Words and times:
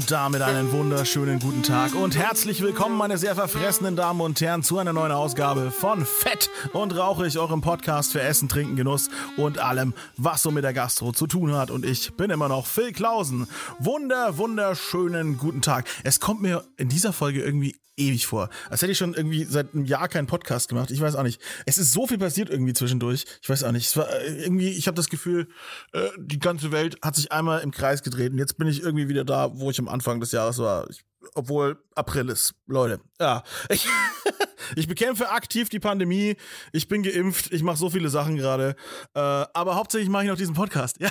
Und 0.00 0.10
damit 0.10 0.40
einen 0.40 0.72
wunderschönen 0.72 1.40
guten 1.40 1.62
Tag 1.62 1.94
und 1.94 2.16
herzlich 2.16 2.62
willkommen, 2.62 2.96
meine 2.96 3.18
sehr 3.18 3.34
verfressenen 3.34 3.96
Damen 3.96 4.22
und 4.22 4.40
Herren, 4.40 4.62
zu 4.62 4.78
einer 4.78 4.94
neuen 4.94 5.12
Ausgabe 5.12 5.70
von 5.70 6.06
Fett 6.06 6.48
und 6.72 6.96
Rauchig, 6.96 7.36
eurem 7.36 7.60
Podcast 7.60 8.12
für 8.12 8.22
Essen, 8.22 8.48
Trinken, 8.48 8.76
Genuss 8.76 9.10
und 9.36 9.58
allem, 9.58 9.92
was 10.16 10.40
so 10.40 10.50
mit 10.50 10.64
der 10.64 10.72
Gastro 10.72 11.12
zu 11.12 11.26
tun 11.26 11.52
hat. 11.52 11.70
Und 11.70 11.84
ich 11.84 12.16
bin 12.16 12.30
immer 12.30 12.48
noch 12.48 12.64
Phil 12.64 12.92
Klausen. 12.92 13.46
Wunder, 13.78 14.38
wunderschönen 14.38 15.36
guten 15.36 15.60
Tag. 15.60 15.86
Es 16.02 16.18
kommt 16.18 16.40
mir 16.40 16.64
in 16.78 16.88
dieser 16.88 17.12
Folge 17.12 17.42
irgendwie 17.42 17.76
ewig 18.00 18.26
vor. 18.26 18.48
Als 18.68 18.82
hätte 18.82 18.92
ich 18.92 18.98
schon 18.98 19.14
irgendwie 19.14 19.44
seit 19.44 19.74
einem 19.74 19.84
Jahr 19.84 20.08
keinen 20.08 20.26
Podcast 20.26 20.68
gemacht. 20.68 20.90
Ich 20.90 21.00
weiß 21.00 21.14
auch 21.14 21.22
nicht. 21.22 21.40
Es 21.66 21.78
ist 21.78 21.92
so 21.92 22.06
viel 22.06 22.18
passiert 22.18 22.50
irgendwie 22.50 22.72
zwischendurch. 22.72 23.24
Ich 23.42 23.48
weiß 23.48 23.64
auch 23.64 23.72
nicht. 23.72 23.86
Es 23.86 23.96
war 23.96 24.10
äh, 24.10 24.42
irgendwie, 24.42 24.70
ich 24.70 24.86
habe 24.86 24.96
das 24.96 25.08
Gefühl, 25.08 25.48
äh, 25.92 26.08
die 26.18 26.38
ganze 26.38 26.72
Welt 26.72 26.96
hat 27.02 27.16
sich 27.16 27.30
einmal 27.30 27.60
im 27.60 27.70
Kreis 27.70 28.02
gedreht 28.02 28.32
und 28.32 28.38
jetzt 28.38 28.56
bin 28.56 28.66
ich 28.66 28.82
irgendwie 28.82 29.08
wieder 29.08 29.24
da, 29.24 29.50
wo 29.54 29.70
ich 29.70 29.78
am 29.78 29.88
Anfang 29.88 30.20
des 30.20 30.32
Jahres 30.32 30.58
war. 30.58 30.88
Ich, 30.90 31.04
obwohl 31.34 31.82
April 31.94 32.28
ist, 32.30 32.54
Leute. 32.66 33.00
Ja, 33.20 33.42
ich, 33.68 33.86
ich 34.76 34.88
bekämpfe 34.88 35.30
aktiv 35.30 35.68
die 35.68 35.80
Pandemie. 35.80 36.36
Ich 36.72 36.88
bin 36.88 37.02
geimpft. 37.02 37.52
Ich 37.52 37.62
mache 37.62 37.76
so 37.76 37.90
viele 37.90 38.08
Sachen 38.08 38.36
gerade. 38.36 38.74
Äh, 39.14 39.20
aber 39.20 39.76
hauptsächlich 39.76 40.08
mache 40.08 40.24
ich 40.24 40.30
noch 40.30 40.36
diesen 40.36 40.54
Podcast. 40.54 40.98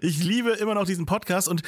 ich 0.00 0.22
liebe 0.22 0.50
immer 0.52 0.74
noch 0.74 0.86
diesen 0.86 1.06
Podcast 1.06 1.48
und 1.48 1.62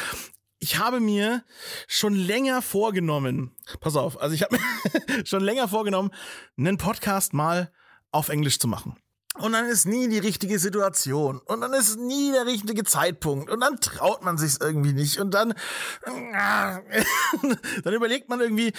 ich 0.66 0.79
habe 0.80 0.98
mir 0.98 1.45
schon 1.87 2.12
länger 2.12 2.61
vorgenommen, 2.61 3.53
pass 3.78 3.95
auf, 3.95 4.20
also 4.20 4.34
ich 4.34 4.42
habe 4.42 4.56
mir 4.56 5.25
schon 5.25 5.45
länger 5.45 5.69
vorgenommen, 5.69 6.11
einen 6.58 6.77
Podcast 6.77 7.34
mal 7.34 7.70
auf 8.11 8.31
Englisch 8.31 8.58
zu 8.58 8.67
machen. 8.67 8.97
Und 9.39 9.53
dann 9.53 9.67
ist 9.67 9.86
nie 9.86 10.08
die 10.08 10.19
richtige 10.19 10.58
Situation. 10.58 11.39
Und 11.39 11.61
dann 11.61 11.73
ist 11.73 11.98
nie 11.98 12.33
der 12.33 12.47
richtige 12.47 12.83
Zeitpunkt. 12.83 13.48
Und 13.48 13.61
dann 13.61 13.78
traut 13.81 14.25
man 14.25 14.39
sich 14.39 14.61
irgendwie 14.61 14.95
nicht. 14.95 15.20
Und 15.20 15.34
dann, 15.34 15.55
dann 17.84 17.95
überlegt 17.95 18.28
man 18.28 18.41
irgendwie, 18.41 18.73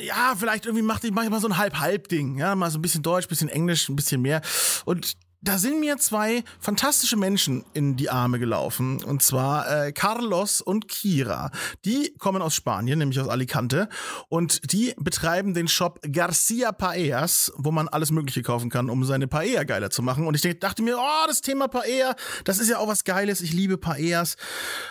ja, 0.00 0.34
vielleicht 0.36 0.64
irgendwie 0.64 0.82
mache 0.82 1.06
ich, 1.06 1.12
mal 1.12 1.40
so 1.40 1.46
ein 1.46 1.58
Halb-Halb-Ding. 1.58 2.38
Ja, 2.38 2.56
mal 2.56 2.70
so 2.70 2.78
ein 2.78 2.82
bisschen 2.82 3.02
Deutsch, 3.02 3.28
bisschen 3.28 3.50
Englisch, 3.50 3.88
ein 3.90 3.96
bisschen 3.96 4.22
mehr. 4.22 4.40
Und 4.86 5.16
da 5.42 5.58
sind 5.58 5.80
mir 5.80 5.96
zwei 5.96 6.44
fantastische 6.58 7.16
Menschen 7.16 7.64
in 7.72 7.96
die 7.96 8.10
Arme 8.10 8.38
gelaufen. 8.38 9.02
Und 9.02 9.22
zwar 9.22 9.86
äh, 9.86 9.92
Carlos 9.92 10.60
und 10.60 10.88
Kira. 10.88 11.50
Die 11.84 12.14
kommen 12.18 12.42
aus 12.42 12.54
Spanien, 12.54 12.98
nämlich 12.98 13.20
aus 13.20 13.28
Alicante. 13.28 13.88
Und 14.28 14.72
die 14.72 14.94
betreiben 14.98 15.54
den 15.54 15.68
Shop 15.68 16.00
Garcia 16.02 16.72
Paellas, 16.72 17.52
wo 17.56 17.70
man 17.70 17.88
alles 17.88 18.10
Mögliche 18.10 18.42
kaufen 18.42 18.70
kann, 18.70 18.90
um 18.90 19.04
seine 19.04 19.28
Paella 19.28 19.64
geiler 19.64 19.90
zu 19.90 20.02
machen. 20.02 20.26
Und 20.26 20.34
ich 20.34 20.58
dachte 20.58 20.82
mir, 20.82 20.98
oh, 20.98 21.26
das 21.26 21.40
Thema 21.40 21.68
Paella, 21.68 22.14
das 22.44 22.58
ist 22.58 22.68
ja 22.68 22.78
auch 22.78 22.88
was 22.88 23.04
Geiles. 23.04 23.40
Ich 23.40 23.52
liebe 23.52 23.78
Paellas. 23.78 24.36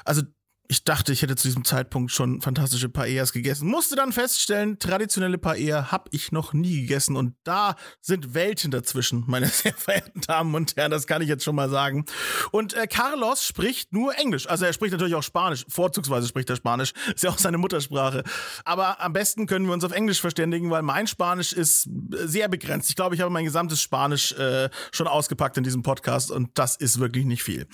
Also 0.03 0.23
ich 0.71 0.83
dachte, 0.83 1.11
ich 1.11 1.23
hätte 1.23 1.35
zu 1.35 1.47
diesem 1.47 1.65
Zeitpunkt 1.65 2.11
schon 2.11 2.41
fantastische 2.41 2.89
Paellas 2.89 3.33
gegessen. 3.33 3.67
Musste 3.67 3.95
dann 3.95 4.11
feststellen, 4.11 4.77
traditionelle 4.77 5.39
Paella 5.39 5.91
habe 5.91 6.09
ich 6.11 6.31
noch 6.31 6.53
nie 6.53 6.81
gegessen. 6.81 7.15
Und 7.15 7.33
da 7.43 7.75
sind 8.01 8.35
Welten 8.35 8.69
dazwischen, 8.69 9.23
meine 9.25 9.47
sehr 9.49 9.73
verehrten 9.73 10.21
Damen 10.21 10.53
und 10.53 10.75
Herren. 10.75 10.91
Das 10.91 11.07
kann 11.07 11.23
ich 11.23 11.27
jetzt 11.27 11.43
schon 11.43 11.55
mal 11.55 11.71
sagen. 11.71 12.05
Und 12.51 12.75
äh, 12.75 12.85
Carlos 12.85 13.43
spricht 13.43 13.93
nur 13.93 14.15
Englisch. 14.19 14.47
Also 14.47 14.65
er 14.65 14.73
spricht 14.73 14.91
natürlich 14.91 15.15
auch 15.15 15.23
Spanisch. 15.23 15.65
Vorzugsweise 15.67 16.27
spricht 16.27 16.51
er 16.51 16.55
Spanisch. 16.55 16.93
Ist 17.15 17.23
ja 17.23 17.31
auch 17.31 17.39
seine 17.39 17.57
Muttersprache. 17.57 18.23
Aber 18.63 19.01
am 19.01 19.13
besten 19.13 19.47
können 19.47 19.65
wir 19.65 19.73
uns 19.73 19.83
auf 19.83 19.91
Englisch 19.91 20.21
verständigen, 20.21 20.69
weil 20.69 20.83
mein 20.83 21.07
Spanisch 21.07 21.51
ist 21.51 21.89
sehr 22.11 22.47
begrenzt. 22.47 22.91
Ich 22.91 22.95
glaube, 22.95 23.15
ich 23.15 23.21
habe 23.21 23.31
mein 23.31 23.45
gesamtes 23.45 23.81
Spanisch 23.81 24.33
äh, 24.33 24.69
schon 24.91 25.07
ausgepackt 25.07 25.57
in 25.57 25.63
diesem 25.63 25.81
Podcast. 25.81 26.29
Und 26.29 26.51
das 26.59 26.75
ist 26.75 26.99
wirklich 26.99 27.25
nicht 27.25 27.41
viel. 27.41 27.65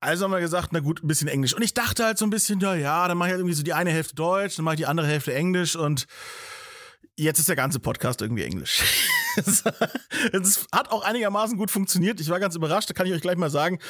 Also 0.00 0.24
haben 0.24 0.32
wir 0.32 0.40
gesagt, 0.40 0.70
na 0.72 0.80
gut, 0.80 1.04
ein 1.04 1.06
bisschen 1.06 1.28
Englisch. 1.28 1.54
Und 1.54 1.62
ich 1.62 1.74
dachte 1.74 2.04
halt 2.04 2.18
so, 2.18 2.23
ein 2.24 2.30
bisschen, 2.30 2.60
ja, 2.60 2.74
ja, 2.74 3.08
dann 3.08 3.16
mache 3.18 3.28
ich 3.28 3.32
halt 3.32 3.40
irgendwie 3.40 3.54
so 3.54 3.62
die 3.62 3.72
eine 3.72 3.90
Hälfte 3.90 4.14
Deutsch, 4.14 4.56
dann 4.56 4.64
mache 4.64 4.74
ich 4.74 4.80
die 4.80 4.86
andere 4.86 5.06
Hälfte 5.06 5.34
Englisch 5.34 5.76
und 5.76 6.06
jetzt 7.16 7.38
ist 7.38 7.48
der 7.48 7.56
ganze 7.56 7.80
Podcast 7.80 8.22
irgendwie 8.22 8.44
Englisch. 8.44 8.82
Es 10.32 10.66
hat 10.70 10.92
auch 10.92 11.02
einigermaßen 11.02 11.58
gut 11.58 11.68
funktioniert. 11.68 12.20
Ich 12.20 12.28
war 12.28 12.38
ganz 12.38 12.54
überrascht, 12.54 12.88
da 12.88 12.94
kann 12.94 13.06
ich 13.08 13.12
euch 13.12 13.20
gleich 13.20 13.36
mal 13.36 13.50
sagen. 13.50 13.80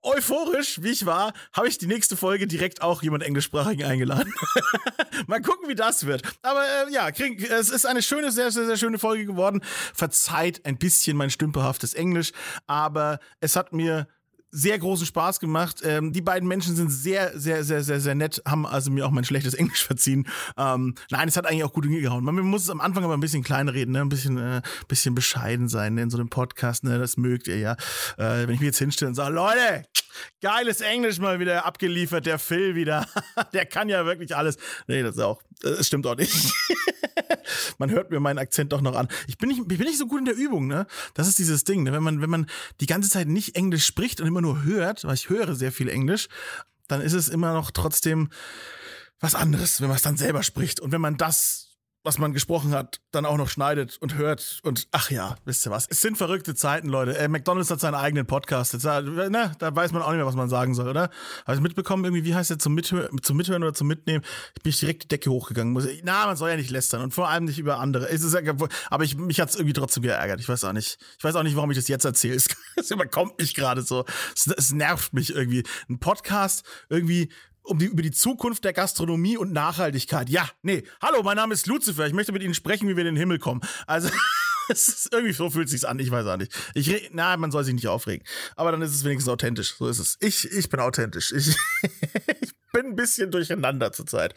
Euphorisch, 0.00 0.80
wie 0.82 0.90
ich 0.90 1.04
war, 1.04 1.34
habe 1.52 1.68
ich 1.68 1.76
die 1.76 1.88
nächste 1.88 2.16
Folge 2.16 2.46
direkt 2.46 2.80
auch 2.80 3.02
jemand 3.02 3.22
englischsprachigen 3.22 3.84
eingeladen. 3.84 4.32
mal 5.26 5.42
gucken, 5.42 5.68
wie 5.68 5.74
das 5.74 6.06
wird. 6.06 6.22
Aber 6.40 6.62
äh, 6.62 6.92
ja, 6.92 7.10
krieg, 7.10 7.50
es 7.50 7.68
ist 7.68 7.84
eine 7.84 8.00
schöne, 8.00 8.32
sehr, 8.32 8.50
sehr, 8.50 8.64
sehr 8.64 8.78
schöne 8.78 8.98
Folge 8.98 9.26
geworden. 9.26 9.60
Verzeiht 9.92 10.64
ein 10.64 10.78
bisschen 10.78 11.18
mein 11.18 11.30
stümperhaftes 11.30 11.92
Englisch, 11.92 12.32
aber 12.66 13.18
es 13.40 13.56
hat 13.56 13.74
mir 13.74 14.06
sehr 14.50 14.78
großen 14.78 15.06
Spaß 15.06 15.40
gemacht. 15.40 15.80
Ähm, 15.84 16.12
die 16.12 16.22
beiden 16.22 16.48
Menschen 16.48 16.74
sind 16.74 16.90
sehr, 16.90 17.38
sehr, 17.38 17.64
sehr, 17.64 17.82
sehr, 17.82 18.00
sehr 18.00 18.14
nett, 18.14 18.42
haben 18.46 18.66
also 18.66 18.90
mir 18.90 19.06
auch 19.06 19.10
mein 19.10 19.24
schlechtes 19.24 19.54
Englisch 19.58 19.84
verziehen. 19.84 20.26
Ähm, 20.56 20.94
nein, 21.10 21.28
es 21.28 21.36
hat 21.36 21.46
eigentlich 21.46 21.64
auch 21.64 21.72
gut 21.72 21.84
hingehauen. 21.84 22.24
Man 22.24 22.36
muss 22.36 22.62
es 22.62 22.70
am 22.70 22.80
Anfang 22.80 23.04
aber 23.04 23.14
ein 23.14 23.20
bisschen 23.20 23.42
klein 23.42 23.68
reden, 23.68 23.92
ne? 23.92 24.00
ein 24.00 24.08
bisschen, 24.08 24.38
äh, 24.38 24.62
bisschen 24.88 25.14
bescheiden 25.14 25.68
sein 25.68 25.94
ne? 25.94 26.02
in 26.02 26.10
so 26.10 26.18
einem 26.18 26.30
Podcast. 26.30 26.84
Ne? 26.84 26.98
Das 26.98 27.16
mögt 27.16 27.48
ihr 27.48 27.58
ja. 27.58 27.72
Äh, 28.16 28.46
wenn 28.46 28.54
ich 28.54 28.60
mich 28.60 28.68
jetzt 28.68 28.78
hinstelle 28.78 29.10
und 29.10 29.14
sage, 29.14 29.34
Leute, 29.34 29.84
geiles 30.40 30.80
Englisch 30.80 31.18
mal 31.18 31.40
wieder 31.40 31.64
abgeliefert, 31.64 32.26
der 32.26 32.38
Phil 32.38 32.74
wieder. 32.74 33.06
der 33.52 33.66
kann 33.66 33.88
ja 33.88 34.04
wirklich 34.06 34.34
alles. 34.36 34.56
Nee, 34.86 35.02
das 35.02 35.18
auch, 35.18 35.42
das 35.60 35.86
stimmt 35.86 36.06
auch 36.06 36.16
nicht. 36.16 36.32
man 37.78 37.90
hört 37.90 38.10
mir 38.10 38.20
meinen 38.20 38.38
Akzent 38.38 38.72
doch 38.72 38.80
noch 38.80 38.96
an. 38.96 39.08
Ich 39.26 39.38
bin 39.38 39.48
nicht, 39.48 39.60
ich 39.60 39.78
bin 39.78 39.86
nicht 39.86 39.98
so 39.98 40.06
gut 40.06 40.20
in 40.20 40.24
der 40.24 40.36
Übung, 40.36 40.66
ne? 40.66 40.86
Das 41.14 41.28
ist 41.28 41.38
dieses 41.38 41.64
Ding, 41.64 41.82
ne? 41.82 41.92
Wenn 41.92 42.02
man, 42.02 42.20
wenn 42.20 42.30
man 42.30 42.46
die 42.80 42.86
ganze 42.86 43.10
Zeit 43.10 43.28
nicht 43.28 43.56
Englisch 43.56 43.84
spricht 43.84 44.20
und 44.20 44.26
immer 44.26 44.37
nur 44.40 44.64
hört, 44.64 45.04
weil 45.04 45.14
ich 45.14 45.28
höre 45.28 45.54
sehr 45.54 45.72
viel 45.72 45.88
Englisch, 45.88 46.28
dann 46.88 47.00
ist 47.00 47.12
es 47.12 47.28
immer 47.28 47.52
noch 47.52 47.70
trotzdem 47.70 48.30
was 49.20 49.34
anderes, 49.34 49.80
wenn 49.80 49.88
man 49.88 49.96
es 49.96 50.02
dann 50.02 50.16
selber 50.16 50.42
spricht. 50.42 50.80
Und 50.80 50.92
wenn 50.92 51.00
man 51.00 51.16
das 51.16 51.67
was 52.04 52.18
man 52.18 52.32
gesprochen 52.32 52.72
hat, 52.72 53.00
dann 53.10 53.26
auch 53.26 53.36
noch 53.36 53.48
schneidet 53.48 53.98
und 54.00 54.14
hört 54.14 54.60
und 54.62 54.88
ach 54.92 55.10
ja, 55.10 55.36
wisst 55.44 55.66
ihr 55.66 55.70
was? 55.70 55.86
Es 55.90 56.00
sind 56.00 56.16
verrückte 56.16 56.54
Zeiten, 56.54 56.88
Leute. 56.88 57.18
Äh, 57.18 57.28
McDonalds 57.28 57.70
hat 57.70 57.80
seinen 57.80 57.94
eigenen 57.94 58.26
Podcast. 58.26 58.72
Jetzt, 58.72 58.84
äh, 58.84 59.02
na, 59.30 59.52
da 59.58 59.74
weiß 59.74 59.92
man 59.92 60.02
auch 60.02 60.08
nicht 60.08 60.18
mehr, 60.18 60.26
was 60.26 60.36
man 60.36 60.48
sagen 60.48 60.74
soll, 60.74 60.88
oder? 60.88 61.10
Habe 61.46 61.56
ich 61.56 61.60
mitbekommen, 61.60 62.04
irgendwie, 62.04 62.24
wie 62.24 62.34
heißt 62.34 62.50
der 62.50 62.58
zum, 62.58 62.74
Mithör 62.74 63.10
zum 63.22 63.36
Mithören 63.36 63.62
oder 63.62 63.74
zum 63.74 63.88
Mitnehmen? 63.88 64.24
Ich 64.56 64.62
bin 64.62 64.72
direkt 64.72 65.04
die 65.04 65.08
Decke 65.08 65.30
hochgegangen. 65.30 65.76
Na, 66.04 66.26
man 66.26 66.36
soll 66.36 66.50
ja 66.50 66.56
nicht 66.56 66.70
lästern 66.70 67.02
und 67.02 67.12
vor 67.12 67.28
allem 67.28 67.44
nicht 67.44 67.58
über 67.58 67.78
andere. 67.78 68.08
Es 68.08 68.22
ist 68.22 68.36
aber 68.90 69.04
ich, 69.04 69.16
mich 69.16 69.40
hat 69.40 69.50
es 69.50 69.56
irgendwie 69.56 69.72
trotzdem 69.72 70.02
geärgert. 70.02 70.40
Ich 70.40 70.48
weiß 70.48 70.64
auch 70.64 70.72
nicht. 70.72 70.98
Ich 71.18 71.24
weiß 71.24 71.34
auch 71.34 71.42
nicht, 71.42 71.56
warum 71.56 71.70
ich 71.70 71.76
das 71.76 71.88
jetzt 71.88 72.04
erzähle. 72.04 72.36
Es, 72.36 72.48
es 72.76 72.90
überkommt 72.90 73.38
mich 73.38 73.54
gerade 73.54 73.82
so. 73.82 74.04
Es, 74.34 74.46
es 74.46 74.72
nervt 74.72 75.12
mich 75.12 75.34
irgendwie. 75.34 75.64
Ein 75.88 75.98
Podcast 75.98 76.64
irgendwie 76.88 77.30
um 77.68 77.78
die, 77.78 77.86
über 77.86 78.02
die 78.02 78.10
Zukunft 78.10 78.64
der 78.64 78.72
Gastronomie 78.72 79.36
und 79.36 79.52
Nachhaltigkeit. 79.52 80.28
Ja, 80.28 80.48
nee. 80.62 80.84
Hallo, 81.02 81.22
mein 81.22 81.36
Name 81.36 81.54
ist 81.54 81.66
Lucifer. 81.66 82.06
Ich 82.06 82.12
möchte 82.12 82.32
mit 82.32 82.42
Ihnen 82.42 82.54
sprechen, 82.54 82.88
wie 82.88 82.96
wir 82.96 83.02
in 83.02 83.14
den 83.14 83.16
Himmel 83.16 83.38
kommen. 83.38 83.60
Also, 83.86 84.08
irgendwie 85.12 85.32
so 85.32 85.50
fühlt 85.50 85.68
sich's 85.68 85.84
an. 85.84 85.98
Ich 85.98 86.10
weiß 86.10 86.26
auch 86.26 86.36
nicht. 86.36 86.52
Ich, 86.74 87.10
na, 87.12 87.36
man 87.36 87.50
soll 87.50 87.64
sich 87.64 87.74
nicht 87.74 87.88
aufregen. 87.88 88.26
Aber 88.56 88.72
dann 88.72 88.82
ist 88.82 88.94
es 88.94 89.04
wenigstens 89.04 89.30
authentisch. 89.30 89.74
So 89.78 89.86
ist 89.88 89.98
es. 89.98 90.16
Ich, 90.20 90.50
ich 90.50 90.68
bin 90.68 90.80
authentisch. 90.80 91.32
Ich, 91.32 91.56
ich 92.40 92.52
bin 92.72 92.86
ein 92.86 92.96
bisschen 92.96 93.30
durcheinander 93.30 93.92
zurzeit. 93.92 94.34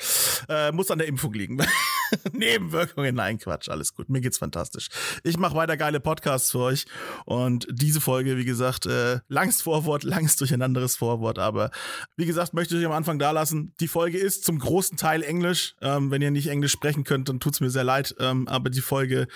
Äh, 0.50 0.72
muss 0.72 0.92
an 0.92 1.00
der 1.00 1.08
Impfung 1.08 1.34
liegen. 1.34 1.58
Nebenwirkungen, 2.34 3.16
nein, 3.16 3.38
Quatsch, 3.38 3.70
alles 3.70 3.94
gut. 3.94 4.10
Mir 4.10 4.22
geht's 4.22 4.38
fantastisch. 4.38 4.90
Ich 5.24 5.38
mache 5.38 5.56
weiter 5.56 5.78
geile 5.78 6.00
Podcasts 6.00 6.52
für 6.52 6.60
euch. 6.60 6.86
Und 7.26 7.68
diese 7.72 8.02
Folge, 8.02 8.38
wie 8.38 8.46
gesagt, 8.46 8.86
äh, 8.86 9.20
langes 9.28 9.62
Vorwort, 9.62 10.04
langes 10.04 10.36
durcheinanderes 10.36 10.96
Vorwort. 10.96 11.40
Aber 11.40 11.72
wie 12.18 12.26
gesagt, 12.26 12.54
möchte 12.54 12.76
ich 12.76 12.82
euch 12.82 12.86
am 12.86 12.92
Anfang 12.92 13.20
da 13.20 13.32
lassen. 13.32 13.74
Die 13.80 13.88
Folge 13.88 14.18
ist 14.18 14.44
zum 14.44 14.60
großen 14.60 14.98
Teil 14.98 15.24
Englisch. 15.24 15.76
Ähm, 15.82 16.12
wenn 16.12 16.22
ihr 16.22 16.32
nicht 16.32 16.48
Englisch 16.48 16.72
sprechen 16.72 17.04
könnt, 17.04 17.30
dann 17.30 17.40
tut's 17.40 17.62
mir 17.62 17.70
sehr 17.70 17.84
leid. 17.84 18.16
Ähm, 18.20 18.48
aber 18.48 18.70
die 18.70 18.82
Folge 18.82 19.28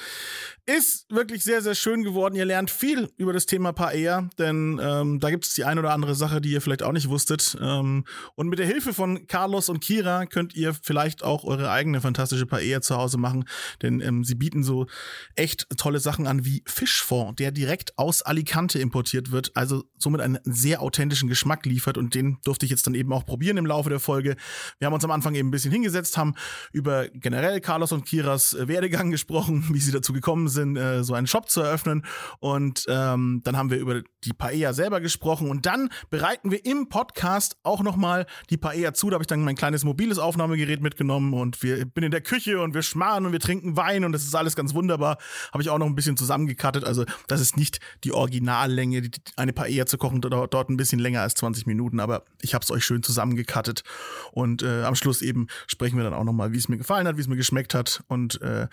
ist 0.66 1.06
wirklich 1.10 1.44
sehr, 1.44 1.62
sehr 1.62 1.76
schön 1.76 2.04
geworden. 2.04 2.36
Ihr 2.36 2.46
lernt 2.46 2.72
viel 2.72 3.10
über 3.18 3.34
das 3.34 3.46
Thema 3.46 3.72
Paella, 3.72 4.30
denn 4.38 4.80
ähm, 4.82 5.20
da 5.20 5.30
gibt 5.30 5.46
es 5.46 5.54
die 5.54 5.64
ein 5.64 5.80
oder 5.80 5.92
andere 5.92 6.16
Sache, 6.16 6.42
die 6.42 6.52
ihr 6.52 6.62
vielleicht 6.62 6.84
auch 6.84 6.92
nicht 6.92 7.10
wusstet. 7.10 7.58
Ähm, 7.62 8.06
und 8.36 8.50
mit 8.50 8.60
der 8.60 8.66
Hilfe 8.66 8.94
von 8.94 9.28
Carlos 9.28 9.70
und 9.70 9.80
Kira 9.80 10.26
könnt 10.26 10.56
ihr 10.56 10.74
vielleicht 10.74 11.24
auch 11.24 11.44
eure 11.44 11.70
eigene 11.70 12.02
fantastische 12.02 12.46
Paella 12.46 12.65
zu 12.82 12.96
Hause 12.96 13.18
machen, 13.18 13.46
denn 13.82 14.02
ähm, 14.02 14.24
sie 14.24 14.36
bieten 14.36 14.64
so 14.64 14.88
echt 15.36 15.68
tolle 15.78 16.00
Sachen 16.00 16.28
an 16.28 16.46
wie 16.46 16.64
Fischfond, 16.66 17.40
der 17.40 17.52
direkt 17.52 17.98
aus 17.98 18.22
Alicante 18.22 18.80
importiert 18.80 19.32
wird, 19.32 19.56
also 19.56 19.84
somit 19.98 20.22
einen 20.22 20.40
sehr 20.44 20.82
authentischen 20.82 21.30
Geschmack 21.30 21.66
liefert 21.66 21.98
und 21.98 22.16
den 22.16 22.38
durfte 22.44 22.66
ich 22.66 22.72
jetzt 22.72 22.88
dann 22.88 22.96
eben 22.96 23.12
auch 23.14 23.26
probieren 23.26 23.58
im 23.58 23.66
Laufe 23.66 23.90
der 23.90 24.00
Folge. 24.00 24.36
Wir 24.80 24.88
haben 24.88 24.94
uns 24.94 25.04
am 25.04 25.12
Anfang 25.12 25.36
eben 25.36 25.50
ein 25.50 25.52
bisschen 25.52 25.72
hingesetzt, 25.72 26.18
haben 26.18 26.36
über 26.72 27.08
generell 27.10 27.62
Carlos 27.62 27.92
und 27.92 28.06
Kiras 28.06 28.54
äh, 28.54 28.68
Werdegang 28.68 29.12
gesprochen, 29.12 29.66
wie 29.72 29.80
sie 29.80 29.92
dazu 29.92 30.14
gekommen 30.14 30.48
sind, 30.48 30.78
äh, 30.78 31.04
so 31.04 31.14
einen 31.14 31.28
Shop 31.28 31.50
zu 31.50 31.62
eröffnen 31.62 32.06
und 32.40 32.86
ähm, 32.88 33.42
dann 33.44 33.58
haben 33.58 33.70
wir 33.70 33.78
über 33.78 34.02
die 34.24 34.34
Paella 34.34 34.74
selber 34.74 35.02
gesprochen 35.02 35.50
und 35.50 35.66
dann 35.66 35.90
bereiten 36.10 36.52
wir 36.52 36.66
im 36.66 36.90
Podcast 36.90 37.58
auch 37.64 37.84
nochmal 37.84 38.26
die 38.50 38.58
Paella 38.58 38.94
zu. 38.94 39.10
Da 39.10 39.16
habe 39.16 39.24
ich 39.24 39.28
dann 39.28 39.44
mein 39.44 39.56
kleines 39.56 39.84
mobiles 39.84 40.18
Aufnahmegerät 40.18 40.82
mitgenomhmen 40.82 41.34
und 41.34 41.62
wir 41.62 41.86
bin 41.86 42.04
in 42.04 42.12
der 42.12 42.22
Küche 42.22 42.55
und 42.62 42.74
wir 42.74 42.82
schmarren 42.82 43.26
und 43.26 43.32
wir 43.32 43.40
trinken 43.40 43.78
Wein 43.78 44.04
und 44.04 44.12
das 44.12 44.24
ist 44.24 44.36
alles 44.36 44.56
ganz 44.56 44.74
wunderbar. 44.74 45.18
Habe 45.52 45.64
ich 45.64 45.70
auch 45.70 45.78
noch 45.78 45.86
ein 45.86 45.96
bisschen 45.96 46.18
zusammengekattet. 46.18 46.84
Also 46.84 47.06
das 47.28 47.42
ist 47.42 47.58
nicht 47.58 47.80
die 48.04 48.12
Originallänge. 48.12 49.02
Die, 49.02 49.12
eine 49.36 49.54
Paella 49.54 49.86
zu 49.86 49.98
kochen 49.98 50.22
dauert 50.22 50.54
dort 50.54 50.70
ein 50.70 50.78
bisschen 50.78 51.00
länger 51.00 51.22
als 51.22 51.36
20 51.36 51.66
Minuten, 51.66 52.00
aber 52.00 52.24
ich 52.42 52.54
habe 52.54 52.64
es 52.64 52.72
euch 52.72 52.86
schön 52.86 53.04
zusammengekattet. 53.04 53.84
Und 54.32 54.64
äh, 54.64 54.84
am 54.84 54.96
Schluss 54.96 55.22
eben 55.22 55.48
sprechen 55.68 55.98
wir 55.98 56.04
dann 56.04 56.14
auch 56.14 56.24
nochmal, 56.24 56.52
wie 56.54 56.58
es 56.58 56.70
mir 56.70 56.78
gefallen 56.78 57.08
hat, 57.08 57.18
wie 57.18 57.22
es 57.22 57.28
mir 57.28 57.36
geschmeckt 57.36 57.74
hat 57.74 58.04
und 58.08 58.42
äh, 58.42 58.68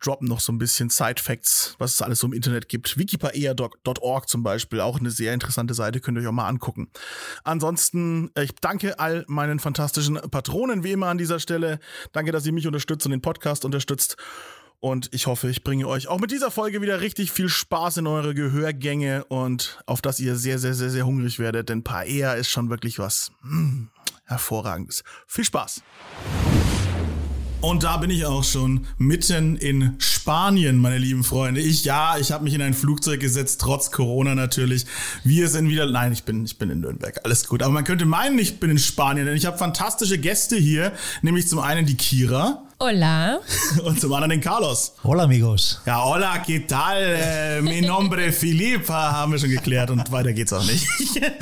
droppen 0.00 0.28
noch 0.28 0.40
so 0.40 0.52
ein 0.52 0.58
bisschen 0.58 0.90
Side-Facts, 0.90 1.76
was 1.78 1.94
es 1.94 2.02
alles 2.02 2.20
so 2.20 2.26
im 2.26 2.32
Internet 2.32 2.68
gibt. 2.68 2.98
Wikipaea.org 2.98 4.28
zum 4.28 4.42
Beispiel, 4.42 4.80
auch 4.80 4.98
eine 4.98 5.10
sehr 5.10 5.34
interessante 5.34 5.74
Seite, 5.74 6.00
könnt 6.00 6.18
ihr 6.18 6.22
euch 6.22 6.26
auch 6.26 6.32
mal 6.32 6.48
angucken. 6.48 6.90
Ansonsten, 7.44 8.30
äh, 8.34 8.44
ich 8.44 8.54
danke 8.60 8.98
all 8.98 9.24
meinen 9.28 9.58
fantastischen 9.58 10.16
Patronen 10.30 10.84
wie 10.84 10.92
immer 10.92 11.08
an 11.08 11.18
dieser 11.18 11.38
Stelle. 11.38 11.78
Danke, 12.12 12.32
dass 12.32 12.46
ihr 12.46 12.52
mich 12.52 12.66
unterstützt 12.66 13.06
und 13.06 13.12
den 13.12 13.22
Podcast 13.22 13.64
unterstützt. 13.64 14.16
Und 14.80 15.10
ich 15.12 15.26
hoffe, 15.26 15.50
ich 15.50 15.62
bringe 15.62 15.86
euch 15.86 16.08
auch 16.08 16.18
mit 16.18 16.30
dieser 16.30 16.50
Folge 16.50 16.80
wieder 16.80 17.02
richtig 17.02 17.30
viel 17.32 17.50
Spaß 17.50 17.98
in 17.98 18.06
eure 18.06 18.34
Gehörgänge 18.34 19.24
und 19.26 19.78
auf 19.84 20.00
dass 20.00 20.18
ihr 20.20 20.36
sehr, 20.36 20.58
sehr, 20.58 20.72
sehr, 20.72 20.88
sehr 20.88 21.04
hungrig 21.04 21.38
werdet, 21.38 21.68
denn 21.68 21.84
Paella 21.84 22.32
ist 22.32 22.48
schon 22.48 22.70
wirklich 22.70 22.98
was 22.98 23.30
mm, 23.42 23.84
hervorragendes. 24.24 25.04
Viel 25.26 25.44
Spaß! 25.44 25.82
Und 27.60 27.82
da 27.82 27.98
bin 27.98 28.08
ich 28.08 28.24
auch 28.24 28.42
schon 28.42 28.86
mitten 28.96 29.56
in 29.56 29.94
Spanien, 29.98 30.78
meine 30.78 30.96
lieben 30.96 31.22
Freunde. 31.24 31.60
Ich 31.60 31.84
ja, 31.84 32.16
ich 32.18 32.32
habe 32.32 32.42
mich 32.44 32.54
in 32.54 32.62
ein 32.62 32.72
Flugzeug 32.72 33.20
gesetzt, 33.20 33.60
trotz 33.60 33.90
Corona 33.90 34.34
natürlich. 34.34 34.86
Wir 35.24 35.48
sind 35.48 35.68
wieder. 35.68 35.84
Nein, 35.84 36.12
ich 36.12 36.24
bin, 36.24 36.42
ich 36.46 36.56
bin 36.56 36.70
in 36.70 36.80
Nürnberg. 36.80 37.20
Alles 37.22 37.46
gut. 37.46 37.62
Aber 37.62 37.72
man 37.72 37.84
könnte 37.84 38.06
meinen, 38.06 38.38
ich 38.38 38.60
bin 38.60 38.70
in 38.70 38.78
Spanien, 38.78 39.26
denn 39.26 39.36
ich 39.36 39.44
habe 39.44 39.58
fantastische 39.58 40.16
Gäste 40.16 40.56
hier, 40.56 40.92
nämlich 41.20 41.48
zum 41.48 41.58
einen 41.58 41.84
die 41.84 41.96
Kira. 41.96 42.62
Hola. 42.82 43.40
Und 43.84 44.00
zum 44.00 44.10
anderen 44.14 44.30
den 44.30 44.40
Carlos. 44.40 44.94
Hola, 45.04 45.24
amigos. 45.24 45.82
Ja, 45.84 46.02
hola, 46.02 46.38
¿qué 46.38 46.60
tal? 46.60 46.96
Eh, 46.96 47.60
mi 47.60 47.82
nombre 47.82 48.32
Philipp, 48.32 48.88
haben 48.88 49.32
wir 49.32 49.38
schon 49.38 49.50
geklärt 49.50 49.90
und 49.90 50.10
weiter 50.10 50.32
geht's 50.32 50.50
auch 50.54 50.64
nicht. 50.64 50.86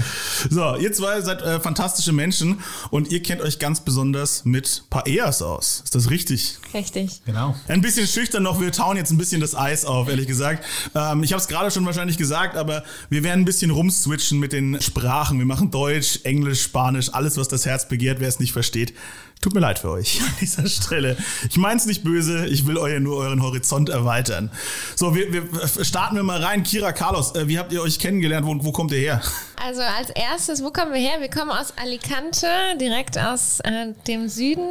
so, 0.50 0.74
ihr 0.74 0.92
zwei 0.92 1.20
seid 1.20 1.40
äh, 1.42 1.60
fantastische 1.60 2.10
Menschen 2.12 2.60
und 2.90 3.12
ihr 3.12 3.22
kennt 3.22 3.40
euch 3.40 3.60
ganz 3.60 3.82
besonders 3.82 4.44
mit 4.46 4.82
Paellas 4.90 5.40
aus. 5.40 5.82
Ist 5.84 5.94
das 5.94 6.10
richtig? 6.10 6.58
Richtig. 6.74 7.22
Genau. 7.24 7.54
Ein 7.68 7.82
bisschen 7.82 8.08
schüchtern 8.08 8.42
noch, 8.42 8.60
wir 8.60 8.72
tauen 8.72 8.96
jetzt 8.96 9.12
ein 9.12 9.18
bisschen 9.18 9.40
das 9.40 9.54
Eis 9.54 9.84
auf, 9.84 10.08
ehrlich 10.08 10.26
gesagt. 10.26 10.64
Ähm, 10.96 11.22
ich 11.22 11.32
habe 11.32 11.40
es 11.40 11.46
gerade 11.46 11.70
schon 11.70 11.86
wahrscheinlich 11.86 12.18
gesagt, 12.18 12.56
aber 12.56 12.82
wir 13.10 13.22
werden 13.22 13.42
ein 13.42 13.44
bisschen 13.44 13.70
rumswitchen 13.70 14.40
mit 14.40 14.52
den 14.52 14.80
Sprachen. 14.80 15.38
Wir 15.38 15.46
machen 15.46 15.70
Deutsch, 15.70 16.18
Englisch, 16.24 16.62
Spanisch, 16.62 17.14
alles, 17.14 17.36
was 17.36 17.46
das 17.46 17.64
Herz 17.64 17.86
begehrt, 17.86 18.18
wer 18.18 18.28
es 18.28 18.40
nicht 18.40 18.52
versteht. 18.52 18.92
Tut 19.40 19.54
mir 19.54 19.60
leid 19.60 19.78
für 19.78 19.90
euch 19.90 20.20
an 20.20 20.34
dieser 20.40 20.66
Stelle. 20.66 21.16
Ich 21.48 21.56
meine 21.56 21.78
es 21.78 21.86
nicht 21.86 22.02
böse, 22.02 22.46
ich 22.46 22.66
will 22.66 22.76
euch 22.76 22.98
nur 22.98 23.18
euren 23.18 23.40
Horizont 23.40 23.88
erweitern. 23.88 24.50
So, 24.96 25.14
wir, 25.14 25.32
wir 25.32 25.84
starten 25.84 26.16
wir 26.16 26.24
mal 26.24 26.42
rein. 26.42 26.64
Kira, 26.64 26.92
Carlos, 26.92 27.34
äh, 27.36 27.46
wie 27.46 27.58
habt 27.58 27.72
ihr 27.72 27.80
euch 27.80 28.00
kennengelernt? 28.00 28.46
Wo, 28.46 28.64
wo 28.64 28.72
kommt 28.72 28.90
ihr 28.90 28.98
her? 28.98 29.22
Also 29.64 29.82
als 29.82 30.10
erstes, 30.10 30.62
wo 30.62 30.70
kommen 30.70 30.92
wir 30.92 31.00
her? 31.00 31.20
Wir 31.20 31.30
kommen 31.30 31.50
aus 31.50 31.72
Alicante, 31.76 32.48
direkt 32.80 33.16
aus 33.16 33.60
äh, 33.60 33.92
dem 34.08 34.28
Süden. 34.28 34.66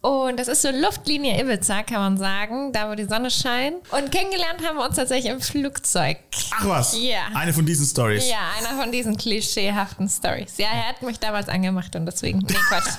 Und 0.00 0.38
das 0.38 0.48
ist 0.48 0.62
so 0.62 0.68
Luftlinie 0.70 1.40
Ibiza, 1.40 1.82
kann 1.82 1.98
man 1.98 2.18
sagen, 2.18 2.72
da 2.72 2.90
wo 2.90 2.94
die 2.94 3.04
Sonne 3.04 3.30
scheint. 3.30 3.76
Und 3.90 4.10
kennengelernt 4.12 4.66
haben 4.66 4.76
wir 4.76 4.84
uns 4.86 4.96
tatsächlich 4.96 5.32
im 5.32 5.40
Flugzeug. 5.40 6.18
Ach 6.52 6.68
was? 6.68 6.96
Ja. 6.98 7.26
Eine 7.34 7.52
von 7.52 7.66
diesen 7.66 7.86
Stories. 7.86 8.28
Ja, 8.28 8.36
einer 8.58 8.80
von 8.80 8.92
diesen 8.92 9.16
klischeehaften 9.16 10.08
Stories. 10.08 10.54
Ja, 10.58 10.66
er 10.72 10.88
hat 10.88 11.02
mich 11.02 11.18
damals 11.18 11.48
angemacht 11.48 11.94
und 11.96 12.06
deswegen. 12.06 12.38
Nee, 12.38 12.54
Quatsch. 12.68 12.94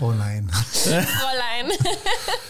Oh 0.00 0.10
nein. 0.18 0.48
Fräulein. 0.50 1.70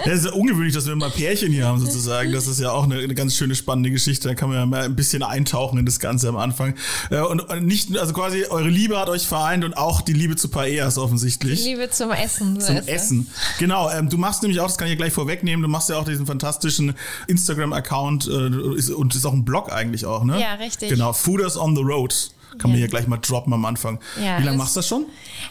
Ja, 0.04 0.12
es 0.12 0.18
ist 0.20 0.24
ja 0.26 0.32
ungewöhnlich, 0.32 0.74
dass 0.74 0.86
wir 0.86 0.96
mal 0.96 1.10
Pärchen 1.10 1.52
hier 1.52 1.66
haben, 1.66 1.78
sozusagen. 1.80 2.32
Das 2.32 2.46
ist 2.46 2.60
ja 2.60 2.70
auch 2.72 2.84
eine, 2.84 2.96
eine 2.98 3.14
ganz 3.14 3.34
schöne 3.36 3.54
spannende 3.54 3.90
Geschichte. 3.90 4.28
Da 4.28 4.34
kann 4.34 4.48
man 4.48 4.58
ja 4.58 4.66
mal 4.66 4.84
ein 4.84 4.96
bisschen 4.96 5.22
eintauchen 5.22 5.78
in 5.78 5.86
das 5.86 5.98
Ganze 5.98 6.28
am 6.28 6.36
Anfang. 6.36 6.74
Äh, 7.10 7.20
Und, 7.20 7.40
und 7.40 7.66
nicht, 7.66 7.96
also 7.96 8.12
quasi 8.12 8.44
eure 8.46 8.68
Liebe 8.68 8.98
hat 8.98 9.08
euch 9.08 9.26
vereint 9.26 9.64
und 9.64 9.76
auch 9.76 10.00
die 10.00 10.12
Liebe 10.12 10.36
zu 10.36 10.48
Paellas 10.48 10.98
offensichtlich. 10.98 11.64
Liebe 11.64 11.90
zum 11.90 12.10
Essen. 12.10 12.60
so 12.60 12.66
Zum 12.68 12.76
ist 12.76 12.86
es. 13.10 13.26
Essen. 13.26 13.30
Genau, 13.58 13.90
ähm, 13.90 14.08
du 14.08 14.16
machst 14.18 14.42
nämlich 14.42 14.60
auch, 14.60 14.66
das 14.66 14.78
kann 14.78 14.86
ich 14.88 14.92
ja 14.92 14.96
gleich 14.96 15.12
vorwegnehmen, 15.12 15.62
du 15.62 15.68
machst 15.68 15.88
ja 15.88 15.98
auch 15.98 16.04
diesen 16.04 16.26
fantastischen 16.26 16.94
Instagram-Account 17.26 18.26
äh, 18.28 18.76
ist, 18.76 18.90
und 18.90 19.14
ist 19.14 19.26
auch 19.26 19.32
ein 19.32 19.44
Blog 19.44 19.72
eigentlich 19.72 20.06
auch, 20.06 20.24
ne? 20.24 20.40
Ja, 20.40 20.54
richtig. 20.54 20.88
Genau, 20.88 21.12
Fooders 21.12 21.56
on 21.56 21.76
the 21.76 21.82
Road. 21.82 22.30
Kann 22.58 22.70
man 22.70 22.72
Ja. 22.72 22.78
hier 22.78 22.88
gleich 22.88 23.06
mal 23.06 23.16
droppen 23.18 23.52
am 23.52 23.64
Anfang. 23.64 24.00
Ja, 24.20 24.38
Wie 24.38 24.42
lange 24.42 24.58
machst 24.58 24.74
du 24.74 24.80
das 24.80 24.88
schon? 24.88 25.06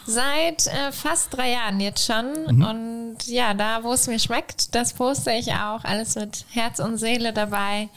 Seit 0.06 0.66
äh, 0.66 0.92
fast 0.92 1.34
drei 1.34 1.52
Jahren 1.52 1.80
jetzt 1.80 2.04
schon. 2.04 2.56
Mhm. 2.56 2.62
Und 2.62 3.16
ja, 3.26 3.54
da, 3.54 3.82
wo 3.82 3.94
es 3.94 4.06
mir 4.06 4.18
schmeckt, 4.18 4.74
das 4.74 4.92
poste 4.92 5.32
ich 5.32 5.50
auch. 5.52 5.82
Alles 5.84 6.14
mit 6.16 6.44
Herz 6.50 6.78
und 6.78 6.98
Seele 6.98 7.32
dabei. 7.32 7.88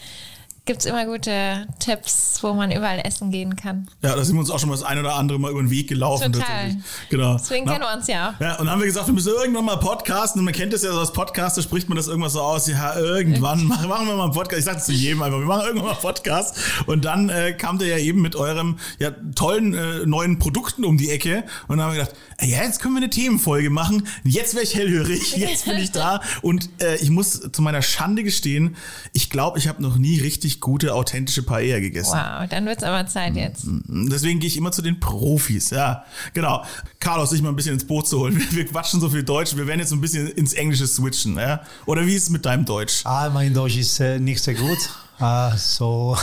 Gibt 0.66 0.80
es 0.80 0.86
immer 0.86 1.06
gute 1.06 1.68
Tipps, 1.80 2.42
wo 2.42 2.54
man 2.54 2.72
überall 2.72 3.02
essen 3.04 3.32
gehen 3.32 3.58
kann. 3.58 3.90
Ja, 4.02 4.16
da 4.16 4.24
sind 4.24 4.36
wir 4.36 4.40
uns 4.40 4.50
auch 4.50 4.60
schon 4.60 4.70
mal 4.70 4.76
das 4.76 4.84
ein 4.86 4.98
oder 4.98 5.16
andere 5.16 5.38
Mal 5.38 5.52
über 5.52 5.62
den 5.62 5.70
Weg 5.70 5.90
gelaufen. 5.90 6.32
Total. 6.32 6.78
Genau. 7.10 7.36
Deswegen 7.36 7.66
Na, 7.66 7.74
kennen 7.74 7.84
wir 7.84 7.94
uns 7.94 8.08
ja 8.08 8.30
auch. 8.30 8.40
Ja, 8.40 8.52
und 8.52 8.60
dann 8.60 8.70
haben 8.70 8.80
wir 8.80 8.86
gesagt, 8.86 9.08
wir 9.08 9.14
müssen 9.14 9.34
irgendwann 9.34 9.66
mal 9.66 9.76
podcasten. 9.76 10.40
Und 10.40 10.46
man 10.46 10.54
kennt 10.54 10.72
das 10.72 10.84
ja 10.84 10.94
so 10.94 11.00
als 11.02 11.12
Podcast, 11.12 11.58
da 11.58 11.62
spricht 11.62 11.90
man 11.90 11.98
das 11.98 12.08
irgendwas 12.08 12.32
so 12.32 12.40
aus. 12.40 12.68
Ja, 12.68 12.98
irgendwann 12.98 13.66
machen, 13.66 13.90
machen 13.90 14.08
wir 14.08 14.16
mal 14.16 14.24
einen 14.24 14.32
Podcast. 14.32 14.60
Ich 14.60 14.66
sage 14.66 14.78
es 14.78 14.86
zu 14.86 14.94
jedem 14.94 15.22
einfach, 15.22 15.38
wir 15.40 15.46
machen 15.46 15.66
irgendwann 15.66 15.88
mal 15.88 15.92
einen 15.92 16.02
Podcast. 16.02 16.56
Und 16.86 17.04
dann 17.04 17.28
äh, 17.28 17.52
kam 17.52 17.78
der 17.78 17.90
ja 17.90 17.98
eben 17.98 18.22
mit 18.22 18.38
eurem 18.38 18.80
ja, 19.00 19.12
tollen 19.36 19.74
äh, 19.74 20.06
neuen 20.06 20.40
Produkten 20.40 20.86
um 20.86 20.98
die 20.98 21.10
Ecke. 21.10 21.44
Und 21.68 21.78
dann 21.78 21.88
haben 21.88 21.96
wir 21.96 22.06
gedacht, 22.06 22.16
ja, 22.40 22.64
jetzt 22.64 22.82
können 22.82 22.94
wir 22.94 23.02
eine 23.02 23.10
Themenfolge 23.10 23.70
machen. 23.70 24.08
Jetzt 24.24 24.54
wäre 24.54 24.64
ich 24.64 24.76
hellhörig, 24.76 25.36
jetzt 25.36 25.66
bin 25.66 25.78
ich 25.78 25.92
da. 25.92 26.22
Und 26.42 26.70
äh, 26.82 26.96
ich 26.96 27.10
muss 27.10 27.50
zu 27.52 27.62
meiner 27.62 27.82
Schande 27.82 28.24
gestehen, 28.24 28.78
ich 29.12 29.30
glaube, 29.30 29.60
ich 29.60 29.68
habe 29.68 29.82
noch 29.82 29.98
nie 29.98 30.20
richtig 30.22 30.53
gute, 30.60 30.94
authentische 30.94 31.44
Paella 31.44 31.80
gegessen. 31.80 32.14
Wow, 32.14 32.48
dann 32.50 32.66
wird 32.66 32.78
es 32.80 32.84
aber. 32.84 33.04
Zeit 33.08 33.36
jetzt. 33.36 33.66
Deswegen 33.66 34.40
gehe 34.40 34.48
ich 34.48 34.58
immer 34.58 34.72
zu 34.72 34.82
den 34.82 35.00
Profis, 35.00 35.70
ja. 35.70 36.06
Genau. 36.34 36.64
Carlos, 37.00 37.32
dich 37.32 37.42
mal 37.42 37.50
ein 37.50 37.56
bisschen 37.56 37.74
ins 37.74 37.86
Boot 37.86 38.08
zu 38.08 38.20
holen. 38.20 38.38
Wir, 38.52 38.52
wir 38.52 38.66
quatschen 38.66 39.02
so 39.02 39.10
viel 39.10 39.24
Deutsch, 39.24 39.56
wir 39.56 39.68
werden 39.68 39.80
jetzt 39.80 39.90
so 39.90 39.96
ein 39.96 40.02
bisschen 40.02 40.28
ins 40.30 40.54
Englische 40.54 40.88
switchen, 40.88 41.36
ja. 41.36 41.62
Oder 41.86 42.06
wie 42.06 42.16
ist 42.16 42.24
es 42.24 42.30
mit 42.30 42.46
deinem 42.46 42.66
Deutsch? 42.66 43.02
Ah, 43.06 43.30
mein 43.30 43.54
Deutsch 43.54 43.78
ist 43.78 44.00
äh, 44.00 44.20
nicht 44.20 44.42
sehr 44.42 44.54
gut. 44.54 44.78
Uh, 45.24 45.56
so 45.56 46.16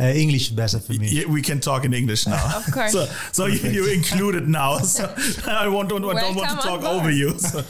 uh, 0.00 0.04
English 0.22 0.48
is 0.48 0.50
better 0.56 0.78
for 0.78 0.94
me. 0.94 1.08
Yeah, 1.10 1.26
We 1.28 1.42
can 1.42 1.60
talk 1.60 1.84
in 1.84 1.92
English 1.92 2.26
now. 2.26 2.56
Of 2.56 2.72
course. 2.72 2.92
So, 2.92 3.04
so 3.32 3.46
you, 3.46 3.68
you're 3.70 3.92
included 3.92 4.48
now. 4.48 4.78
So 4.94 5.04
I 5.46 5.68
want, 5.68 5.88
don't, 5.88 6.04
I 6.04 6.20
don't 6.20 6.36
want 6.36 6.50
to 6.50 6.56
talk 6.56 6.82
over 6.84 7.10
you. 7.10 7.38
So, 7.38 7.62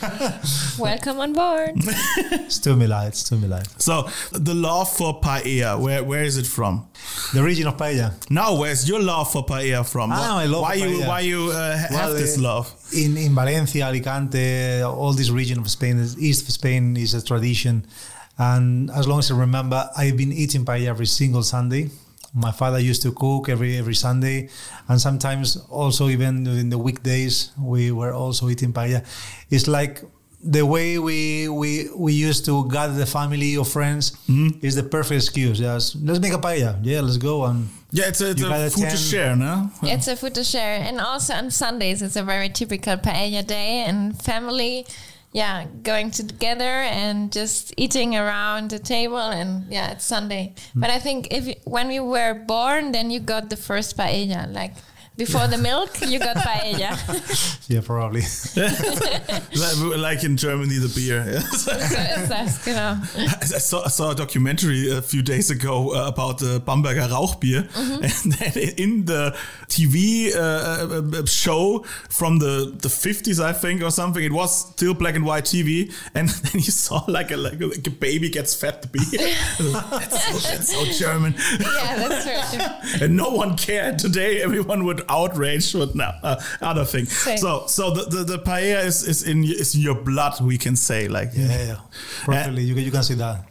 Welcome 0.78 1.18
on 1.20 1.32
board. 1.32 1.72
Es 2.46 2.58
tut 2.60 2.76
mir 2.76 2.88
leid, 2.88 3.12
es 3.12 3.24
tut 3.24 3.38
so 3.78 4.08
the 4.32 4.54
love 4.54 4.90
for 4.90 5.20
paella, 5.20 5.78
where 5.80 6.02
where 6.04 6.22
is 6.24 6.36
it 6.36 6.46
from? 6.46 6.86
The 7.32 7.42
region 7.42 7.66
of 7.66 7.76
paella. 7.76 8.12
Now, 8.30 8.54
where's 8.58 8.88
your 8.88 9.00
love 9.00 9.32
for 9.32 9.44
paella 9.44 9.84
from? 9.84 10.12
Ah, 10.12 10.36
my 10.36 10.46
love 10.46 10.62
why 10.62 10.78
for 10.78 10.86
you 10.86 10.98
paella. 10.98 11.08
why 11.08 11.20
you 11.20 11.50
uh, 11.52 11.76
have 11.76 11.90
Well, 11.90 12.14
this 12.14 12.38
uh, 12.38 12.42
love? 12.42 12.74
In, 12.92 13.16
in 13.16 13.34
Valencia, 13.34 13.86
Alicante, 13.86 14.82
all 14.82 15.12
this 15.12 15.30
region 15.30 15.58
of 15.58 15.68
Spain, 15.70 15.96
this 15.96 16.16
east 16.18 16.42
of 16.48 16.52
Spain, 16.52 16.96
is 16.96 17.14
a 17.14 17.24
tradition. 17.24 17.86
And 18.38 18.90
as 18.90 19.06
long 19.06 19.20
as 19.20 19.30
I 19.30 19.38
remember, 19.38 19.88
I've 19.96 20.16
been 20.16 20.32
eating 20.32 20.64
paella 20.64 20.86
every 20.86 21.06
single 21.06 21.42
Sunday. 21.42 21.90
My 22.34 22.50
father 22.50 22.80
used 22.80 23.02
to 23.02 23.12
cook 23.12 23.48
every 23.48 23.78
every 23.78 23.94
Sunday, 23.94 24.48
and 24.88 25.00
sometimes 25.00 25.56
also 25.70 26.08
even 26.08 26.46
in 26.46 26.68
the 26.68 26.78
weekdays 26.78 27.52
we 27.56 27.92
were 27.92 28.12
also 28.12 28.48
eating 28.48 28.72
paella. 28.72 29.06
It's 29.50 29.68
like 29.68 30.02
the 30.42 30.66
way 30.66 30.98
we 30.98 31.48
we 31.48 31.88
we 31.96 32.12
used 32.12 32.44
to 32.44 32.68
gather 32.68 32.92
the 32.92 33.06
family 33.06 33.56
or 33.56 33.64
friends 33.64 34.12
mm-hmm. 34.28 34.64
is 34.66 34.74
the 34.74 34.82
perfect 34.82 35.22
excuse. 35.22 35.60
Yes, 35.60 35.96
let's 36.02 36.18
make 36.18 36.32
a 36.32 36.38
paella. 36.38 36.78
Yeah, 36.82 37.00
let's 37.02 37.18
go 37.18 37.44
and 37.44 37.68
Yeah, 37.94 38.08
it's 38.08 38.20
a, 38.20 38.30
it's 38.30 38.42
a 38.42 38.48
gotta 38.48 38.70
food 38.70 38.90
to 38.90 38.96
share, 38.96 39.36
no? 39.36 39.70
It's 39.82 40.08
a 40.08 40.16
food 40.16 40.34
to 40.34 40.42
share. 40.42 40.80
And 40.80 41.00
also 41.00 41.34
on 41.34 41.52
Sundays, 41.52 42.02
it's 42.02 42.16
a 42.16 42.24
very 42.24 42.48
typical 42.48 42.96
paella 42.96 43.46
day 43.46 43.84
and 43.86 44.20
family, 44.20 44.84
yeah, 45.34 45.66
going 45.82 46.12
together 46.12 46.62
and 46.62 47.32
just 47.32 47.74
eating 47.76 48.14
around 48.14 48.70
the 48.70 48.78
table. 48.78 49.18
And 49.18 49.70
yeah, 49.70 49.90
it's 49.90 50.04
Sunday. 50.04 50.54
Hmm. 50.72 50.80
But 50.80 50.90
I 50.90 51.00
think 51.00 51.28
if 51.32 51.58
when 51.64 51.90
you 51.90 52.04
were 52.04 52.34
born, 52.34 52.92
then 52.92 53.10
you 53.10 53.18
got 53.18 53.50
the 53.50 53.56
first 53.56 53.96
paella. 53.96 54.50
Like 54.50 54.74
Before 55.16 55.46
the 55.46 55.58
milk, 55.58 56.00
you 56.00 56.18
got 56.18 56.36
paella. 56.36 56.90
Yeah, 57.68 57.80
probably. 57.80 58.20
Like- 59.54 59.98
like 59.98 60.24
in 60.24 60.36
Germany, 60.36 60.78
the 60.78 60.88
beer. 60.94 61.40
so 61.52 61.70
ist 61.70 62.28
das, 62.28 62.58
genau. 62.64 62.96
I 63.16 63.58
saw, 63.58 63.84
I 63.84 63.88
saw 63.88 64.10
a 64.10 64.14
documentary 64.14 64.90
a 64.90 65.00
few 65.00 65.22
days 65.22 65.50
ago 65.50 65.94
uh, 65.94 66.08
about 66.08 66.38
the 66.38 66.60
Bamberger 66.60 67.08
Rauchbier, 67.08 67.66
and 68.02 68.32
then 68.32 68.74
in 68.76 69.04
the 69.06 69.34
TV 69.68 70.34
uh, 70.34 70.40
uh, 70.40 71.24
show 71.26 71.84
from 72.10 72.38
the, 72.38 72.74
the 72.82 72.88
50s, 72.88 73.40
I 73.42 73.52
think, 73.52 73.82
or 73.82 73.90
something, 73.90 74.22
it 74.22 74.32
was 74.32 74.70
still 74.74 74.92
black 74.94 75.14
and 75.14 75.24
white 75.24 75.44
TV, 75.44 75.92
and 76.14 76.28
then 76.28 76.60
you 76.60 76.70
saw 76.72 77.02
like 77.08 77.30
a 77.30 77.36
like 77.36 77.60
a, 77.60 77.66
like 77.66 77.86
a 77.86 77.90
baby 77.90 78.28
gets 78.28 78.54
fed 78.54 78.82
the 78.82 78.88
beer. 78.88 79.34
that's, 79.90 80.24
so, 80.26 80.50
that's 80.50 80.98
so 80.98 81.06
German, 81.06 81.34
Yeah, 81.60 82.08
that's 82.08 82.26
right. 82.26 83.02
and 83.02 83.16
no 83.16 83.30
one 83.30 83.56
cared. 83.56 83.98
Today, 83.98 84.42
everyone 84.42 84.84
would 84.84 85.02
outrage 85.08 85.74
with 85.74 85.94
no, 85.94 86.10
uh, 86.22 86.40
other 86.60 86.84
thing. 86.84 87.06
Same. 87.06 87.38
So, 87.38 87.66
so 87.66 87.90
the, 87.90 88.04
the, 88.04 88.24
the 88.24 88.38
paella 88.38 88.84
is, 88.84 89.06
is 89.06 89.22
in 89.22 89.44
is 89.44 89.74
in 89.74 89.80
your 89.82 89.94
blood, 89.94 90.40
we 90.40 90.58
can 90.58 90.76
say, 90.76 91.08
like 91.08 91.30
Yeah, 91.34 91.46
yeah, 91.48 91.64
yeah. 91.66 91.76
Probably 92.24 92.62
you, 92.64 92.74
can- 92.74 92.84
you 92.84 92.90
can 92.90 93.02
see 93.02 93.14
that. 93.14 93.44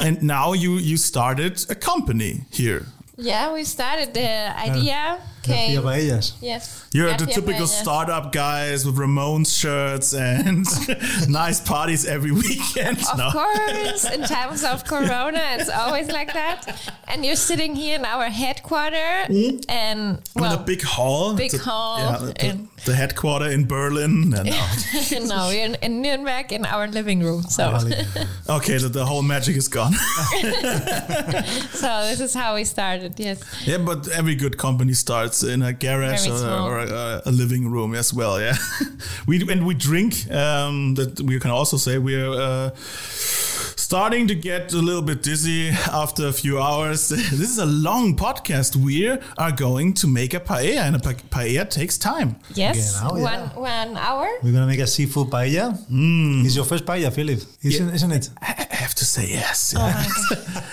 and 0.00 0.22
now 0.22 0.52
you 0.54 0.72
you 0.78 0.96
started 0.96 1.64
a 1.70 1.74
company 1.74 2.40
here. 2.50 2.86
Yeah, 3.16 3.52
we 3.54 3.64
started 3.64 4.12
the 4.14 4.58
idea. 4.68 5.18
Okay. 5.44 5.74
Yeah, 5.74 5.80
paellas. 5.80 6.32
Yes. 6.40 6.84
You're 6.92 7.08
Yeah, 7.08 7.16
the 7.16 7.26
typical 7.26 7.66
paella. 7.66 7.82
startup 7.82 8.32
guys 8.32 8.86
with 8.86 8.96
Ramones 8.96 9.50
shirts 9.60 10.14
and 10.14 10.64
nice 11.28 11.60
parties 11.60 12.06
every 12.06 12.30
weekend. 12.32 12.98
Of 13.12 13.18
No. 13.18 13.30
course, 13.30 14.04
in 14.14 14.22
times 14.22 14.64
of 14.64 14.84
Corona, 14.92 15.42
it's 15.58 15.68
always 15.70 16.08
like 16.08 16.32
that. 16.32 16.60
And 17.08 17.24
you're 17.26 17.36
sitting 17.36 17.74
here 17.76 17.96
in 17.98 18.04
our 18.04 18.28
headquarter, 18.30 19.26
and 19.28 19.68
In 19.68 20.18
well, 20.36 20.54
a 20.54 20.62
big 20.64 20.82
hall. 20.82 21.34
big 21.34 21.50
the, 21.52 21.58
hall 21.58 21.98
Yeah, 21.98 22.18
the, 22.18 22.26
the- 22.32 22.46
in- 22.46 22.68
the 22.86 22.94
headquarter 22.94 23.46
in 23.50 23.66
Berlin. 23.66 24.34
And, 24.34 24.48
uh, 24.48 25.24
no, 25.34 25.48
we're 25.48 25.64
in, 25.68 25.74
in 25.82 26.02
Nuremberg 26.02 26.52
in 26.52 26.64
our 26.66 26.86
living 26.86 27.20
room. 27.22 27.42
So, 27.44 27.78
okay, 28.48 28.76
the, 28.78 28.88
the 28.88 29.04
whole 29.06 29.22
magic 29.22 29.56
is 29.56 29.68
gone. 29.68 29.92
so 31.72 31.88
this 32.08 32.20
is 32.20 32.34
how 32.34 32.54
we 32.54 32.64
started. 32.64 33.18
Yes. 33.18 33.42
yeah, 33.66 33.78
but 33.78 34.08
every 34.08 34.34
good 34.34 34.58
company 34.58 34.92
starts 34.94 35.33
in 35.42 35.62
a 35.62 35.72
garage 35.72 36.28
or, 36.28 36.46
or 36.46 36.78
a, 36.80 37.22
a 37.26 37.32
living 37.32 37.70
room 37.70 37.94
as 37.94 38.12
well. 38.12 38.40
Yeah, 38.40 38.56
we 39.26 39.40
and 39.50 39.66
we 39.66 39.74
drink. 39.74 40.30
Um, 40.30 40.94
that 40.94 41.20
we 41.20 41.38
can 41.40 41.50
also 41.50 41.76
say 41.76 41.98
we're. 41.98 42.30
Uh, 42.30 42.70
Starting 43.84 44.26
to 44.28 44.34
get 44.34 44.72
a 44.72 44.78
little 44.78 45.02
bit 45.02 45.22
dizzy 45.22 45.68
after 45.92 46.26
a 46.28 46.32
few 46.32 46.58
hours. 46.58 47.08
This 47.40 47.50
is 47.50 47.58
a 47.58 47.66
long 47.66 48.16
podcast. 48.16 48.76
We 48.76 49.08
are 49.36 49.52
going 49.52 49.92
to 49.94 50.06
make 50.06 50.32
a 50.32 50.40
paella, 50.40 50.86
and 50.86 50.96
a 50.96 50.98
pa- 50.98 51.20
paella 51.28 51.68
takes 51.68 51.98
time. 51.98 52.36
Yes. 52.54 52.98
Genau, 52.98 53.12
one 53.12 53.22
yeah. 53.22 53.48
one 53.54 53.96
hour. 53.98 54.26
We're 54.42 54.52
gonna 54.52 54.66
make 54.66 54.80
a 54.80 54.86
seafood 54.86 55.28
paella. 55.28 55.76
Mm. 55.90 56.46
It's 56.46 56.56
your 56.56 56.64
first 56.64 56.86
paella, 56.86 57.12
Philip, 57.12 57.40
isn't, 57.62 57.90
isn't 57.94 58.12
it? 58.12 58.30
I 59.18 59.22
I 59.22 59.26
have 59.26 59.54
to 59.54 59.74
say 59.74 59.74
yes. 59.74 59.74
yeah. 59.76 60.04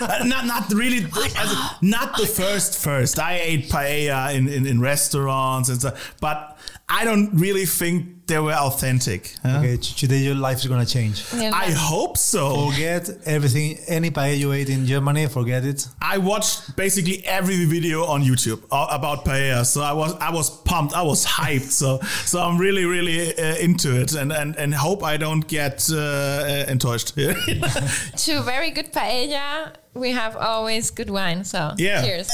Uh, 0.02 0.24
not 0.24 0.46
not 0.46 0.72
really. 0.72 1.04
as 1.36 1.52
a- 1.52 1.78
not 1.80 2.16
the 2.16 2.26
first 2.26 2.76
first. 2.82 3.18
I 3.20 3.38
ate 3.38 3.68
paella 3.68 4.34
in, 4.34 4.48
in, 4.48 4.66
in 4.66 4.80
restaurants 4.80 5.68
and 5.68 5.78
stuff, 5.78 6.14
but 6.20 6.58
I 6.88 7.04
don't 7.04 7.30
really 7.38 7.66
think 7.66 8.21
they 8.32 8.38
were 8.38 8.54
authentic. 8.68 9.34
huh? 9.42 9.58
Okay, 9.58 9.76
today 9.76 10.20
your 10.28 10.34
life 10.34 10.58
is 10.62 10.66
gonna 10.66 10.86
change. 10.86 11.16
Yeah, 11.36 11.52
I 11.66 11.70
hope 11.92 12.16
so. 12.16 12.70
Forget 12.70 13.10
everything, 13.26 13.78
any 13.86 14.10
paella 14.10 14.36
you 14.38 14.52
ate 14.52 14.70
in 14.76 14.86
Germany, 14.86 15.26
forget 15.28 15.64
it. 15.64 15.86
I 16.00 16.16
watched 16.18 16.74
basically 16.76 17.18
every 17.26 17.66
video 17.66 17.98
on 18.14 18.22
YouTube 18.22 18.60
uh, 18.70 18.86
about 18.98 19.24
paella, 19.24 19.64
so 19.64 19.80
I 19.82 19.92
was 19.92 20.12
I 20.28 20.30
was 20.38 20.48
pumped, 20.64 20.94
I 20.94 21.02
was 21.02 21.26
hyped, 21.26 21.70
so 21.70 21.98
so 22.24 22.36
I'm 22.46 22.56
really 22.66 22.84
really 22.86 23.18
uh, 23.36 23.56
into 23.66 23.88
it, 24.00 24.14
and 24.14 24.32
and 24.32 24.56
and 24.56 24.74
hope 24.74 25.02
I 25.04 25.16
don't 25.18 25.46
get 25.48 25.88
uh, 25.92 25.96
uh, 25.98 26.72
enttäuscht. 26.72 27.12
To 28.26 28.42
very 28.42 28.70
good 28.70 28.92
paella, 28.92 29.72
we 29.94 30.12
have 30.12 30.36
always 30.36 30.90
good 30.90 31.10
wine. 31.10 31.44
So 31.44 31.58
Yeah. 31.78 32.02
cheers. 32.04 32.28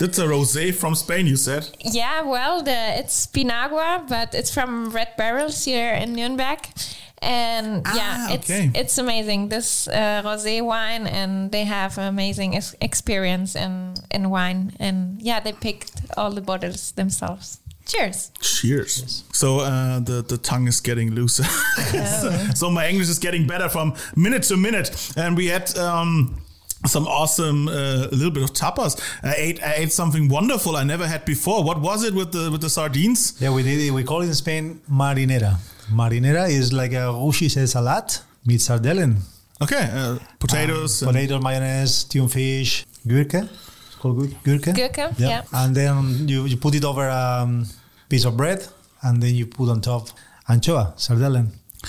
That's 0.00 0.18
a 0.18 0.24
rosé 0.26 0.72
from 0.74 0.94
Spain, 0.94 1.26
you 1.26 1.36
said. 1.36 1.68
Yeah, 1.78 2.22
well, 2.22 2.62
the 2.62 2.98
it's 2.98 3.26
Pinagua, 3.26 4.08
but 4.08 4.34
it's 4.34 4.50
from 4.52 4.88
Red 4.90 5.08
Barrels 5.18 5.64
here 5.66 5.92
in 5.92 6.14
Nuremberg. 6.14 6.58
And 7.22 7.82
Ah, 7.84 7.94
yeah, 7.96 8.34
it's 8.34 8.50
okay. 8.50 8.70
it's 8.74 8.96
amazing. 8.98 9.50
This 9.50 9.86
uh, 9.88 10.22
rosé 10.24 10.62
wine, 10.62 11.06
and 11.06 11.50
they 11.52 11.64
have 11.66 11.98
an 11.98 12.04
amazing 12.08 12.56
ex- 12.56 12.74
experience 12.80 13.54
in 13.54 13.94
in 14.10 14.30
wine. 14.30 14.72
And 14.80 15.20
yeah, 15.20 15.40
they 15.44 15.52
picked 15.52 15.92
all 16.16 16.30
the 16.34 16.40
bottles 16.40 16.92
themselves. 16.92 17.58
Cheers. 17.86 18.30
Cheers. 18.40 19.24
So 19.32 19.60
uh, 19.60 20.00
the 20.00 20.22
the 20.22 20.38
tongue 20.38 20.68
is 20.68 20.80
getting 20.80 21.14
looser. 21.14 21.44
so, 22.20 22.30
so 22.54 22.70
my 22.70 22.88
English 22.88 23.10
is 23.10 23.18
getting 23.18 23.46
better 23.46 23.68
from 23.68 23.92
minute 24.16 24.44
to 24.48 24.56
minute, 24.56 24.90
and 25.16 25.36
we 25.36 25.48
had. 25.50 25.76
Um, 25.76 26.40
some 26.86 27.06
awesome, 27.06 27.68
uh, 27.68 28.08
a 28.10 28.14
little 28.14 28.30
bit 28.30 28.42
of 28.42 28.52
tapas. 28.52 28.98
I 29.22 29.34
ate, 29.36 29.62
I 29.62 29.74
ate 29.74 29.92
something 29.92 30.28
wonderful 30.28 30.76
I 30.76 30.84
never 30.84 31.06
had 31.06 31.24
before. 31.24 31.62
What 31.62 31.80
was 31.80 32.04
it 32.04 32.14
with 32.14 32.32
the 32.32 32.50
with 32.50 32.60
the 32.62 32.70
sardines? 32.70 33.34
Yeah, 33.40 33.50
we 33.50 33.62
did 33.62 33.80
it. 33.80 33.90
We 33.90 34.02
call 34.04 34.22
it 34.22 34.26
in 34.26 34.34
Spain 34.34 34.80
marinera. 34.90 35.56
Marinera 35.92 36.48
is 36.48 36.72
like 36.72 36.92
a 36.92 37.10
Russische 37.12 37.66
Salat 37.68 38.22
mit 38.46 38.60
Sardellen. 38.60 39.16
Okay, 39.62 39.90
uh, 39.92 40.18
potatoes. 40.38 41.02
and- 41.02 41.12
Potato, 41.12 41.38
mayonnaise, 41.40 42.04
tune 42.04 42.28
fish, 42.28 42.86
gurke. 43.06 43.42
It's 43.44 43.96
called 44.00 44.16
gur- 44.18 44.36
gurke. 44.58 44.72
Gurke, 44.74 45.12
yeah. 45.18 45.42
And 45.52 45.74
then 45.74 46.26
you, 46.28 46.46
you 46.46 46.56
put 46.56 46.74
it 46.74 46.84
over 46.84 47.06
a 47.08 47.42
um, 47.42 47.66
piece 48.08 48.24
of 48.24 48.36
bread, 48.38 48.66
and 49.02 49.22
then 49.22 49.34
you 49.34 49.46
put 49.46 49.68
on 49.68 49.80
top 49.82 50.08
anchoa, 50.48 50.94
sardellen. 50.96 51.48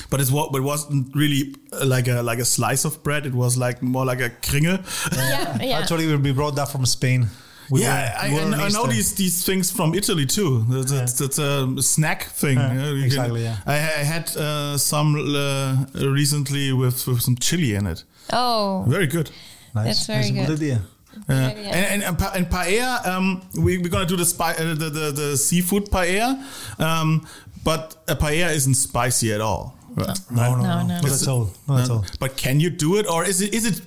But 0.09 0.21
it's 0.21 0.31
what, 0.31 0.55
it 0.55 0.61
wasn't 0.61 1.13
really 1.15 1.55
uh, 1.73 1.85
like 1.85 2.07
a 2.07 2.21
like 2.21 2.39
a 2.39 2.45
slice 2.45 2.85
of 2.85 3.01
bread. 3.03 3.25
It 3.25 3.33
was 3.33 3.57
like 3.57 3.81
more 3.81 4.05
like 4.05 4.21
a 4.21 4.29
kringel. 4.29 4.79
Yeah, 5.15 5.57
yeah. 5.61 5.79
Actually, 5.79 6.07
we 6.07 6.15
we 6.17 6.31
brought 6.33 6.55
that 6.55 6.69
from 6.69 6.85
Spain. 6.85 7.27
We 7.69 7.81
yeah, 7.81 7.93
were- 7.93 8.19
I, 8.19 8.29
we 8.29 8.49
were 8.51 8.55
I, 8.57 8.65
I 8.65 8.69
know 8.69 8.85
these 8.87 9.15
these 9.15 9.45
things 9.45 9.71
from 9.71 9.93
Italy 9.95 10.25
too. 10.25 10.65
That's, 10.69 10.91
that's, 10.91 11.13
that's 11.19 11.37
a 11.39 11.81
snack 11.81 12.23
thing. 12.23 12.57
Yeah, 12.57 12.73
yeah, 12.73 12.89
you 12.91 13.05
exactly, 13.05 13.43
yeah. 13.43 13.57
I, 13.65 13.73
I 13.75 14.03
had 14.03 14.35
uh, 14.37 14.77
some 14.77 15.15
uh, 15.15 15.85
recently 15.95 16.73
with, 16.73 17.07
with 17.07 17.21
some 17.21 17.35
chili 17.37 17.75
in 17.75 17.87
it. 17.87 18.03
Oh, 18.33 18.83
Very 18.87 19.07
good. 19.07 19.31
Nice. 19.73 19.85
That's 19.85 20.05
very 20.07 20.19
That's 20.19 20.29
a 20.29 20.33
good. 20.33 20.61
idea. 20.61 20.81
Uh, 21.29 21.33
Yeah. 21.33 21.49
and, 21.49 22.03
and, 22.03 22.03
and, 22.03 22.35
and 22.35 22.45
paella, 22.49 23.05
um, 23.07 23.41
we, 23.55 23.77
we're 23.77 23.89
gonna 23.89 24.05
do 24.05 24.15
the, 24.17 24.25
spi- 24.25 24.55
uh, 24.57 24.73
the, 24.75 24.89
the 24.89 25.11
the 25.11 25.37
seafood 25.37 25.85
paella, 25.91 26.41
um, 26.79 27.25
but 27.63 27.95
a 28.07 28.15
paella 28.15 28.51
isn't 28.53 28.75
spicy 28.75 29.31
at 29.33 29.41
all. 29.41 29.77
Right? 29.95 30.17
No, 30.29 30.55
no, 30.55 30.57
No, 30.61 30.61
no, 30.61 30.87
no. 30.87 31.01
not 31.01 31.11
at 31.21 31.27
all. 31.27 31.49
Not 31.67 31.81
at 31.81 31.89
all. 31.89 32.05
But 32.19 32.37
can 32.37 32.59
you 32.59 32.69
do 32.69 32.97
it, 32.97 33.07
or 33.07 33.25
is 33.25 33.41
it 33.41 33.53
is 33.53 33.65
it 33.65 33.81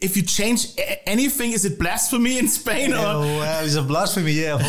if 0.00 0.16
you 0.16 0.22
change 0.22 0.68
anything, 1.06 1.52
is 1.52 1.64
it 1.64 1.78
blasphemy 1.78 2.38
in 2.38 2.46
Spain? 2.48 2.90
Yeah, 2.90 3.16
well, 3.18 3.64
it's 3.64 3.74
a 3.74 3.82
blasphemy. 3.82 4.32
Yeah, 4.32 4.62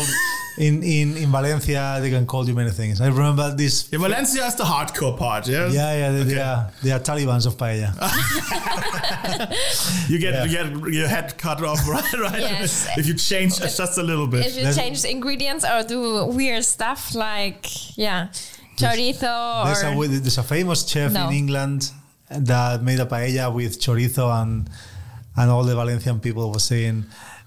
in 0.58 0.82
in 0.82 1.16
in 1.16 1.30
Valencia 1.30 1.98
they 2.02 2.10
can 2.10 2.26
call 2.26 2.44
you 2.48 2.54
many 2.54 2.70
things. 2.72 3.00
I 3.00 3.06
remember 3.06 3.54
this. 3.54 3.88
yeah, 3.92 3.98
Valencia 4.00 4.44
is 4.46 4.56
the 4.56 4.64
hardcore 4.64 5.16
part. 5.16 5.46
Yeah, 5.46 5.68
Yeah, 5.70 5.92
yeah, 6.00 6.10
they, 6.12 6.22
they 6.24 6.40
are 6.40 6.70
they 6.82 6.90
are 6.90 6.98
Talibans 6.98 7.46
of 7.46 7.56
paella. 7.56 7.94
you 10.08 10.18
get 10.18 10.34
Yeah. 10.34 10.44
you 10.44 10.50
get 10.50 10.92
your 10.94 11.08
head 11.08 11.36
cut 11.38 11.62
off 11.62 11.86
right, 11.94 12.12
right. 12.14 12.40
Yes. 12.40 12.88
if 12.96 13.06
you 13.06 13.14
change 13.14 13.58
just 13.58 13.98
a 13.98 14.02
little 14.02 14.26
bit. 14.26 14.46
if 14.46 14.56
you 14.56 14.62
There's- 14.62 14.76
change 14.76 15.04
ingredients 15.04 15.64
or 15.64 15.82
do 15.84 16.24
weird 16.26 16.64
stuff 16.64 17.14
like 17.14 17.96
yeah, 17.96 18.28
chorizo 18.80 19.64
There's 19.64 19.82
a 19.82 20.20
there's 20.20 20.38
a 20.38 20.42
famous 20.42 20.86
chef 20.88 21.12
No. 21.12 21.28
in 21.28 21.34
England 21.34 21.90
that 22.30 22.82
made 22.82 23.00
a 23.00 23.06
paella 23.06 23.52
with 23.52 23.80
chorizo 23.80 24.30
and 24.42 24.68
and 25.36 25.50
all 25.50 25.64
the 25.64 25.74
Valencian 25.74 26.20
people 26.20 26.50
were 26.52 26.58
saying. 26.58 27.04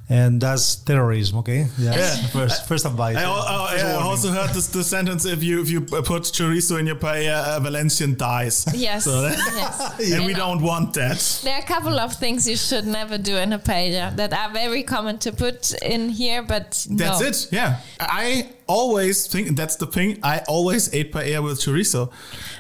And 0.09 0.41
that's 0.41 0.75
terrorism, 0.75 1.37
okay? 1.39 1.65
Yeah. 1.79 1.95
Yeah. 1.95 2.15
First, 2.27 2.67
first 2.67 2.85
advice. 2.85 3.15
I, 3.15 3.23
al- 3.23 3.33
I- 3.35 3.69
First 3.71 3.85
I 3.85 4.01
also 4.01 4.31
heard 4.31 4.49
this, 4.49 4.67
the 4.67 4.83
sentence: 4.83 5.25
if 5.25 5.41
you 5.41 5.61
if 5.61 5.69
you 5.69 5.79
put 5.81 6.23
chorizo 6.23 6.77
in 6.77 6.85
your 6.87 6.97
paella, 6.97 7.55
a 7.57 7.59
Valencian 7.61 8.15
dies. 8.17 8.65
yes, 8.75 9.05
So 9.05 9.21
that- 9.21 9.37
yes. 9.37 10.11
and 10.13 10.25
we 10.25 10.33
don't 10.33 10.61
want 10.61 10.93
that. 10.95 11.19
There 11.43 11.55
are 11.55 11.61
a 11.61 11.65
couple 11.65 11.97
of 11.99 12.13
things 12.15 12.45
you 12.47 12.57
should 12.57 12.85
never 12.85 13.17
do 13.17 13.37
in 13.37 13.53
a 13.53 13.59
paella 13.59 14.13
that 14.17 14.33
are 14.33 14.51
very 14.51 14.83
common 14.83 15.19
to 15.19 15.31
put 15.31 15.71
in 15.81 16.09
here, 16.09 16.43
but 16.43 16.85
That's 16.89 17.21
no. 17.21 17.27
it. 17.27 17.47
Yeah, 17.51 17.79
I 17.99 18.49
always 18.67 19.25
think 19.27 19.55
that's 19.55 19.77
the 19.77 19.87
thing. 19.87 20.19
I 20.21 20.39
always 20.49 20.93
ate 20.93 21.13
paella 21.13 21.41
with 21.43 21.59
chorizo. 21.61 22.11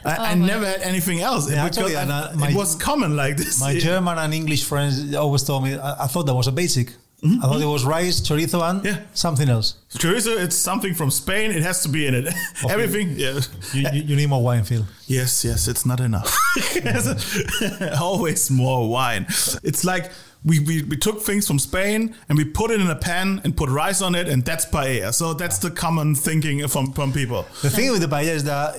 I, 0.05 0.11
I 0.11 0.15
Oh 0.15 0.35
my 0.37 0.47
never 0.47 0.65
had 0.65 0.81
anything 0.81 1.19
else. 1.19 1.51
Yeah, 1.51 1.67
because 1.67 1.77
actually, 1.77 1.97
I- 1.97 2.03
uh, 2.07 2.33
my- 2.37 2.49
it 2.51 2.55
was 2.55 2.75
common 2.75 3.17
like 3.17 3.35
this. 3.35 3.59
My 3.59 3.77
German 3.87 4.17
and 4.17 4.33
English 4.33 4.63
friends 4.63 5.13
always 5.13 5.43
told 5.43 5.65
me 5.65 5.75
I, 5.75 6.05
I 6.05 6.07
thought 6.07 6.23
that 6.27 6.33
was 6.35 6.47
a 6.47 6.51
basic. 6.53 6.93
I 7.25 7.47
thought 7.47 7.61
it 7.61 7.65
was 7.65 7.85
rice, 7.85 8.19
chorizo, 8.19 8.61
and 8.69 8.81
Mm-hmm. 8.81 8.87
Yeah. 8.87 8.99
something 9.13 9.47
else. 9.47 9.75
chorizo, 9.93 10.37
it's 10.43 10.57
something 10.57 10.93
from 10.93 11.09
Spain. 11.09 11.51
It 11.51 11.63
has 11.63 11.81
to 11.83 11.89
be 11.89 12.05
in 12.05 12.13
it. 12.15 12.33
Everything. 12.69 13.11
Yeah. 13.17 13.39
You, 13.73 13.87
you, 13.93 14.01
you 14.09 14.15
need 14.17 14.27
more 14.29 14.43
wine, 14.43 14.63
Phil. 14.65 14.85
Yes, 15.07 15.45
yes, 15.45 15.67
it's 15.69 15.85
not 15.85 15.99
enough. 16.01 16.35
Always 18.01 18.51
more 18.51 18.89
wine. 18.89 19.25
It's 19.63 19.83
like 19.85 20.11
we, 20.43 20.59
we, 20.59 20.83
we 20.83 20.97
took 20.97 21.21
things 21.21 21.47
from 21.47 21.59
Spain 21.59 22.13
and 22.27 22.37
we 22.37 22.43
put 22.45 22.71
it 22.71 22.81
in 22.81 22.89
a 22.89 22.95
pan 22.95 23.39
and 23.43 23.55
put 23.55 23.69
rice 23.69 24.01
on 24.01 24.15
it, 24.15 24.27
and 24.27 24.43
that's 24.43 24.65
paella. 24.65 25.13
So 25.13 25.33
that's 25.33 25.59
the 25.59 25.71
common 25.71 26.15
thinking 26.15 26.67
from, 26.67 26.91
from 26.93 27.13
people. 27.13 27.43
The 27.61 27.69
thing 27.69 27.91
with 27.91 28.01
the 28.01 28.07
paella 28.07 28.33
is 28.35 28.43
that 28.43 28.75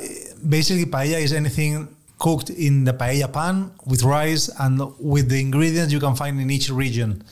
basically 0.46 0.84
paella 0.84 1.20
is 1.22 1.32
anything 1.32 1.88
cooked 2.18 2.50
in 2.50 2.84
the 2.84 2.92
paella 2.92 3.32
pan 3.32 3.70
with 3.86 4.02
rice 4.02 4.48
and 4.60 4.80
with 5.00 5.28
the 5.28 5.40
ingredients 5.40 5.92
you 5.92 6.00
can 6.00 6.14
find 6.14 6.40
in 6.40 6.50
each 6.50 6.70
region. 6.70 7.22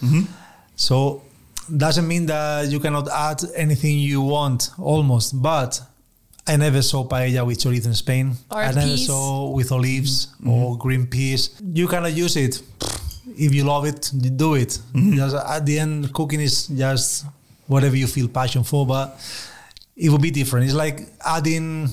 So 0.83 1.23
doesn't 1.85 2.07
mean 2.09 2.27
that 2.27 2.69
you 2.73 2.81
cannot 2.81 3.09
add 3.09 3.41
anything 3.55 3.99
you 3.99 4.21
want 4.21 4.71
almost, 4.79 5.41
but 5.41 5.81
I 6.47 6.57
never 6.57 6.83
saw 6.83 7.07
paella 7.07 7.47
with 7.47 7.59
chorizo 7.59 7.87
in 7.87 7.95
Spain. 7.95 8.35
Or 8.51 8.59
I 8.59 8.73
never 8.73 8.89
peas. 8.89 9.07
saw 9.07 9.49
with 9.51 9.71
olives 9.71 10.27
mm-hmm. 10.27 10.51
or 10.51 10.77
green 10.77 11.07
peas. 11.07 11.51
You 11.63 11.87
cannot 11.87 12.13
use 12.15 12.37
it. 12.37 12.61
If 13.39 13.55
you 13.55 13.63
love 13.65 13.85
it, 13.87 14.11
you 14.13 14.31
do 14.31 14.55
it. 14.55 14.71
Mm-hmm. 14.93 15.15
Just 15.15 15.37
at 15.37 15.65
the 15.65 15.79
end, 15.79 16.13
cooking 16.13 16.41
is 16.41 16.67
just 16.67 17.27
whatever 17.69 17.97
you 17.97 18.09
feel 18.09 18.27
passion 18.29 18.65
for, 18.65 18.85
but 18.85 19.07
it 19.97 20.11
will 20.11 20.19
be 20.19 20.33
different. 20.33 20.67
It's 20.67 20.75
like 20.75 20.99
adding 21.25 21.89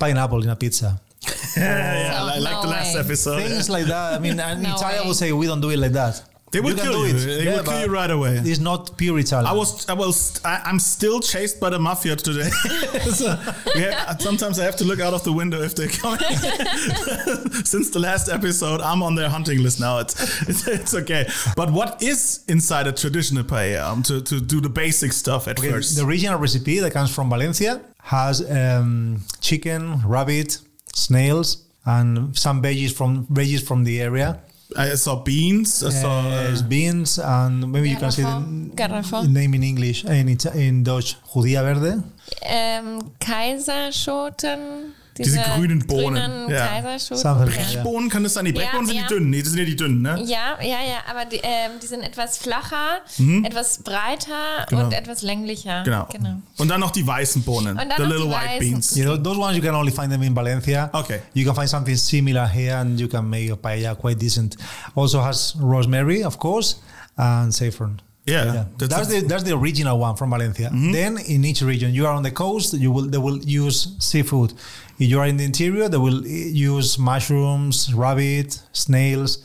pineapple 0.00 0.42
in 0.42 0.50
a 0.50 0.56
pizza. 0.56 1.00
Oh. 1.56 1.60
yeah, 1.60 2.12
So, 2.12 2.26
I 2.26 2.38
like 2.38 2.52
no 2.54 2.62
the 2.62 2.68
last 2.68 2.94
way. 2.94 3.00
episode. 3.00 3.42
Things 3.42 3.68
like 3.68 3.86
that. 3.86 4.14
I 4.14 4.18
mean, 4.20 4.38
and 4.48 4.62
No 4.62 4.74
Italian 4.76 5.02
way. 5.02 5.06
will 5.08 5.14
say 5.14 5.32
we 5.32 5.46
don't 5.46 5.60
do 5.60 5.70
it 5.70 5.78
like 5.78 5.92
that. 5.92 6.22
They 6.52 6.60
will 6.60 6.74
kill 6.74 7.06
you. 7.06 7.12
They 7.12 7.44
Yeah, 7.44 7.56
will 7.58 7.64
kill 7.64 7.80
you 7.82 7.92
right 7.92 8.10
away. 8.10 8.36
It's 8.44 8.58
not 8.58 8.96
pure 8.96 9.18
Italian. 9.18 9.46
I 9.46 9.52
was, 9.52 9.88
I 9.88 9.92
was, 9.94 10.40
I, 10.44 10.60
I'm 10.64 10.80
still 10.80 11.20
chased 11.20 11.60
by 11.60 11.70
the 11.70 11.78
mafia 11.78 12.16
today. 12.16 12.48
so, 13.12 13.38
yeah, 13.76 14.16
sometimes 14.18 14.58
I 14.58 14.64
have 14.64 14.76
to 14.76 14.84
look 14.84 14.98
out 15.00 15.14
of 15.14 15.22
the 15.22 15.32
window 15.32 15.62
if 15.62 15.76
they're 15.76 15.88
coming. 15.88 16.18
Since 17.64 17.90
the 17.90 18.00
last 18.00 18.28
episode, 18.28 18.80
I'm 18.80 19.02
on 19.02 19.14
their 19.14 19.28
hunting 19.28 19.62
list 19.62 19.80
now. 19.80 19.98
It's, 19.98 20.48
it's, 20.48 20.66
it's 20.66 20.94
okay. 20.94 21.28
But 21.56 21.70
what 21.70 22.02
is 22.02 22.44
inside 22.48 22.86
a 22.88 22.92
traditional 22.92 23.44
paella? 23.44 23.84
Um, 23.90 24.02
to, 24.04 24.20
to 24.20 24.40
do 24.40 24.60
the 24.60 24.68
basic 24.68 25.12
stuff 25.12 25.46
at 25.48 25.58
Okay, 25.58 25.70
first. 25.70 25.96
The 25.96 26.04
original 26.04 26.38
recipe 26.38 26.80
that 26.80 26.92
comes 26.92 27.14
from 27.14 27.28
Valencia 27.30 27.80
has 28.02 28.48
um, 28.50 29.20
chicken, 29.40 30.06
rabbit, 30.06 30.58
snails, 30.94 31.64
and 31.84 32.36
some 32.36 32.60
veggies 32.62 32.92
from 32.92 33.26
veggies 33.26 33.66
from 33.66 33.84
the 33.84 34.00
area. 34.00 34.40
I 34.76 34.94
saw 34.96 35.16
beans. 35.22 35.82
I 35.82 35.90
saw. 35.90 36.20
Uh, 36.20 36.50
Uh, 36.54 36.62
beans, 36.68 37.18
and 37.18 37.70
maybe 37.72 37.90
you 37.90 37.96
can 37.96 38.10
say 38.10 38.22
the 38.22 38.28
Garrafón. 38.28 38.74
Garrafón. 38.74 39.32
name 39.32 39.54
in 39.54 39.62
English 39.62 40.04
and 40.04 40.28
in, 40.30 40.38
in 40.54 40.84
Dutch, 40.84 41.16
judía 41.34 41.62
verde. 41.62 42.02
Ähm, 42.42 43.00
Kaiserschoten. 43.18 44.94
Diese 45.24 45.38
grünen 45.40 45.86
Bohnen, 45.86 46.14
Grünen 46.14 46.50
ja. 46.50 46.80
Ja. 46.80 47.34
Brechbohnen, 47.34 48.08
kann 48.08 48.22
das 48.22 48.34
sein? 48.34 48.44
Die 48.44 48.50
Ja, 48.52 48.56
Brechbohnen 48.60 48.86
sind 48.86 48.96
ja. 48.96 49.02
die 49.02 49.14
dünnen. 49.14 49.30
Nee, 49.30 49.40
das 49.42 49.50
sind 49.50 49.58
ja 49.58 49.64
die 49.64 49.76
dünnen, 49.76 50.02
ne? 50.02 50.22
Ja, 50.24 50.58
ja, 50.60 50.66
ja, 50.66 50.98
aber 51.10 51.24
die, 51.24 51.36
ähm, 51.42 51.72
die 51.82 51.86
sind 51.86 52.02
etwas 52.02 52.38
flacher, 52.38 53.00
etwas 53.44 53.78
breiter 53.82 54.66
Genau. 54.68 54.84
und 54.84 54.92
etwas 54.92 55.22
länglicher. 55.22 55.82
Genau. 55.84 56.06
Und 56.58 56.68
dann 56.68 56.80
noch 56.80 56.90
die 56.90 57.06
weißen 57.06 57.42
Bohnen. 57.42 57.78
Und 57.78 57.78
dann 57.78 57.90
the 57.96 58.02
noch 58.02 58.08
little 58.10 58.26
die 58.26 58.30
white 58.32 58.46
weißen. 58.46 58.58
beans. 58.70 58.96
You 58.96 59.04
know, 59.04 59.16
those 59.16 59.38
ones 59.38 59.56
you 59.56 59.62
can 59.62 59.74
only 59.74 59.92
find 59.92 60.10
them 60.10 60.22
in 60.22 60.34
Valencia. 60.34 60.90
Okay. 60.92 61.20
You 61.34 61.44
can 61.44 61.54
find 61.54 61.68
something 61.68 61.96
similar 61.96 62.46
here, 62.48 62.76
and 62.78 62.98
you 62.98 63.08
can 63.08 63.28
make 63.28 63.50
a 63.52 63.56
paella 63.56 63.94
quite 63.96 64.18
decent. 64.18 64.56
Also 64.94 65.22
has 65.22 65.54
rosemary, 65.60 66.24
of 66.24 66.38
course, 66.38 66.76
and 67.16 67.52
saffron. 67.54 68.00
Yeah, 68.26 68.44
Yeah, 68.44 68.64
that's 68.78 68.94
that's, 68.94 69.08
the 69.08 69.20
that's 69.26 69.42
the 69.44 69.54
original 69.56 69.98
one 69.98 70.14
from 70.16 70.30
Valencia. 70.30 70.70
Then 70.72 71.18
in 71.18 71.44
each 71.44 71.62
region, 71.62 71.92
you 71.94 72.06
are 72.06 72.12
on 72.14 72.22
the 72.22 72.30
coast, 72.30 72.74
you 72.74 72.90
will 72.92 73.06
they 73.08 73.18
will 73.18 73.38
use 73.38 73.96
seafood. 73.98 74.52
If 74.98 75.08
you 75.10 75.18
are 75.20 75.26
in 75.26 75.36
the 75.38 75.44
interior, 75.44 75.88
they 75.88 75.96
will 75.98 76.26
use 76.26 76.98
mushrooms, 76.98 77.92
rabbit, 77.94 78.60
snails. 78.72 79.38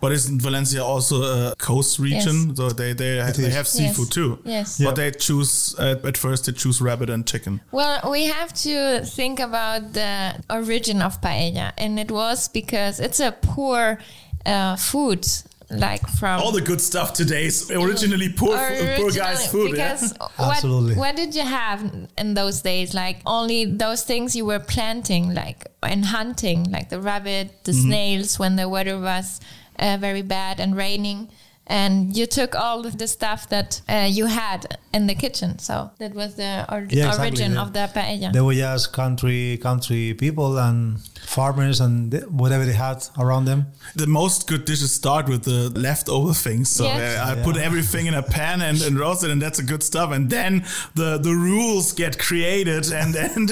But 0.00 0.12
isn't 0.12 0.40
Valencia 0.42 0.84
also 0.84 1.22
a 1.22 1.54
coast 1.56 1.98
region? 1.98 2.54
So 2.54 2.68
they 2.68 2.92
they, 2.92 3.32
they 3.36 3.50
have 3.50 3.66
seafood 3.66 4.06
Yes. 4.08 4.14
too. 4.14 4.38
Yes. 4.44 4.78
But 4.84 4.94
they 4.96 5.10
choose 5.10 5.74
uh, 5.78 5.96
at 6.10 6.16
first 6.18 6.44
they 6.44 6.52
choose 6.52 6.80
rabbit 6.80 7.08
and 7.10 7.26
chicken. 7.26 7.60
Well, 7.72 7.98
we 8.10 8.26
have 8.26 8.52
to 8.62 9.00
think 9.04 9.40
about 9.40 9.94
the 9.94 10.34
origin 10.50 11.02
of 11.02 11.20
paella, 11.20 11.72
and 11.78 11.98
it 11.98 12.10
was 12.10 12.48
because 12.48 13.00
it's 13.00 13.20
a 13.20 13.32
poor 13.32 13.98
uh, 14.46 14.76
food, 14.76 15.26
like 15.70 16.06
from 16.18 16.40
All 16.40 16.52
the 16.52 16.60
good 16.60 16.80
stuff 16.80 17.12
today 17.12 17.46
is 17.46 17.70
originally 17.70 18.28
poor 18.28 18.56
fu- 18.58 18.94
poor 18.96 19.10
guys' 19.12 19.46
food. 19.50 19.76
Yeah? 19.76 19.94
Because 19.94 20.14
Absolutely. 20.38 20.94
what 20.94 21.10
what 21.10 21.16
did 21.16 21.34
you 21.34 21.42
have 21.42 21.80
in 22.18 22.34
those 22.34 22.60
days? 22.62 22.92
Like 22.94 23.18
only 23.26 23.64
those 23.66 24.02
things 24.02 24.34
you 24.34 24.44
were 24.44 24.58
planting, 24.60 25.34
like 25.34 25.66
and 25.82 26.04
hunting, 26.04 26.70
like 26.70 26.88
the 26.88 27.00
rabbit, 27.00 27.64
the 27.64 27.72
Mm-hmm. 27.72 27.86
snails 27.88 28.38
when 28.38 28.56
the 28.56 28.68
weather 28.68 28.98
was 28.98 29.40
uh, 29.78 29.96
very 30.00 30.22
bad 30.22 30.58
and 30.60 30.76
raining. 30.76 31.28
And 31.70 32.16
you 32.16 32.26
took 32.26 32.54
all 32.56 32.84
of 32.84 32.98
the 32.98 33.06
stuff 33.06 33.48
that 33.50 33.80
uh, 33.88 34.08
you 34.18 34.26
had 34.26 34.60
in 34.92 35.06
the 35.06 35.14
kitchen, 35.14 35.58
so 35.60 35.90
that 35.98 36.12
was 36.14 36.34
the 36.34 36.66
or- 36.68 36.86
Yeah, 36.90 37.06
exactly, 37.06 37.28
origin 37.28 37.52
yeah. 37.52 37.62
of 37.62 37.72
the 37.72 37.88
paella. 37.94 38.32
They 38.32 38.40
were 38.40 38.54
just 38.54 38.92
country 38.92 39.56
country 39.62 40.14
people 40.14 40.58
and 40.58 40.98
farmers 41.36 41.80
and 41.80 42.12
whatever 42.42 42.64
they 42.64 42.72
had 42.72 42.98
around 43.16 43.44
them. 43.44 43.66
The 43.94 44.08
most 44.08 44.48
good 44.48 44.64
dishes 44.64 44.90
start 44.92 45.28
with 45.28 45.42
the 45.44 45.70
leftover 45.78 46.34
things. 46.34 46.68
So 46.70 46.84
Yes. 46.84 47.18
uh, 47.18 47.30
I 47.30 47.42
put 47.44 47.56
everything 47.56 48.06
in 48.06 48.14
a 48.14 48.22
pan 48.22 48.62
and, 48.62 48.82
and 48.82 48.98
roast 48.98 49.22
it, 49.22 49.30
and 49.30 49.40
that's 49.40 49.60
a 49.60 49.62
good 49.72 49.82
stuff. 49.84 50.10
And 50.10 50.28
then 50.28 50.64
the 50.96 51.18
the 51.18 51.34
rules 51.50 51.92
get 51.92 52.18
created, 52.18 52.84
and 53.00 53.14
and 53.14 53.48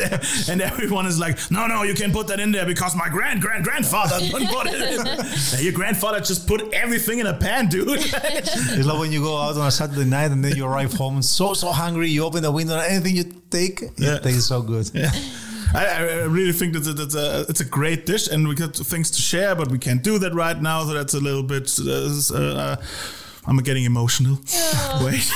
and 0.50 0.60
everyone 0.60 1.06
is 1.06 1.18
like, 1.20 1.36
no, 1.52 1.68
no, 1.68 1.84
you 1.84 1.94
can 1.94 2.10
put 2.12 2.26
that 2.26 2.40
in 2.40 2.50
there 2.52 2.66
because 2.66 2.96
my 2.96 3.08
grand 3.08 3.40
grand 3.42 3.62
grandfather 3.64 4.18
put 4.56 4.66
it 4.66 4.80
in. 4.90 5.64
Your 5.64 5.72
grandfather 5.80 6.18
just 6.20 6.48
put 6.48 6.60
everything 6.74 7.20
in 7.20 7.26
a 7.28 7.34
pan, 7.34 7.68
dude. 7.68 8.07
It's 8.78 8.86
like 8.86 8.98
when 8.98 9.12
you 9.12 9.22
go 9.22 9.36
out 9.36 9.56
on 9.56 9.66
a 9.66 9.70
Saturday 9.70 10.04
night 10.04 10.30
and 10.30 10.44
then 10.44 10.56
you 10.56 10.64
arrive 10.66 10.92
home 10.94 11.22
so 11.22 11.54
so 11.54 11.68
hungry. 11.72 12.08
You 12.10 12.24
open 12.24 12.42
the 12.42 12.50
window 12.52 12.74
and 12.78 12.92
anything 12.92 13.16
you 13.16 13.24
take, 13.50 13.82
Yeah. 13.96 14.16
it 14.16 14.22
tastes 14.22 14.46
so 14.46 14.62
good. 14.62 14.90
I, 15.74 15.84
I 15.84 16.00
really 16.24 16.52
think 16.52 16.72
that 16.72 16.86
it's 16.98 17.14
a, 17.14 17.44
it's 17.48 17.60
a 17.60 17.64
great 17.64 18.06
dish, 18.06 18.26
and 18.28 18.48
we 18.48 18.54
got 18.54 18.74
things 18.74 19.10
to 19.10 19.20
share, 19.20 19.54
but 19.54 19.70
we 19.70 19.78
can't 19.78 20.02
do 20.02 20.18
that 20.18 20.32
right 20.34 20.58
now. 20.62 20.84
So 20.84 20.94
that's 20.94 21.12
a 21.12 21.20
little 21.20 21.42
bit. 21.42 21.70
Uh, 21.78 22.34
uh, 22.34 22.76
I'm 23.46 23.58
getting 23.58 23.84
emotional. 23.84 24.38
Wait. 25.04 25.30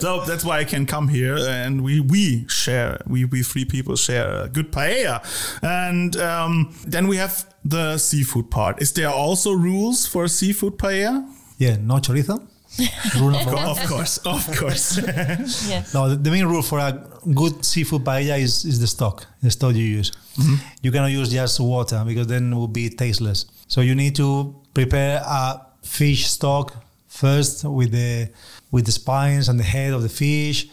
so 0.00 0.24
that's 0.24 0.42
why 0.44 0.60
I 0.60 0.64
can 0.64 0.86
come 0.86 1.08
here, 1.08 1.36
and 1.38 1.82
we 1.84 2.00
we 2.00 2.46
share. 2.48 2.98
We 3.06 3.26
we 3.26 3.42
three 3.42 3.64
people 3.66 3.96
share 3.96 4.44
a 4.44 4.48
good 4.48 4.72
paella, 4.72 5.20
and 5.62 6.16
um, 6.16 6.74
then 6.86 7.06
we 7.06 7.16
have 7.18 7.44
the 7.64 7.98
seafood 7.98 8.50
part. 8.50 8.80
Is 8.80 8.92
there 8.92 9.10
also 9.10 9.52
rules 9.52 10.06
for 10.06 10.28
seafood 10.28 10.78
paella? 10.78 11.24
Yeah, 11.58 11.76
no 11.76 11.96
chorizo. 11.96 12.42
Rule 13.18 13.30
number 13.30 13.52
one. 13.54 13.66
of 13.68 13.78
course, 13.86 14.18
of 14.18 14.56
course. 14.58 14.98
yes. 15.68 15.94
No, 15.94 16.08
the, 16.10 16.16
the 16.16 16.30
main 16.30 16.44
rule 16.46 16.62
for 16.62 16.78
a 16.78 16.92
good 17.34 17.64
seafood 17.64 18.04
paella 18.04 18.38
is, 18.38 18.64
is 18.64 18.80
the 18.80 18.86
stock, 18.86 19.26
the 19.42 19.50
stock 19.50 19.74
you 19.74 19.84
use. 19.84 20.10
Mm-hmm. 20.36 20.54
You 20.82 20.92
cannot 20.92 21.10
use 21.12 21.30
just 21.30 21.58
water 21.60 22.02
because 22.06 22.26
then 22.26 22.52
it 22.52 22.56
will 22.56 22.68
be 22.68 22.90
tasteless. 22.90 23.46
So 23.68 23.80
you 23.80 23.94
need 23.94 24.14
to 24.16 24.54
prepare 24.74 25.22
a 25.24 25.60
fish 25.82 26.26
stock 26.26 26.74
first 27.06 27.64
with 27.64 27.92
the 27.92 28.28
with 28.72 28.84
the 28.84 28.92
spines 28.92 29.48
and 29.48 29.58
the 29.58 29.64
head 29.64 29.92
of 29.94 30.02
the 30.02 30.08
fish, 30.08 30.68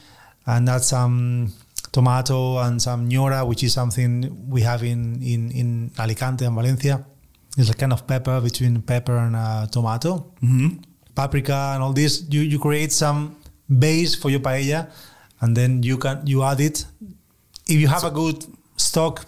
and 0.46 0.68
that's 0.68 0.88
some 0.88 1.54
tomato 1.94 2.58
and 2.58 2.82
some 2.82 3.08
ñora, 3.10 3.48
which 3.48 3.64
is 3.64 3.72
something 3.72 4.50
we 4.50 4.62
have 4.62 4.84
in, 4.84 5.22
in, 5.22 5.52
in 5.52 5.92
Alicante 5.98 6.44
and 6.44 6.56
Valencia. 6.56 7.06
It's 7.58 7.70
a 7.70 7.74
kind 7.74 7.94
of 7.94 8.08
pepper 8.08 8.42
between 8.42 8.82
pepper 8.82 9.16
and 9.18 9.36
uh, 9.36 9.68
tomato 9.68 10.32
paprika 11.16 11.72
and 11.74 11.84
all 11.84 11.94
this 11.94 12.24
you, 12.30 12.42
you 12.42 12.58
create 12.60 12.92
some 12.92 13.36
base 13.70 14.16
for 14.16 14.30
your 14.32 14.40
paella 14.40 14.90
and 15.42 15.56
then 15.56 15.84
you 15.84 15.98
can 15.98 16.26
you 16.26 16.42
add 16.44 16.60
it 16.60 16.86
if 17.68 17.78
you 17.80 17.88
have 17.88 18.04
a 18.04 18.10
good 18.12 18.44
stock 18.78 19.26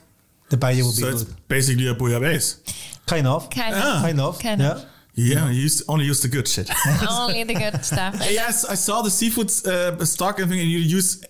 the 0.49 0.57
paella 0.57 0.81
will 0.81 0.91
so 0.91 1.05
be 1.05 1.11
it's 1.13 1.23
good 1.23 1.35
basically 1.47 1.87
a 1.87 1.93
bouillabaisse. 1.93 2.57
kind 3.05 3.27
of 3.27 3.49
Kind 3.51 3.75
Ah. 3.77 3.97
of. 3.97 4.01
kind 4.01 4.19
of 4.19 4.39
Kind 4.39 4.61
yeah 4.61 4.71
of. 4.71 4.85
Yeah, 5.17 5.47
you 5.49 5.61
used, 5.61 5.83
only 5.87 6.03
use 6.05 6.21
the 6.21 6.27
good 6.27 6.45
shit. 6.45 6.69
Only 7.09 7.45
the 7.45 7.53
good 7.53 7.85
stuff. 7.85 8.15
Yes, 8.29 8.65
I 8.65 8.75
saw 8.75 9.01
the 9.01 9.09
seafood 9.09 9.49
uh, 9.65 10.03
stock 10.03 10.39
and 10.39 10.49
thing, 10.49 10.59
and 10.59 10.69
you 10.69 10.79
use 10.79 11.23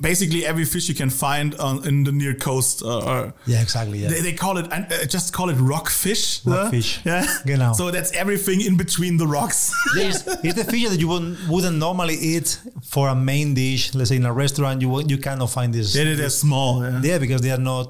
basically 0.00 0.44
every 0.44 0.64
fish 0.64 0.88
you 0.88 0.94
can 0.94 1.10
find 1.10 1.54
on 1.54 1.86
in 1.86 2.04
the 2.04 2.12
near 2.12 2.34
coast. 2.34 2.82
Uh, 2.82 2.98
or 2.98 3.34
yeah 3.46 3.62
exactly 3.62 3.98
yeah 3.98 4.08
they, 4.08 4.20
they 4.20 4.32
call 4.32 4.58
it, 4.58 4.70
uh, 4.72 5.04
just 5.06 5.32
call 5.32 5.48
it 5.48 5.54
rockfish. 5.54 6.44
Rockfish. 6.44 7.00
Yeah. 7.04 7.26
Genau. 7.46 7.72
So 7.72 7.90
that's 7.90 8.12
everything 8.12 8.60
in 8.60 8.76
between 8.76 9.16
the 9.16 9.26
rocks. 9.26 9.72
it's, 9.96 10.26
it's 10.44 10.54
the 10.54 10.64
fish 10.64 10.88
that 10.88 11.00
you 11.00 11.08
wouldn't, 11.08 11.48
wouldn't 11.48 11.76
normally 11.78 12.14
eat 12.14 12.60
for 12.82 13.08
a 13.08 13.14
main 13.14 13.54
dish 13.54 13.94
let's 13.94 14.10
say 14.10 14.16
in 14.16 14.26
a 14.26 14.32
restaurant 14.32 14.82
you 14.82 15.02
you 15.06 15.18
cannot 15.18 15.50
find 15.50 15.72
this 15.72 15.92
They're, 15.94 16.14
they're 16.16 16.30
small. 16.30 16.82
Yeah. 16.82 17.00
Yeah, 17.02 17.18
because 17.18 17.40
they 17.40 17.50
are 17.50 17.58
not 17.58 17.86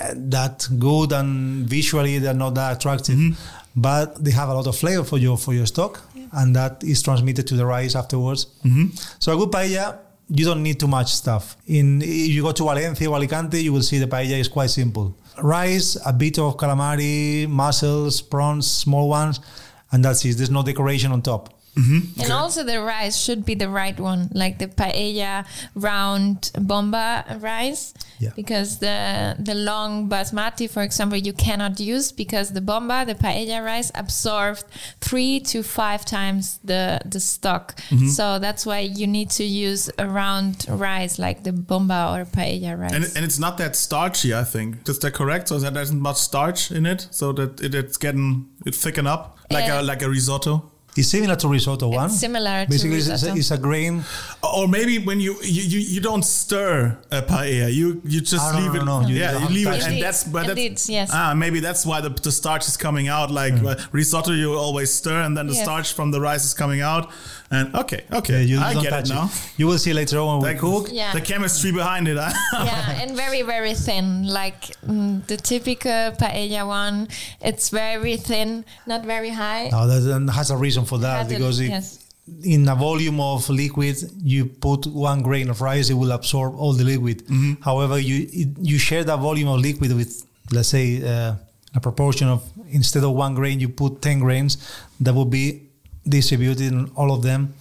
uh, 0.00 0.14
that 0.16 0.66
good 0.78 1.12
and 1.12 1.68
visually 1.68 2.18
they're 2.18 2.34
not 2.34 2.54
that 2.54 2.76
attractive. 2.78 3.18
But 3.74 4.22
they 4.22 4.32
have 4.32 4.48
a 4.50 4.54
lot 4.54 4.66
of 4.66 4.76
flavor 4.76 5.02
for 5.04 5.16
your 5.18 5.38
for 5.38 5.54
your 5.54 5.64
stock, 5.64 6.02
and 6.32 6.54
that 6.56 6.84
is 6.84 7.02
transmitted 7.02 7.46
to 7.46 7.54
the 7.56 7.64
rice 7.64 7.94
afterwards. 7.96 8.46
So 9.18 9.32
a 9.32 9.36
good 9.36 9.50
paella, 9.50 9.98
you 10.28 10.44
don't 10.44 10.62
need 10.62 10.78
too 10.80 10.88
much 10.88 11.12
stuff. 11.12 11.56
In 11.66 12.02
if 12.02 12.28
you 12.28 12.42
go 12.42 12.52
to 12.52 12.64
Valencia 12.64 13.08
or 13.10 13.16
Alicante, 13.16 13.62
you 13.62 13.72
will 13.72 13.82
see 13.82 13.98
the 13.98 14.06
paella 14.06 14.38
is 14.38 14.48
quite 14.48 14.70
simple: 14.70 15.16
rice, 15.42 15.96
a 16.04 16.12
bit 16.12 16.38
of 16.38 16.56
calamari, 16.56 17.48
mussels, 17.48 18.20
prawns, 18.22 18.70
small 18.70 19.08
ones, 19.08 19.40
and 19.90 20.04
that's 20.04 20.24
it. 20.24 20.36
There's 20.36 20.50
no 20.50 20.62
decoration 20.62 21.12
on 21.12 21.22
top. 21.22 21.54
And 21.74 22.32
also 22.32 22.62
the 22.64 22.82
rice 22.82 23.16
should 23.16 23.44
be 23.44 23.54
the 23.54 23.68
right 23.68 23.98
one, 23.98 24.28
like 24.34 24.58
the 24.58 24.68
paella 24.68 25.46
round 25.74 26.50
bomba 26.58 27.38
rice. 27.40 27.94
Yeah. 28.18 28.30
Because 28.36 28.78
the 28.78 29.34
the 29.38 29.54
long 29.54 30.08
basmati, 30.08 30.68
for 30.68 30.82
example, 30.82 31.18
you 31.18 31.32
cannot 31.32 31.80
use 31.80 32.12
because 32.12 32.52
the 32.52 32.60
bomba, 32.60 33.04
the 33.06 33.14
paella 33.14 33.64
rice, 33.64 33.90
absorbed 33.94 34.64
three 35.00 35.40
to 35.40 35.62
five 35.62 36.04
times 36.04 36.58
the 36.62 37.00
the 37.04 37.20
stock. 37.20 37.74
Mm-hmm. 37.88 38.08
So 38.08 38.38
that's 38.38 38.66
why 38.66 38.80
you 38.80 39.06
need 39.06 39.30
to 39.30 39.44
use 39.44 39.90
a 39.98 40.06
round 40.06 40.66
rice 40.68 41.18
like 41.18 41.42
the 41.42 41.52
bomba 41.52 42.12
or 42.12 42.24
paella 42.26 42.78
rice. 42.78 42.92
And, 42.92 43.04
and 43.16 43.24
it's 43.24 43.38
not 43.38 43.56
that 43.58 43.76
starchy, 43.76 44.34
I 44.34 44.44
think. 44.44 44.88
Is 44.88 44.98
that 44.98 45.14
correct? 45.14 45.48
So 45.48 45.58
that 45.58 45.74
there 45.74 45.82
isn't 45.82 46.00
much 46.00 46.18
starch 46.18 46.70
in 46.70 46.86
it, 46.86 47.08
so 47.10 47.32
that 47.32 47.60
it, 47.60 47.74
it's 47.74 47.96
getting 47.96 48.50
it 48.66 48.74
thicken 48.74 49.06
up 49.06 49.38
like 49.50 49.70
Uh, 49.70 49.80
a 49.80 49.82
like 49.82 50.02
a 50.02 50.08
risotto. 50.08 50.71
It's 50.94 51.08
similar 51.08 51.36
to 51.36 51.48
risotto 51.48 51.88
one. 51.88 52.10
similar 52.10 52.64
to 52.66 52.70
Basically, 52.70 52.98
it's, 52.98 53.08
risotto. 53.08 53.34
it's 53.34 53.50
a 53.50 53.56
grain. 53.56 54.04
Or 54.42 54.68
maybe 54.68 54.98
when 54.98 55.20
you 55.20 55.36
you, 55.42 55.62
you, 55.62 55.78
you 55.94 56.00
don't 56.02 56.22
stir 56.22 56.98
a 57.10 57.22
paella, 57.22 57.72
you 57.72 58.02
you 58.04 58.20
just 58.20 58.44
Ah, 58.44 58.52
no, 58.52 58.58
leave 58.60 58.74
no, 58.74 58.80
it. 58.82 58.84
no, 58.84 59.08
you 59.08 59.14
yeah, 59.16 59.38
you 59.38 59.48
leave 59.48 59.66
to 59.68 59.72
it, 59.74 59.78
touch 59.80 59.88
and 59.90 60.02
that's 60.02 60.24
but 60.24 60.44
It 60.44 60.46
that's 60.48 60.56
leads, 60.56 60.90
yes. 60.90 61.10
ah 61.12 61.32
maybe 61.34 61.60
that's 61.60 61.86
why 61.86 62.02
the, 62.02 62.10
the 62.10 62.30
starch 62.30 62.68
is 62.68 62.76
coming 62.76 63.08
out. 63.08 63.30
Like 63.30 63.54
uh, 63.54 63.76
risotto, 63.90 64.32
you 64.32 64.52
always 64.54 64.92
stir, 64.92 65.22
and 65.22 65.34
then 65.36 65.46
the 65.46 65.54
Yes. 65.54 65.62
starch 65.64 65.92
from 65.94 66.10
the 66.10 66.20
rice 66.20 66.44
is 66.44 66.52
coming 66.54 66.82
out. 66.82 67.10
And 67.52 67.74
okay, 67.74 68.04
okay, 68.10 68.42
Yeah, 68.42 68.50
you 68.50 68.58
I 68.60 68.72
get 68.82 68.92
it 69.04 69.08
now. 69.10 69.30
You 69.58 69.66
will 69.68 69.78
see 69.78 69.92
later 69.92 70.18
on 70.18 70.26
when 70.28 70.38
we 70.40 70.48
Like, 70.52 70.58
cook. 70.60 70.88
Yeah. 70.90 71.12
The 71.12 71.20
chemistry 71.20 71.70
behind 71.70 72.08
it. 72.08 72.16
Yeah, 72.16 73.00
and 73.02 73.10
very 73.24 73.42
very 73.42 73.74
thin, 73.74 74.26
like 74.26 74.60
mm, 74.86 75.24
the 75.26 75.36
typical 75.36 76.12
paella 76.20 76.66
one. 76.66 77.08
It's 77.40 77.68
very 77.68 78.16
thin, 78.16 78.64
not 78.86 79.04
very 79.04 79.30
high. 79.30 79.68
Now 79.70 79.84
that 79.86 80.32
has 80.32 80.50
a 80.50 80.56
reason 80.56 80.84
for 80.86 80.98
that 80.98 81.16
Has 81.24 81.26
a- 81.32 81.34
because 81.34 81.60
it, 81.60 81.68
yes. 81.68 81.98
in 82.42 82.66
a 82.68 82.74
volume 82.74 83.20
of 83.20 83.48
liquid, 83.50 83.96
you 84.22 84.46
put 84.46 84.86
one 84.86 85.20
grain 85.22 85.50
of 85.50 85.60
rice, 85.60 85.90
it 85.90 85.94
will 86.02 86.12
absorb 86.12 86.54
all 86.56 86.72
the 86.72 86.84
liquid. 86.84 87.22
However, 87.60 87.98
you 87.98 88.16
it, 88.32 88.48
you 88.70 88.78
share 88.78 89.04
that 89.04 89.18
volume 89.18 89.48
of 89.48 89.60
liquid 89.60 89.90
with, 89.94 90.24
let's 90.52 90.68
say, 90.68 90.86
uh, 91.02 91.34
a 91.74 91.80
proportion 91.80 92.28
of 92.28 92.40
instead 92.70 93.02
of 93.04 93.12
one 93.12 93.34
grain, 93.34 93.60
you 93.60 93.68
put 93.68 94.00
ten 94.00 94.20
grains. 94.20 94.56
That 95.00 95.14
would 95.14 95.30
be 95.30 95.68
distributed 96.08 96.72
in 96.72 96.90
all 96.96 97.12
of 97.12 97.22
them, 97.22 97.54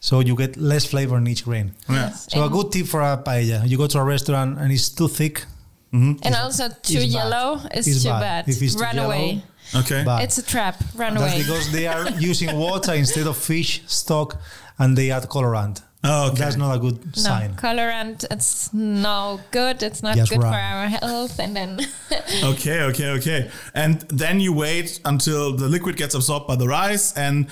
so 0.00 0.20
you 0.20 0.36
get 0.36 0.56
less 0.56 0.84
flavor 0.86 1.16
in 1.18 1.26
each 1.26 1.44
grain. 1.44 1.72
Yes. 1.88 2.26
So 2.30 2.44
a 2.44 2.48
good 2.50 2.72
tip 2.72 2.86
for 2.86 3.00
a 3.02 3.16
paella: 3.18 3.68
you 3.68 3.76
go 3.76 3.86
to 3.86 3.98
a 3.98 4.04
restaurant 4.04 4.58
and 4.58 4.72
it's 4.72 4.88
too 4.88 5.08
thick, 5.08 5.44
mm-hmm. 5.92 6.12
and 6.22 6.34
also 6.34 6.68
too 6.68 6.98
it's 6.98 7.06
yellow 7.14 7.60
is 7.74 7.86
It's 7.86 8.02
too 8.02 8.10
bad. 8.10 8.20
bad. 8.20 8.48
If 8.48 8.62
it's 8.62 8.74
too 8.74 8.82
Run 8.82 8.96
yellow, 8.96 9.08
away. 9.14 9.42
okay. 9.74 10.02
But- 10.04 10.22
It's 10.22 10.38
a 10.38 10.42
trap. 10.46 10.76
Run 10.94 11.14
that's 11.14 11.32
away. 11.34 11.42
because 11.42 11.72
they 11.72 11.86
are 11.86 12.08
using 12.30 12.56
water 12.56 12.94
instead 12.94 13.26
of 13.26 13.36
fish 13.36 13.82
stock, 13.86 14.36
and 14.78 14.96
they 14.96 15.10
add 15.10 15.24
colorant. 15.28 15.82
Oh, 16.04 16.28
okay. 16.28 16.38
That's 16.38 16.54
not 16.56 16.76
a 16.76 16.78
good 16.78 17.04
no, 17.04 17.12
sign. 17.22 17.54
colorant. 17.56 18.24
It's 18.30 18.72
no 18.72 19.40
good. 19.50 19.82
It's 19.82 20.00
not 20.00 20.16
Yes, 20.16 20.30
good 20.30 20.40
for 20.40 20.46
our 20.46 20.86
health. 20.86 21.40
And 21.40 21.56
then 21.56 21.80
Okay, 22.44 22.82
okay, 22.82 23.08
okay. 23.18 23.50
And 23.74 24.02
then 24.02 24.38
you 24.38 24.52
wait 24.52 25.00
until 25.04 25.56
the 25.56 25.66
liquid 25.68 25.96
gets 25.96 26.14
absorbed 26.14 26.46
by 26.46 26.54
the 26.54 26.68
rice 26.68 27.12
and 27.16 27.48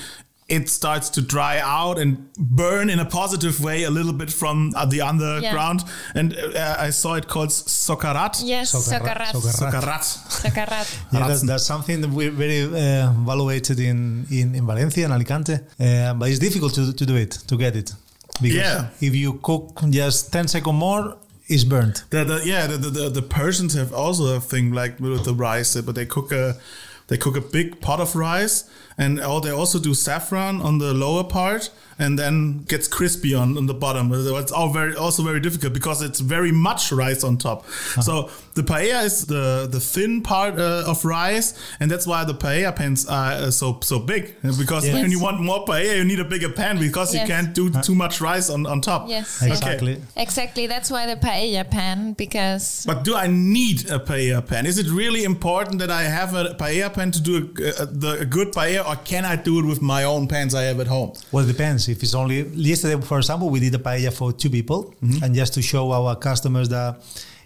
it 0.49 0.69
starts 0.69 1.11
to 1.11 1.21
dry 1.21 1.59
out 1.59 1.99
and 1.99 2.33
burn 2.39 2.89
in 2.89 3.01
a 3.01 3.05
positive 3.05 3.61
way 3.65 3.83
a 3.85 3.91
little 3.91 4.13
bit 4.13 4.31
from 4.33 4.73
uh, 4.77 4.87
the 4.87 5.01
underground. 5.01 5.83
And 6.15 6.37
uh, 6.37 6.77
I 6.79 6.91
saw 6.91 7.15
it 7.15 7.27
called 7.27 7.49
socarat. 7.51 8.43
yes, 8.45 8.73
Socarrat, 8.73 9.33
socarrat. 9.33 9.59
socarrat. 9.59 10.03
Socarat. 10.03 10.43
Socarrat. 10.43 10.99
Yeah, 11.13 11.27
that's, 11.29 11.43
that's 11.43 11.67
something 11.67 12.01
that 12.01 12.11
we're 12.11 12.31
very 12.31 12.63
uh, 12.63 13.11
evaluated 13.11 13.81
in, 13.81 14.27
in, 14.31 14.55
in 14.55 14.67
Valencia 14.67 15.05
and 15.05 15.13
Alicante, 15.13 15.55
uh, 15.81 16.15
but 16.15 16.29
it's 16.31 16.39
difficult 16.39 16.75
to, 16.75 16.93
to 16.93 17.05
do 17.07 17.17
it, 17.17 17.33
to 17.49 17.57
get 17.57 17.75
it. 17.75 17.93
Because 18.41 18.57
Yeah. 18.59 18.89
if 19.01 19.15
you 19.17 19.41
cook 19.43 19.81
just 19.91 20.33
10 20.33 20.47
seconds 20.49 20.75
more, 20.79 21.17
it's 21.49 21.65
burnt. 21.65 22.05
The, 22.11 22.23
the, 22.25 22.43
yeah, 22.45 22.67
the, 22.69 22.77
the, 22.91 23.09
the 23.11 23.23
Persians 23.23 23.75
have 23.75 23.93
also 23.93 24.37
a 24.37 24.41
thing 24.41 24.73
like 24.73 25.01
with 25.01 25.25
the 25.25 25.35
rice, 25.35 25.75
but 25.81 25.95
they 25.95 26.07
cook 26.07 26.31
a 26.33 26.57
they 27.09 27.17
cook 27.17 27.37
a 27.37 27.41
big 27.41 27.81
pot 27.81 28.01
of 28.01 28.17
rice, 28.17 28.65
and 28.99 29.19
they 29.41 29.51
also 29.51 29.79
do 29.79 29.95
saffron 29.95 30.61
on 30.61 30.79
the 30.79 30.95
lower 30.95 31.25
part, 31.25 31.71
and 31.99 32.19
then 32.19 32.65
gets 32.69 32.89
crispy 32.89 33.35
on, 33.35 33.57
on 33.57 33.67
the 33.67 33.75
bottom. 33.75 34.13
It's 34.13 34.53
all 34.53 34.71
very 34.73 34.95
also 34.95 35.23
very 35.23 35.41
difficult 35.41 35.73
because 35.73 36.03
it's 36.03 36.21
very 36.21 36.53
much 36.53 36.93
rice 36.93 37.25
on 37.25 37.39
top. 37.39 37.67
So 38.03 38.31
the 38.55 38.63
paella 38.63 39.05
is 39.05 39.27
the 39.27 39.67
the 39.71 39.81
thin 39.81 40.23
part 40.23 40.59
uh, 40.59 40.85
of 40.87 41.05
rice, 41.05 41.55
and 41.81 41.91
that's 41.91 42.07
why 42.07 42.25
the 42.25 42.35
paella 42.35 42.75
pans 42.75 43.07
are 43.07 43.33
uh, 43.33 43.51
so 43.51 43.79
so 43.83 43.99
big. 43.99 44.35
Because 44.59 44.87
Yes. 44.87 44.95
when 44.95 45.11
you 45.11 45.21
want 45.21 45.41
more 45.41 45.65
paella, 45.65 45.97
you 45.97 46.05
need 46.05 46.21
a 46.21 46.25
bigger 46.25 46.51
pan 46.51 46.79
because 46.79 47.15
Yes. 47.15 47.23
you 47.29 47.35
can't 47.35 47.55
do 47.55 47.71
too 47.83 47.95
much 47.95 48.21
rice 48.21 48.51
on 48.51 48.67
on 48.67 48.81
top. 48.81 49.09
Yes. 49.09 49.43
Okay. 49.43 49.53
Exactly. 49.53 49.97
Exactly. 50.17 50.67
That's 50.67 50.91
why 50.91 51.07
the 51.07 51.17
paella 51.17 51.65
pan 51.71 52.13
because 52.13 52.85
But 52.87 53.05
do 53.05 53.15
I 53.17 53.27
need 53.27 53.91
a 53.91 53.99
paella 53.99 54.47
pan? 54.47 54.67
Is 54.67 54.79
it 54.79 54.87
really 54.89 55.25
important 55.25 55.79
that 55.79 55.91
I 55.91 56.03
have 56.05 56.35
a 56.35 56.55
paella 56.55 56.93
pan 56.93 57.11
to 57.13 57.21
do 57.21 57.35
a, 57.37 57.83
a, 57.83 57.87
the, 57.87 58.11
a 58.21 58.25
good 58.27 58.53
paella, 58.53 58.87
or 58.89 58.97
can 58.97 59.25
I 59.25 59.37
do 59.37 59.59
it 59.61 59.65
with 59.65 59.81
my 59.81 60.05
own 60.05 60.29
pans 60.29 60.55
I 60.55 60.63
have 60.65 60.81
at 60.81 60.87
home? 60.89 61.13
Well, 61.33 61.45
it 61.45 61.49
depends. 61.49 61.86
If 61.89 62.03
it's 62.03 62.15
only 62.15 62.43
yesterday, 62.49 63.01
for 63.01 63.19
example, 63.19 63.51
we 63.51 63.61
did 63.61 63.75
a 63.75 63.79
paella 63.79 64.13
for 64.13 64.33
two 64.33 64.51
people, 64.51 64.95
mm-hmm. 65.03 65.25
and 65.25 65.35
just 65.35 65.55
to 65.55 65.63
show 65.63 65.93
our 65.93 66.17
customers 66.17 66.69
that 66.69 66.97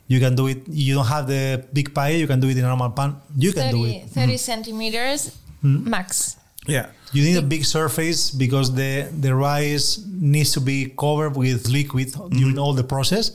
you 0.06 0.18
can 0.20 0.34
do 0.34 0.48
it. 0.48 0.62
You 0.68 0.94
don't 0.94 1.06
have 1.06 1.26
the 1.26 1.64
big 1.72 1.94
paella; 1.94 2.18
you 2.18 2.26
can 2.26 2.40
do 2.40 2.48
it 2.48 2.56
in 2.58 2.64
a 2.64 2.68
normal 2.68 2.90
pan. 2.90 3.16
You 3.36 3.52
can 3.52 3.70
do 3.70 3.82
30, 3.84 3.96
it. 3.96 4.08
30 4.10 4.26
mm-hmm. 4.26 4.36
centimeters 4.36 5.36
Mm-hmm. 5.62 5.90
max. 5.90 6.36
Yeah. 6.66 6.86
You 7.12 7.22
need 7.22 7.36
a 7.36 7.42
big 7.42 7.64
surface 7.64 8.30
because 8.30 8.74
the 8.74 9.08
the 9.20 9.34
rice 9.34 10.00
needs 10.06 10.52
to 10.52 10.60
be 10.60 10.92
covered 10.98 11.36
with 11.36 11.68
liquid 11.68 12.12
during 12.30 12.54
mm-hmm. 12.54 12.58
all 12.58 12.72
the 12.72 12.84
process. 12.84 13.32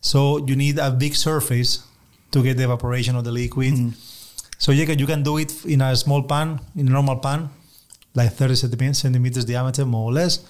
So 0.00 0.38
you 0.46 0.56
need 0.56 0.78
a 0.78 0.90
big 0.90 1.14
surface 1.14 1.84
to 2.30 2.42
get 2.42 2.56
the 2.56 2.64
evaporation 2.64 3.16
of 3.16 3.24
the 3.24 3.32
liquid. 3.32 3.94
So 4.58 4.72
you 4.72 4.86
can 4.86 4.98
you 4.98 5.06
can 5.06 5.22
do 5.22 5.38
it 5.38 5.52
in 5.66 5.82
a 5.82 5.94
small 5.96 6.22
pan, 6.22 6.60
in 6.76 6.88
a 6.88 6.90
normal 6.90 7.16
pan, 7.16 7.50
like 8.14 8.32
30 8.32 8.54
centimeters, 8.56 8.98
centimeters 8.98 9.44
diameter, 9.44 9.84
more 9.86 10.10
or 10.10 10.12
less. 10.12 10.44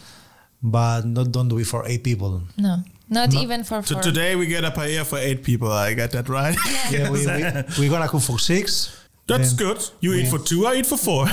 But 0.63 1.03
not 1.07 1.33
don't 1.33 1.49
do 1.49 1.59
it 1.59 1.67
for 1.67 1.85
eight 1.87 2.05
people. 2.05 2.43
No, 2.57 2.77
not 3.09 3.35
even 3.35 3.65
for 3.65 3.83
So 3.83 3.95
four. 3.95 4.03
today 4.03 4.37
we 4.37 4.47
get 4.47 4.65
a 4.65 4.71
paella 4.71 5.05
for 5.05 5.19
eight 5.19 5.43
people. 5.43 5.71
I 5.73 5.95
got 5.95 6.13
that 6.13 6.29
right. 6.29 6.57
Yeah, 6.91 7.11
we, 7.11 7.27
we, 7.27 7.89
we're 7.89 7.91
gonna 7.91 8.09
cook 8.09 8.23
for 8.23 8.39
six. 8.39 9.02
That's 9.37 9.53
Then- 9.55 9.67
good. 9.69 9.89
You 10.01 10.15
eat 10.15 10.29
for 10.29 10.39
two, 10.39 10.67
I 10.67 10.75
eat 10.77 10.87
for 10.87 10.97
four. 10.99 11.27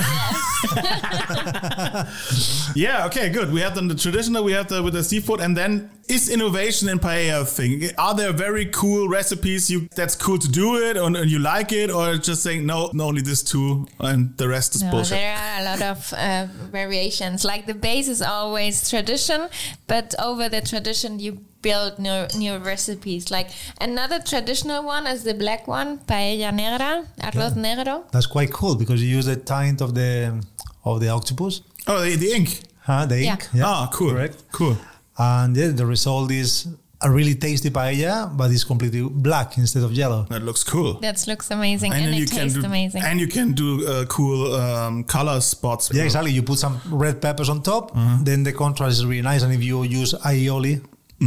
yeah, 2.74 3.06
okay, 3.06 3.28
good. 3.30 3.52
We 3.52 3.60
have 3.60 3.74
the, 3.74 3.82
the 3.82 3.94
traditional, 3.94 4.44
we 4.44 4.52
have 4.52 4.68
the 4.68 4.82
with 4.82 4.94
the 4.94 5.04
seafood, 5.04 5.40
and 5.40 5.56
then 5.56 5.90
is 6.08 6.28
innovation 6.28 6.88
in 6.88 6.98
paella 6.98 7.42
a 7.42 7.44
thing? 7.44 7.90
Are 7.98 8.14
there 8.14 8.32
very 8.32 8.66
cool 8.66 9.08
recipes 9.08 9.70
you 9.70 9.88
that's 9.94 10.16
cool 10.16 10.38
to 10.38 10.48
do 10.48 10.76
it 10.76 10.96
and, 10.96 11.16
and 11.16 11.30
you 11.30 11.38
like 11.38 11.72
it, 11.72 11.90
or 11.90 12.16
just 12.16 12.42
saying 12.42 12.66
no, 12.66 12.90
no, 12.92 13.04
only 13.06 13.22
this 13.22 13.42
two 13.42 13.86
and 14.00 14.36
the 14.36 14.48
rest 14.48 14.74
is 14.74 14.82
No, 14.82 14.90
bullshit? 14.90 15.10
there 15.10 15.36
are 15.36 15.60
a 15.60 15.64
lot 15.64 15.82
of 15.82 16.12
uh, 16.12 16.46
variations. 16.70 17.44
Like 17.44 17.66
the 17.66 17.74
base 17.74 18.08
is 18.08 18.22
always 18.22 18.88
tradition, 18.90 19.48
but 19.86 20.14
over 20.18 20.48
the 20.48 20.60
tradition 20.60 21.20
you 21.20 21.44
build 21.62 21.98
new 21.98 22.26
new 22.36 22.56
recipes. 22.58 23.30
Like 23.30 23.48
another 23.80 24.18
traditional 24.20 24.82
one 24.84 25.06
is 25.06 25.22
the 25.24 25.34
black 25.34 25.66
one, 25.68 25.98
paella 25.98 26.52
negra, 26.52 27.04
arroz 27.20 27.54
negro. 27.54 28.10
That's 28.12 28.26
quite 28.26 28.50
cool 28.52 28.74
because 28.76 29.02
you 29.02 29.08
use 29.18 29.26
the 29.26 29.36
tint 29.36 29.80
of 29.80 29.94
the 29.94 30.42
of 30.84 31.00
the 31.00 31.08
octopus, 31.08 31.60
Oh, 31.86 32.00
the, 32.02 32.16
the 32.16 32.32
ink. 32.32 32.60
huh? 32.82 33.06
The 33.06 33.18
ink. 33.24 33.48
Yeah. 33.52 33.64
Ah, 33.66 33.88
cool. 33.92 34.12
Correct. 34.12 34.42
Cool. 34.52 34.76
And 35.18 35.56
yeah, 35.56 35.68
the 35.68 35.84
result 35.84 36.30
is 36.30 36.66
a 37.02 37.10
really 37.10 37.34
tasty 37.34 37.70
paella, 37.70 38.34
but 38.36 38.50
it's 38.50 38.64
completely 38.64 39.02
black 39.02 39.56
instead 39.58 39.82
of 39.82 39.92
yellow. 39.92 40.26
That 40.30 40.42
looks 40.42 40.62
cool. 40.64 40.94
That 41.00 41.26
looks 41.26 41.50
amazing 41.50 41.92
and, 41.94 42.04
then 42.12 42.14
it 42.22 42.28
tastes 42.28 42.58
do, 42.58 42.64
amazing. 42.64 43.02
And 43.02 43.18
you 43.20 43.26
can 43.26 43.52
do 43.52 43.86
uh, 43.86 44.04
cool 44.06 44.54
um, 44.54 45.04
color 45.04 45.40
spots. 45.40 45.90
Yeah, 45.92 46.04
exactly. 46.04 46.30
You 46.32 46.42
put 46.42 46.58
some 46.58 46.78
red 46.90 47.20
peppers 47.22 47.48
on 47.48 47.62
top, 47.62 47.92
Uh-huh. 47.96 48.18
then 48.22 48.42
the 48.44 48.52
contrast 48.52 48.92
is 48.98 49.04
really 49.06 49.22
nice. 49.22 49.42
And 49.42 49.52
if 49.52 49.62
you 49.62 49.82
use 49.82 50.12
aioli, 50.24 50.82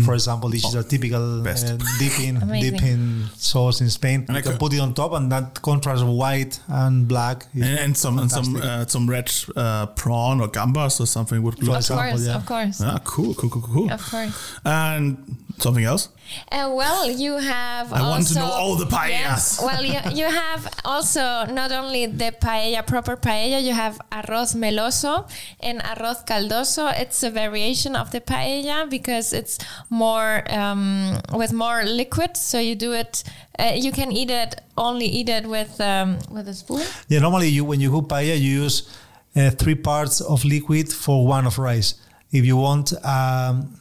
for 0.05 0.13
example, 0.15 0.49
this 0.49 0.65
is 0.65 0.73
a 0.75 0.83
typical 0.83 1.19
Mm. 1.19 1.43
Best. 1.43 1.65
uh, 1.67 1.77
dipping 1.99 2.37
Amazing. 2.41 2.71
dipping 2.73 3.23
sauce 3.37 3.79
in 3.81 3.89
Spain. 3.89 4.25
And 4.27 4.35
I 4.37 4.39
you 4.39 4.43
can 4.43 4.57
put 4.57 4.73
it 4.73 4.79
on 4.79 4.93
top, 4.93 5.13
and 5.13 5.31
that 5.31 5.61
contrast 5.61 6.01
of 6.01 6.09
white 6.09 6.59
and 6.67 7.07
black. 7.07 7.45
And, 7.53 7.63
and 7.63 7.97
some 7.97 8.17
and 8.19 8.31
some 8.31 8.55
uh, 8.55 8.85
some 8.87 9.07
red 9.09 9.31
uh, 9.55 9.85
prawn 9.87 10.41
or 10.41 10.47
gambas 10.47 10.99
or 10.99 11.05
something 11.05 11.41
would 11.43 11.59
For 11.59 11.65
look. 11.65 11.75
of 11.75 11.79
example, 11.81 12.09
course, 12.09 12.25
yeah. 12.27 12.35
of 12.35 12.45
course, 12.45 12.81
Ah, 12.81 12.99
cool, 13.03 13.33
cool, 13.35 13.49
cool, 13.51 13.61
cool, 13.61 13.73
cool. 13.73 13.91
of 13.91 14.01
course. 14.09 14.59
And 14.65 15.37
something 15.63 15.83
else. 15.83 16.09
Uh, 16.51 16.71
well, 16.73 17.09
you 17.09 17.37
have. 17.37 17.91
I 17.93 17.99
also, 17.99 18.09
want 18.09 18.27
to 18.27 18.35
know 18.35 18.51
all 18.51 18.75
the 18.75 18.85
paellas. 18.85 19.09
Yes. 19.09 19.61
Well, 19.61 19.83
you, 19.83 19.99
you 20.13 20.25
have 20.25 20.67
also 20.85 21.45
not 21.45 21.71
only 21.71 22.05
the 22.05 22.31
paella, 22.31 22.85
proper 22.85 23.15
paella, 23.17 23.63
you 23.63 23.73
have 23.73 23.99
arroz 24.11 24.55
meloso 24.55 25.29
and 25.59 25.81
arroz 25.81 26.25
caldoso. 26.25 26.91
It's 26.99 27.23
a 27.23 27.31
variation 27.31 27.95
of 27.95 28.11
the 28.11 28.21
paella 28.21 28.89
because 28.89 29.33
it's 29.33 29.57
more 29.89 30.43
um, 30.51 31.17
with 31.33 31.53
more 31.53 31.83
liquid. 31.83 32.37
So 32.37 32.59
you 32.59 32.75
do 32.75 32.93
it. 32.93 33.23
Uh, 33.57 33.73
you 33.75 33.91
can 33.91 34.11
eat 34.11 34.29
it 34.29 34.61
only 34.77 35.05
eat 35.05 35.29
it 35.29 35.45
with 35.45 35.79
um, 35.81 36.19
with 36.31 36.47
a 36.47 36.53
spoon. 36.53 36.83
Yeah, 37.07 37.19
normally 37.19 37.49
you 37.49 37.65
when 37.65 37.79
you 37.79 37.91
cook 37.91 38.07
paella, 38.07 38.39
you 38.39 38.61
use 38.63 38.89
uh, 39.35 39.51
three 39.51 39.75
parts 39.75 40.21
of 40.21 40.43
liquid 40.45 40.91
for 40.91 41.27
one 41.27 41.45
of 41.45 41.59
rice. 41.59 41.95
If 42.31 42.45
you 42.45 42.57
want 42.57 42.93
um, 43.05 43.77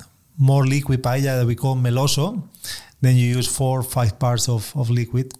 more 0.51 0.65
liquid 0.67 1.03
paella 1.03 1.33
that 1.39 1.47
we 1.47 1.55
call 1.55 1.77
meloso, 1.77 2.43
then 3.01 3.15
you 3.17 3.37
use 3.39 3.47
four 3.59 3.81
or 3.81 3.83
five 3.83 4.13
parts 4.19 4.49
of, 4.49 4.73
of 4.77 4.91
liquid. 4.91 5.33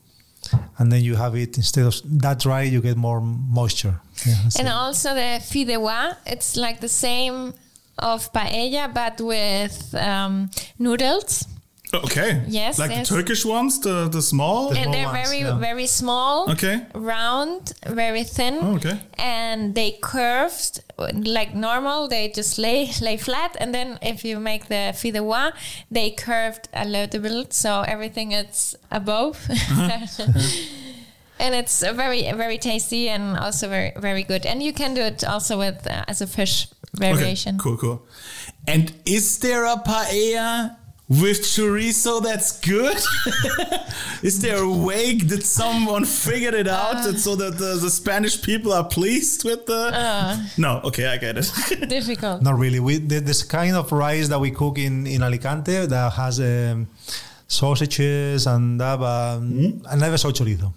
And 0.79 0.91
then 0.93 1.03
you 1.03 1.15
have 1.17 1.35
it 1.37 1.57
instead 1.57 1.87
of 1.87 1.95
that 2.23 2.41
dry, 2.41 2.63
you 2.63 2.81
get 2.81 2.97
more 2.97 3.21
moisture. 3.21 4.01
Yeah, 4.27 4.35
And 4.59 4.69
it. 4.69 4.73
also 4.73 5.15
the 5.15 5.41
fideuà, 5.41 6.17
it's 6.27 6.57
like 6.57 6.81
the 6.81 6.89
same 6.89 7.55
of 7.99 8.33
paella, 8.33 8.93
but 8.93 9.21
with 9.21 9.95
um, 9.95 10.51
noodles. 10.79 11.47
Okay. 11.95 12.41
Yes, 12.49 12.79
Like 12.79 12.91
yes. 12.91 13.09
the 13.09 13.15
Turkish 13.17 13.45
ones, 13.45 13.79
the 13.81 14.09
the 14.09 14.23
small. 14.23 14.71
The- 14.71 14.77
and 14.77 14.85
small 14.85 14.93
they're 14.95 15.07
ones, 15.13 15.29
very, 15.29 15.41
yeah. 15.41 15.59
very 15.59 15.87
small, 15.87 16.51
Okay. 16.51 16.81
round, 16.95 17.73
very 17.87 18.25
thin. 18.25 18.59
Oh, 18.63 18.77
okay. 18.77 18.99
And 19.19 19.75
they 19.75 19.99
curved 20.01 20.81
like 21.37 21.55
normal. 21.55 22.09
They 22.09 22.29
just 22.37 22.59
lay 22.59 22.91
lay 23.03 23.17
flat, 23.19 23.57
and 23.61 23.75
then 23.75 23.99
if 24.01 24.25
you 24.25 24.41
make 24.41 24.67
the 24.69 24.93
fideuà, 24.95 25.53
they 25.91 26.11
curved 26.11 26.69
a 26.73 26.85
little 26.85 27.21
bit, 27.21 27.53
so 27.53 27.83
everything 27.83 28.33
is 28.33 28.75
above. 28.91 29.37
and 31.39 31.55
it's 31.55 31.81
very 31.81 32.23
very 32.33 32.59
tasty 32.59 33.09
and 33.09 33.37
also 33.37 33.69
very 33.69 33.93
very 33.97 34.23
good. 34.23 34.47
And 34.47 34.63
you 34.63 34.73
can 34.73 34.95
do 34.95 35.03
it 35.03 35.25
also 35.25 35.59
with 35.59 35.87
uh, 35.87 36.05
as 36.09 36.21
a 36.23 36.27
fish 36.27 36.69
variation. 36.99 37.57
Okay, 37.57 37.63
cool, 37.63 37.77
cool. 37.77 38.07
And 38.67 38.93
is 39.05 39.39
there 39.39 39.65
a 39.67 39.77
paella 39.77 40.77
with 41.21 41.41
chorizo 41.43 42.23
that's 42.23 42.59
good? 42.61 42.97
is 44.23 44.41
there 44.41 44.63
a 44.63 44.69
way 44.89 45.17
that 45.31 45.43
someone 45.45 46.05
figured 46.05 46.55
it 46.55 46.69
out 46.69 47.05
that 47.05 47.19
so 47.19 47.37
that 47.37 47.59
the, 47.59 47.77
the 47.85 47.91
Spanish 47.91 48.41
people 48.43 48.73
are 48.73 48.85
pleased 48.85 49.45
with 49.45 49.67
the? 49.67 49.83
no, 50.57 50.81
okay, 50.85 51.07
I 51.07 51.17
get 51.19 51.37
it. 51.39 51.51
Difficult. 51.89 52.43
Not 52.43 52.57
really. 52.59 52.81
We 52.81 52.99
this 52.99 53.43
kind 53.43 53.77
of 53.77 53.93
rice 53.93 54.29
that 54.29 54.41
we 54.41 54.51
cook 54.51 54.79
in 54.79 55.07
in 55.07 55.23
Alicante 55.23 55.87
that 55.87 56.13
has 56.15 56.41
um, 56.41 56.89
sausages 57.49 58.47
and 58.47 58.81
that. 58.81 58.99
But 58.99 59.41
Mm-hmm. 59.41 59.87
I 59.87 59.97
never 59.97 60.19
saw 60.19 60.31
chorizo. 60.31 60.73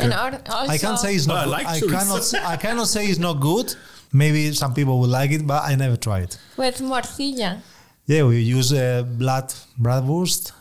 And 0.00 0.12
also, 0.14 0.38
I 0.72 0.78
can't 0.78 0.98
say 0.98 1.14
it's 1.14 1.26
Well, 1.26 1.50
not. 1.50 1.66
I 1.66 1.80
good. 1.80 1.90
like 1.90 1.94
I 1.94 1.98
cannot. 1.98 2.18
s- 2.18 2.34
I 2.34 2.56
cannot 2.56 2.88
say 2.88 3.06
it's 3.06 3.18
not 3.18 3.34
good. 3.40 3.74
Maybe 4.12 4.52
some 4.54 4.72
people 4.72 4.98
would 5.00 5.10
like 5.10 5.30
it, 5.32 5.46
but 5.46 5.62
I 5.64 5.74
never 5.74 5.96
tried. 5.96 6.36
with 6.56 6.78
morcilla. 6.80 7.58
Yeah, 8.08 8.24
we 8.26 8.40
use 8.40 8.72
uh, 8.72 9.02
blood 9.18 9.52
bratwurst. 9.76 10.52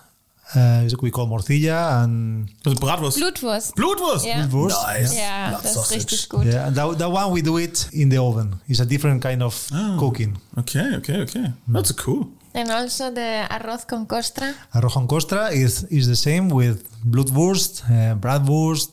Uh, 0.56 0.88
we 1.02 1.12
call 1.12 1.28
morcilla 1.28 2.04
and 2.04 2.48
Bratwurst. 2.64 3.18
Blutwurst. 3.18 3.76
Blutwurst. 3.76 4.26
Ja. 4.26 4.36
Blutwurst. 4.46 4.78
Nice. 4.88 5.14
Ja, 5.16 5.50
Blood 5.50 5.64
das 5.64 5.72
ist 5.72 5.74
sausage. 5.76 5.96
richtig 6.00 6.30
gut. 6.30 6.46
Yeah, 6.46 6.70
that, 6.74 6.98
that 7.00 7.10
one 7.12 7.32
we 7.34 7.42
do 7.42 7.58
it 7.58 7.88
in 7.92 8.10
the 8.10 8.18
oven. 8.18 8.56
It's 8.68 8.80
a 8.80 8.86
different 8.86 9.22
kind 9.22 9.42
of 9.44 9.68
Oh. 9.74 9.98
cooking. 10.00 10.38
Okay, 10.58 10.96
okay, 10.98 11.22
okay. 11.22 11.52
That's 11.68 11.92
cool. 11.96 12.28
And 12.54 12.70
also 12.72 13.12
the 13.12 13.46
arroz 13.50 13.86
con 13.86 14.06
costra. 14.08 14.54
Arroz 14.74 14.94
con 14.94 15.08
costra 15.08 15.52
is 15.52 15.84
is 15.90 16.08
the 16.08 16.16
same 16.16 16.50
with 16.50 16.82
blutwurst, 17.06 17.84
uh, 17.90 18.16
bratwurst, 18.16 18.92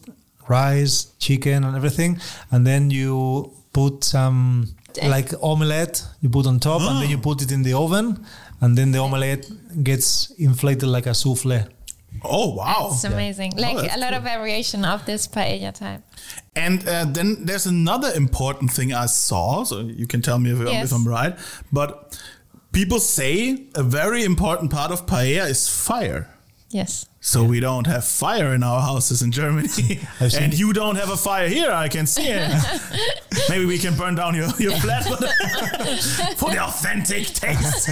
rice, 0.49 1.07
chicken, 1.19 1.65
and 1.65 1.77
everything. 1.77 2.19
And 2.51 2.67
then 2.67 2.91
you 2.91 3.51
put 3.73 4.03
some 4.05 4.67
like 5.03 5.33
omelette 5.43 6.03
you 6.21 6.29
put 6.29 6.47
on 6.47 6.61
top, 6.61 6.81
and 6.83 7.03
then 7.03 7.11
you 7.11 7.19
put 7.19 7.43
it 7.43 7.51
in 7.53 7.63
the 7.63 7.75
oven, 7.75 8.25
and 8.61 8.77
then 8.79 8.93
the 8.93 8.99
omelette 8.99 9.51
gets 9.83 10.31
inflated 10.39 10.89
like 10.89 11.07
a 11.07 11.15
souffle. 11.15 11.67
Oh 12.23 12.55
wow. 12.55 12.91
It's 12.93 13.05
amazing. 13.05 13.53
Like 13.57 13.77
that's 13.77 13.97
a 13.97 13.99
lot 13.99 14.11
cool. 14.11 14.19
of 14.19 14.23
variation 14.23 14.85
of 14.85 15.05
this 15.05 15.27
paella 15.27 15.73
type. 15.75 16.03
And 16.55 16.87
uh, 16.89 17.07
then 17.07 17.45
there's 17.45 17.67
another 17.67 18.13
important 18.15 18.71
thing 18.71 18.95
I 18.95 19.07
saw. 19.07 19.65
So 19.65 19.81
you 19.81 20.07
can 20.07 20.23
tell 20.23 20.39
me 20.39 20.53
if, 20.53 20.59
Yes. 20.61 20.87
if 20.87 20.93
I'm 20.97 21.07
right. 21.09 21.37
But 21.73 22.19
people 22.73 23.01
say 23.01 23.67
a 23.75 23.83
very 23.83 24.23
important 24.25 24.71
part 24.71 24.93
of 24.93 25.07
paella 25.07 25.49
is 25.51 25.69
fire. 25.69 26.31
Yes. 26.75 27.07
So 27.21 27.45
we 27.45 27.61
don't 27.61 27.87
have 27.87 28.05
fire 28.05 28.53
in 28.53 28.65
our 28.65 28.81
houses 28.83 29.23
in 29.23 29.31
Germany, 29.31 29.69
and 30.41 30.53
you 30.53 30.73
don't 30.73 30.97
have 30.97 31.09
a 31.09 31.17
fire 31.17 31.47
here. 31.49 31.71
I 31.71 31.89
can 31.89 32.05
see 32.07 32.27
it. 32.27 32.51
Maybe 33.49 33.65
we 33.65 33.79
can 33.79 33.95
burn 33.97 34.17
down 34.17 34.35
your, 34.35 34.49
your 34.59 34.73
flat 34.83 35.05
for 36.37 36.51
the 36.51 36.59
authentic 36.61 37.27
taste. 37.29 37.89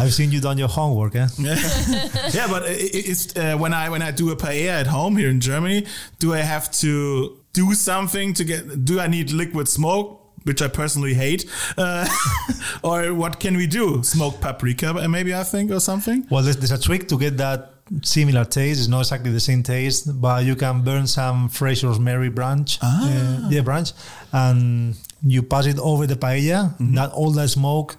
I've 0.00 0.12
seen 0.12 0.32
you 0.32 0.40
done 0.40 0.58
your 0.58 0.68
homework, 0.68 1.14
eh? 1.14 1.28
yeah, 1.38 2.46
but 2.48 2.62
i- 2.64 2.72
i- 2.72 3.04
it's 3.12 3.36
uh, 3.36 3.56
when 3.56 3.72
I 3.72 3.88
when 3.88 4.02
I 4.02 4.10
do 4.10 4.30
a 4.32 4.36
paella 4.36 4.80
at 4.80 4.86
home 4.88 5.16
here 5.16 5.30
in 5.30 5.40
Germany, 5.40 5.86
do 6.18 6.34
I 6.34 6.38
have 6.40 6.70
to 6.80 7.38
do 7.52 7.74
something 7.74 8.34
to 8.34 8.44
get? 8.44 8.84
Do 8.84 8.98
I 9.00 9.06
need 9.06 9.30
liquid 9.30 9.68
smoke? 9.68 10.22
Which 10.46 10.62
I 10.62 10.68
personally 10.68 11.14
hate, 11.14 11.44
uh, 11.76 12.06
or 12.84 13.12
what 13.14 13.40
can 13.40 13.56
we 13.56 13.66
do? 13.66 14.02
Smoked 14.04 14.40
paprika, 14.40 14.94
maybe 15.08 15.34
I 15.34 15.42
think, 15.42 15.72
or 15.72 15.80
something. 15.80 16.24
Well, 16.30 16.42
there's, 16.44 16.56
there's 16.56 16.70
a 16.70 16.80
trick 16.80 17.08
to 17.08 17.18
get 17.18 17.36
that 17.38 17.74
similar 18.02 18.44
taste. 18.44 18.78
It's 18.78 18.88
not 18.88 19.00
exactly 19.00 19.32
the 19.32 19.40
same 19.40 19.62
taste, 19.62 20.20
but 20.20 20.44
you 20.44 20.56
can 20.56 20.82
burn 20.82 21.06
some 21.06 21.48
fresh 21.48 21.82
rosemary 21.82 22.28
branch, 22.28 22.78
uh, 22.80 23.48
yeah, 23.50 23.62
branch, 23.62 23.90
and 24.32 24.96
you 25.22 25.42
pass 25.42 25.66
it 25.66 25.78
over 25.78 26.06
the 26.06 26.16
paella. 26.16 26.76
That 26.94 27.10
all 27.10 27.32
that 27.32 27.48
smoke 27.48 27.96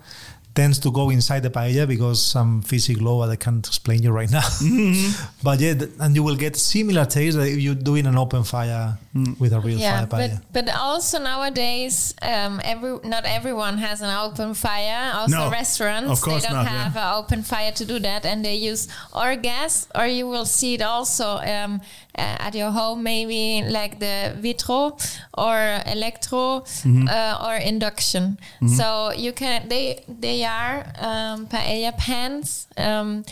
tends 0.57 0.77
to 0.79 0.89
go 0.91 1.05
inside 1.17 1.41
the 1.47 1.49
paella 1.57 1.85
because 1.87 2.17
some 2.35 2.61
physical 2.69 3.03
law 3.07 3.17
that 3.25 3.31
I 3.31 3.35
can't 3.45 3.65
explain 3.67 3.99
you 4.05 4.11
right 4.11 4.31
now. 4.39 4.47
but 5.47 5.59
yeah, 5.59 5.73
th- 5.79 5.91
and 5.99 6.15
you 6.15 6.23
will 6.27 6.35
get 6.45 6.55
similar 6.55 7.05
taste 7.05 7.37
if 7.37 7.59
you 7.65 7.75
do 7.75 7.93
in 7.95 8.05
an 8.07 8.17
open 8.17 8.43
fire 8.43 8.97
with 9.39 9.53
a 9.53 9.59
real 9.59 9.77
Yeah, 9.77 10.05
fire 10.05 10.07
but 10.13 10.19
paella. 10.31 10.41
but 10.53 10.65
also 10.75 11.19
nowadays, 11.19 12.13
um, 12.21 12.59
every 12.63 12.93
not 13.03 13.23
everyone 13.25 13.77
has 13.77 14.01
an 14.01 14.09
open 14.25 14.53
fire. 14.53 15.11
Also, 15.13 15.35
No, 15.37 15.49
restaurants 15.51 16.09
of 16.11 16.21
course 16.21 16.41
they 16.43 16.49
don't 16.49 16.65
not, 16.65 16.67
have 16.67 16.95
yeah. 16.95 17.07
an 17.13 17.23
open 17.23 17.43
fire 17.43 17.71
to 17.79 17.85
do 17.85 17.99
that, 17.99 18.25
and 18.25 18.43
they 18.43 18.55
use 18.71 18.87
or 19.13 19.35
gas, 19.35 19.87
or 19.95 20.05
you 20.07 20.27
will 20.27 20.45
see 20.45 20.73
it 20.77 20.81
also 20.81 21.37
um, 21.37 21.81
at 22.17 22.55
your 22.55 22.71
home, 22.71 23.03
maybe 23.03 23.63
like 23.69 23.99
the 23.99 24.33
vitro 24.39 24.97
or 25.37 25.81
electro 25.85 26.63
Mm-hmm. 26.83 27.07
uh, 27.07 27.47
or 27.47 27.55
induction. 27.55 28.37
So 28.67 29.11
you 29.11 29.31
can 29.33 29.67
they 29.69 30.03
they 30.07 30.43
are 30.43 30.85
um, 30.99 31.47
paella 31.47 31.97
pans. 31.97 32.67
Um, 32.77 33.23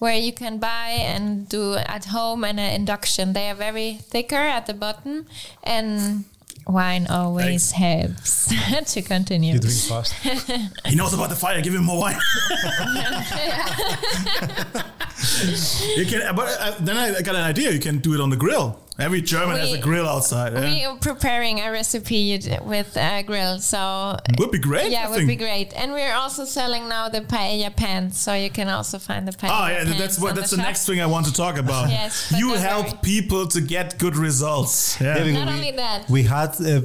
where 0.00 0.14
you 0.14 0.32
can 0.32 0.58
buy 0.58 0.90
and 0.90 1.48
do 1.48 1.74
at 1.74 2.04
home 2.04 2.44
and 2.44 2.60
an 2.60 2.72
induction. 2.72 3.32
They 3.32 3.50
are 3.50 3.56
very 3.56 3.94
thicker 3.94 4.36
at 4.36 4.66
the 4.66 4.74
bottom, 4.74 5.26
and 5.64 6.24
wine 6.68 7.06
always 7.08 7.72
helps 7.72 8.52
to 8.94 9.02
continue. 9.02 9.54
You 9.54 9.60
drink 9.60 9.78
fast. 9.78 10.14
He 10.86 10.94
knows 10.94 11.14
about 11.14 11.30
the 11.30 11.36
fire. 11.36 11.60
Give 11.62 11.74
him 11.74 11.84
more 11.84 12.00
wine. 12.00 12.16
you 15.96 16.06
can, 16.06 16.34
but 16.36 16.56
uh, 16.60 16.74
then 16.80 16.96
I 16.96 17.20
got 17.22 17.34
an 17.34 17.42
idea. 17.42 17.70
You 17.72 17.80
can 17.80 17.98
do 17.98 18.14
it 18.14 18.20
on 18.20 18.30
the 18.30 18.36
grill. 18.36 18.80
Every 18.98 19.22
German 19.22 19.56
has 19.58 19.72
a 19.72 19.78
grill 19.78 20.08
outside. 20.08 20.52
yeah. 20.54 20.60
We 20.74 20.84
are 20.84 20.96
preparing 20.96 21.60
a 21.60 21.70
recipe 21.70 22.36
with 22.64 22.96
a 22.96 23.22
grill, 23.22 23.60
so 23.60 24.16
Would 24.38 24.50
be 24.50 24.58
great. 24.58 24.90
yeah, 24.90 25.02
I 25.02 25.04
it 25.06 25.10
would 25.10 25.16
think. 25.18 25.28
be 25.28 25.36
great. 25.36 25.72
And 25.76 25.92
we're 25.92 26.14
also 26.14 26.44
selling 26.44 26.88
now 26.88 27.08
the 27.08 27.20
paella 27.20 27.74
pans, 27.76 28.18
so 28.18 28.34
you 28.34 28.50
can 28.50 28.68
also 28.68 28.98
find 28.98 29.26
the 29.28 29.32
paella. 29.32 29.50
Oh 29.52 29.68
yeah, 29.68 29.84
pans 29.84 29.98
that's 29.98 30.18
what 30.18 30.34
that's 30.34 30.50
the, 30.50 30.56
shop. 30.56 30.66
next 30.66 30.86
thing 30.86 31.00
I 31.00 31.06
want 31.06 31.26
to 31.26 31.32
talk 31.32 31.58
about. 31.58 31.88
Yes, 31.98 32.32
you 32.36 32.54
help 32.54 32.86
worry. 32.86 32.98
people 33.02 33.46
to 33.48 33.60
get 33.60 33.98
good 33.98 34.16
results. 34.16 35.00
Yeah. 35.00 35.24
Yeah, 35.24 35.32
Not 35.44 35.46
we- 35.48 35.52
only 35.54 35.70
that. 35.72 36.10
We 36.10 36.22
had 36.24 36.50
uh, 36.60 36.80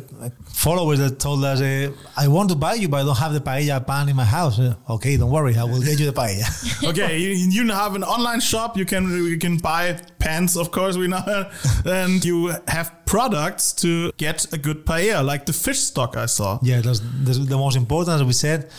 followers 0.48 1.00
that 1.00 1.20
told 1.20 1.44
us, 1.44 1.62
uh, 1.62 1.92
"I 2.16 2.28
want 2.28 2.50
to 2.50 2.56
buy 2.56 2.76
you, 2.76 2.88
but 2.90 2.98
I 3.02 3.04
don't 3.06 3.18
have 3.18 3.34
the 3.34 3.42
paella 3.42 3.86
pan 3.86 4.08
in 4.10 4.16
my 4.16 4.26
house." 4.26 4.60
Uh, 4.60 4.76
okay, 4.96 5.18
don't 5.18 5.32
worry, 5.32 5.58
I 5.58 5.64
will 5.64 5.82
get 5.82 6.00
you 6.00 6.06
the 6.12 6.14
paella. 6.14 6.46
okay, 6.90 7.18
you, 7.20 7.30
you 7.56 7.68
have 7.74 7.96
an 7.96 8.04
online 8.04 8.40
shop. 8.40 8.78
You 8.78 8.86
can 8.86 9.04
you 9.32 9.38
can 9.40 9.58
buy 9.58 10.00
pans, 10.20 10.56
of 10.56 10.72
course, 10.72 10.96
we 10.96 11.08
know, 11.08 11.50
and 12.04 12.24
you 12.26 12.54
have 12.68 12.92
products 13.06 13.74
to 13.84 14.12
get 14.18 14.54
a 14.54 14.58
good 14.58 14.86
paella, 14.86 15.24
like 15.26 15.46
the 15.46 15.54
fish 15.54 15.80
stock 15.80 16.16
I 16.18 16.28
saw. 16.28 16.60
yeah, 16.62 16.82
that's, 16.82 17.02
that's 17.26 17.40
the 17.54 17.58
most 17.58 17.76
important, 17.78 18.16
as 18.22 18.24
we 18.24 18.34
said. 18.34 18.70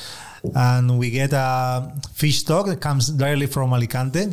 And 0.55 0.99
we 0.99 1.11
get 1.11 1.33
a 1.33 1.93
fish 2.15 2.39
stock 2.41 2.67
that 2.67 2.81
comes 2.81 3.09
directly 3.09 3.47
from 3.47 3.73
Alicante. 3.73 4.25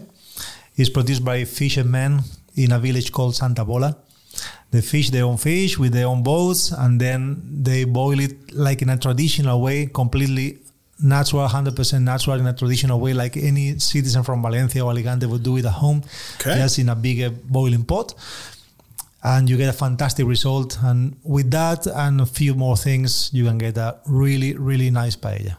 It's 0.76 0.90
produced 0.90 1.24
by 1.24 1.46
fishermen 1.46 2.20
in 2.56 2.72
a 2.72 2.80
village 2.80 3.12
called 3.12 3.36
Santa 3.36 3.64
Pola. 3.66 3.96
They 4.72 4.82
fish 4.82 5.10
their 5.10 5.26
own 5.26 5.38
fish 5.38 5.78
with 5.78 5.92
their 5.94 6.08
own 6.08 6.24
boats, 6.24 6.72
and 6.72 7.00
then 7.00 7.42
they 7.64 7.84
boil 7.86 8.20
it 8.20 8.54
like 8.54 8.82
in 8.82 8.90
a 8.90 8.98
traditional 8.98 9.62
way, 9.62 9.88
completely 9.88 10.60
natural, 11.04 11.48
100% 11.48 12.02
natural 12.04 12.40
in 12.40 12.48
a 12.48 12.54
traditional 12.54 13.00
way, 13.00 13.14
like 13.14 13.36
any 13.38 13.80
citizen 13.80 14.24
from 14.24 14.42
Valencia 14.42 14.84
or 14.86 14.92
Alicante 14.92 15.26
would 15.26 15.44
do 15.44 15.58
it 15.58 15.66
at 15.66 15.72
home, 15.74 16.02
Okay. 16.40 16.56
just 16.56 16.78
in 16.80 16.90
a 16.90 16.96
big 16.96 17.22
uh, 17.22 17.30
boiling 17.50 17.84
pot. 17.84 18.14
And 19.24 19.50
you 19.50 19.58
get 19.58 19.70
a 19.70 19.74
fantastic 19.74 20.26
result. 20.26 20.78
And 20.82 21.18
with 21.24 21.52
that 21.52 21.86
and 21.88 22.22
a 22.22 22.26
few 22.26 22.56
more 22.56 22.76
things, 22.76 23.30
you 23.34 23.46
can 23.46 23.58
get 23.58 23.78
a 23.78 24.00
really, 24.08 24.56
really 24.56 24.90
nice 24.90 25.16
paella. 25.16 25.58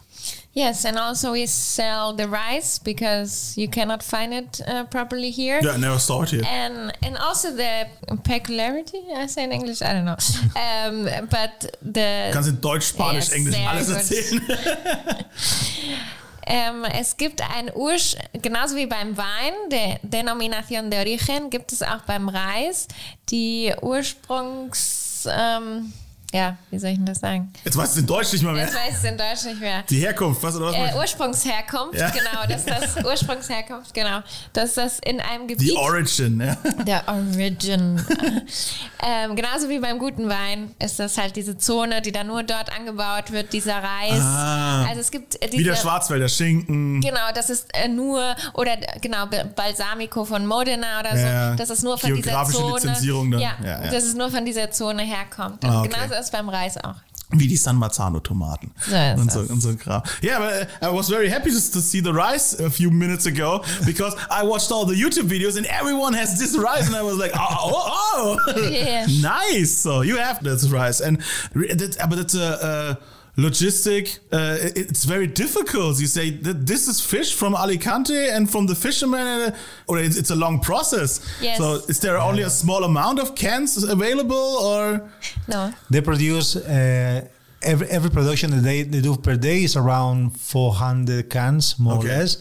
Yes, 0.55 0.85
and 0.85 0.99
also 0.99 1.33
we 1.33 1.47
sell 1.47 2.13
the 2.13 2.29
rice 2.29 2.79
because 2.79 3.57
you 3.57 3.69
cannot 3.69 4.03
find 4.03 4.35
it 4.35 4.61
uh, 4.67 4.85
properly 4.85 5.31
here. 5.31 5.61
Yeah, 5.63 5.73
I 5.73 5.77
never 5.79 5.99
saw 5.99 6.23
it 6.23 6.31
here. 6.31 6.43
And 6.47 6.93
and 7.03 7.17
also 7.17 7.53
the 7.57 7.87
peculiarity, 8.23 9.03
I 9.17 9.27
say 9.29 9.45
in 9.45 9.53
English, 9.53 9.81
I 9.81 9.95
don't 9.95 10.05
know. 10.05 10.19
um, 10.61 11.27
but 11.31 11.75
the 11.81 12.31
Kannst 12.35 12.51
in 12.51 12.61
Deutsch, 12.61 12.93
Spanisch, 12.93 13.31
Ja, 13.31 13.37
Englisch 13.37 13.67
alles 13.67 13.89
erzählen. 13.89 14.43
Ähm, 16.55 16.85
es 16.85 17.17
gibt 17.17 17.41
ein 17.41 17.75
Ursch, 17.75 18.15
genauso 18.35 18.77
wie 18.77 18.85
beim 18.85 19.17
Wein, 19.17 19.55
der 19.71 19.99
Denominación 20.03 20.91
de 20.91 21.01
Origen, 21.01 21.49
gibt 21.49 21.73
es 21.73 21.83
auch 21.83 22.03
beim 22.07 22.29
Reis. 22.29 22.89
Die 23.31 23.73
Ursprungs, 23.81 25.27
ähm, 25.33 25.95
ja, 26.33 26.57
wie 26.71 26.79
soll 26.79 26.91
ich 26.91 26.97
denn 26.97 27.07
das 27.07 27.21
sagen? 27.21 27.53
Jetzt 27.65 27.77
weißt 27.77 27.97
du 27.97 28.01
in 28.01 28.07
Deutsch 28.07 28.33
nicht 28.33 28.43
mehr. 28.43 28.55
Jetzt 28.57 28.75
weiß 28.75 28.89
ich 28.91 28.95
es 28.97 29.05
in 29.05 29.19
Deutsch 29.19 29.45
nicht 29.45 29.61
mehr. 29.61 29.83
Die 29.89 29.99
Herkunft, 30.01 30.43
was 30.43 30.57
oder 30.57 30.67
was? 30.67 30.75
Äh, 30.77 30.97
Ursprungsherkunft, 30.97 31.99
Ja. 31.99 32.11
genau, 32.11 32.47
dass 32.49 32.65
das 32.65 32.97
Ursprungsherkunft, 33.05 33.93
genau, 33.95 34.21
dass 34.53 34.75
das 34.75 34.99
in 35.01 35.21
einem 35.21 35.47
Gebiet 35.47 35.69
Die 35.69 35.77
Origin, 35.77 36.41
ja. 36.41 36.57
der 36.85 37.05
Origin. 37.07 38.01
ähm, 39.07 39.37
genauso 39.37 39.69
wie 39.69 39.79
beim 39.79 39.99
guten 39.99 40.29
Wein 40.29 40.75
ist 40.79 40.99
das 40.99 41.19
halt 41.19 41.37
diese 41.37 41.59
Zone, 41.59 42.01
die 42.03 42.13
dann 42.13 42.27
nur 42.29 42.43
dort 42.43 42.75
angebaut 42.77 43.31
wird, 43.31 43.53
dieser 43.53 43.77
Reis. 43.77 44.21
Ah. 44.21 44.85
also 44.87 45.01
es 45.01 45.11
gibt 45.11 45.35
äh, 45.37 45.49
Wie 45.53 45.63
der 45.63 45.73
diese, 45.75 45.83
Schwarzwälder 45.83 46.29
Schinken. 46.29 47.01
Genau, 47.01 47.31
das 47.35 47.51
ist 47.51 47.69
äh, 47.75 47.89
nur, 47.89 48.35
oder 48.55 48.77
genau, 49.01 49.27
Balsamico 49.55 50.25
von 50.25 50.47
Modena 50.47 51.01
oder 51.01 51.17
so, 51.17 51.27
Ja, 51.27 51.55
dass 51.57 51.71
es 51.71 51.83
nur 51.83 51.99
von 51.99 52.15
dieser 52.15 52.45
Zone. 52.45 52.75
Lizenzierung 52.75 53.31
dann. 53.31 53.41
Ja, 53.41 53.53
Ja, 53.63 53.85
ja. 53.85 53.91
dass 53.91 54.05
es 54.05 54.15
nur 54.15 54.31
von 54.31 54.45
dieser 54.45 54.71
Zone 54.71 55.03
herkommt. 55.03 55.65
Ah, 55.65 55.81
okay. 55.81 55.89
genauso 55.91 56.15
es 56.23 56.31
beim 56.31 56.49
Reis 56.49 56.77
auch. 56.79 56.97
Wie 57.35 57.49
die 57.49 57.57
San 57.57 57.77
Marzano-Tomaten. 57.79 58.73
Und, 59.19 59.33
so, 59.33 59.41
und 59.41 59.61
so 59.63 59.71
ein 59.71 59.79
Kram. 59.79 60.03
Yeah, 60.23 60.39
but 60.39 60.69
I 60.83 60.93
was 60.95 61.09
very 61.09 61.31
happy 61.31 61.51
to, 61.51 61.57
to 61.57 61.81
see 61.81 62.01
the 62.03 62.13
rice 62.13 62.53
a 62.61 62.69
few 62.69 62.91
minutes 62.91 63.25
ago 63.25 63.63
because 63.87 64.15
I 64.31 64.43
watched 64.43 64.71
all 64.71 64.85
the 64.85 64.95
YouTube 64.95 65.29
videos 65.31 65.57
and 65.57 65.65
everyone 65.67 66.13
has 66.13 66.39
this 66.39 66.55
rice 66.59 66.87
and 66.89 66.95
I 66.95 67.01
was 67.03 67.17
like, 67.17 67.33
oh, 67.35 67.39
oh, 67.41 68.39
oh. 68.55 68.69
Yeah. 68.71 69.07
nice. 69.23 69.71
So 69.71 70.03
you 70.03 70.19
have 70.19 70.43
this 70.45 70.69
rice. 70.69 71.01
And 71.01 71.23
that, 71.55 72.07
but 72.11 72.19
it's 72.19 72.35
a, 72.35 72.45
uh 72.45 72.95
logistic, 73.37 74.19
uh, 74.33 74.59
it- 74.67 74.77
it's 74.91 75.05
very 75.05 75.27
difficult. 75.27 75.99
You 76.01 76.07
say 76.07 76.31
that 76.31 76.67
this 76.67 76.87
is 76.89 77.01
fish 77.01 77.33
from 77.35 77.55
Alicante 77.55 78.29
and 78.29 78.51
from 78.51 78.67
the 78.67 78.75
fisherman, 78.75 79.27
uh, 79.53 79.57
or 79.87 79.99
it's, 79.99 80.17
it's 80.17 80.31
a 80.31 80.35
long 80.37 80.61
process. 80.61 81.21
Yes. 81.41 81.59
So 81.59 81.75
is 81.89 81.99
there 82.01 82.19
only 82.19 82.43
a 82.43 82.51
small 82.51 82.85
amount 82.85 83.19
of 83.21 83.35
cans 83.35 83.83
available 83.83 84.37
or? 84.37 85.11
No. 85.49 85.73
They 85.91 86.01
produce 86.03 86.57
uh, 86.57 87.27
every 87.63 87.87
every 87.89 88.11
production 88.11 88.51
that 88.51 88.63
they, 88.63 88.83
they 88.83 89.01
do 89.01 89.17
per 89.17 89.37
day 89.37 89.63
is 89.65 89.77
around 89.77 90.39
400 90.41 91.31
cans, 91.31 91.79
more 91.79 91.99
Okay. 91.99 92.09
or 92.15 92.19
less. 92.19 92.37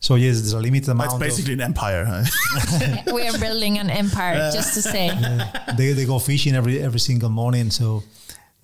So 0.00 0.14
yes, 0.16 0.36
there's 0.40 0.52
a 0.52 0.60
limited 0.60 0.88
amount. 0.90 1.06
It's 1.06 1.14
of- 1.14 1.20
basically 1.20 1.54
an 1.54 1.60
empire. 1.60 2.04
huh? 2.06 2.22
we 3.14 3.26
are 3.28 3.38
building 3.38 3.78
an 3.78 3.90
empire, 3.90 4.50
just 4.52 4.74
to 4.74 4.82
say. 4.82 5.10
they, 5.76 5.92
they 5.92 6.04
go 6.04 6.18
fishing 6.18 6.54
every 6.54 6.80
every 6.80 7.00
single 7.00 7.30
morning, 7.30 7.70
so 7.70 8.02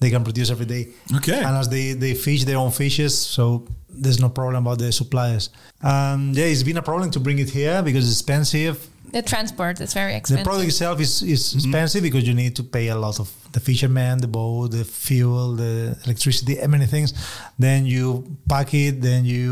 they 0.04 0.10
can 0.10 0.22
produce 0.22 0.50
every 0.50 0.66
day. 0.66 0.88
Okay. 1.18 1.38
And 1.46 1.56
as 1.62 1.68
they, 1.68 1.94
they 1.94 2.14
fish 2.14 2.44
their 2.44 2.58
own 2.58 2.70
fishes, 2.70 3.18
so 3.36 3.66
there's 3.88 4.20
no 4.20 4.28
problem 4.28 4.66
about 4.66 4.78
the 4.78 4.92
suppliers. 4.92 5.50
Um, 5.82 6.32
yeah, 6.34 6.44
it's 6.44 6.62
been 6.62 6.76
a 6.76 6.82
problem 6.82 7.10
to 7.12 7.20
bring 7.20 7.38
it 7.38 7.50
here 7.50 7.82
because 7.82 8.04
it's 8.08 8.20
expensive. 8.20 8.76
The 9.12 9.22
transport 9.22 9.80
is 9.80 9.94
very 9.94 10.14
expensive. 10.14 10.44
The 10.44 10.48
product 10.50 10.68
itself 10.68 11.00
is, 11.00 11.22
is 11.22 11.54
expensive 11.54 12.02
because 12.02 12.24
you 12.28 12.34
need 12.34 12.54
to 12.56 12.64
pay 12.64 12.88
a 12.88 12.96
lot 12.96 13.20
of 13.20 13.28
the 13.52 13.60
fishermen, 13.60 14.20
the 14.20 14.26
boat, 14.26 14.72
the 14.72 14.84
fuel, 14.84 15.54
the 15.54 15.96
electricity, 16.04 16.58
and 16.58 16.70
many 16.72 16.86
things. 16.86 17.14
Then 17.58 17.86
you 17.86 18.36
pack 18.48 18.74
it, 18.74 19.00
then 19.00 19.24
you 19.24 19.48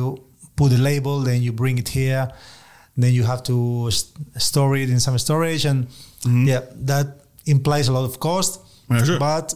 put 0.57 0.71
the 0.71 0.79
label, 0.79 1.21
then 1.21 1.43
you 1.43 1.53
bring 1.53 1.79
it 1.79 1.89
here, 1.89 2.25
then 2.97 3.13
you 3.15 3.23
have 3.23 3.43
to 3.45 3.91
st- 3.91 4.43
store 4.43 4.77
it 4.77 4.91
in 4.91 5.01
some 5.01 5.17
storage, 5.19 5.65
and 5.65 5.87
yeah, 6.25 6.63
that 6.75 7.07
implies 7.47 7.89
a 7.89 7.93
lot 7.93 8.05
of 8.05 8.19
cost. 8.19 8.61
Yeah, 8.91 9.05
sure. 9.05 9.19
But 9.19 9.55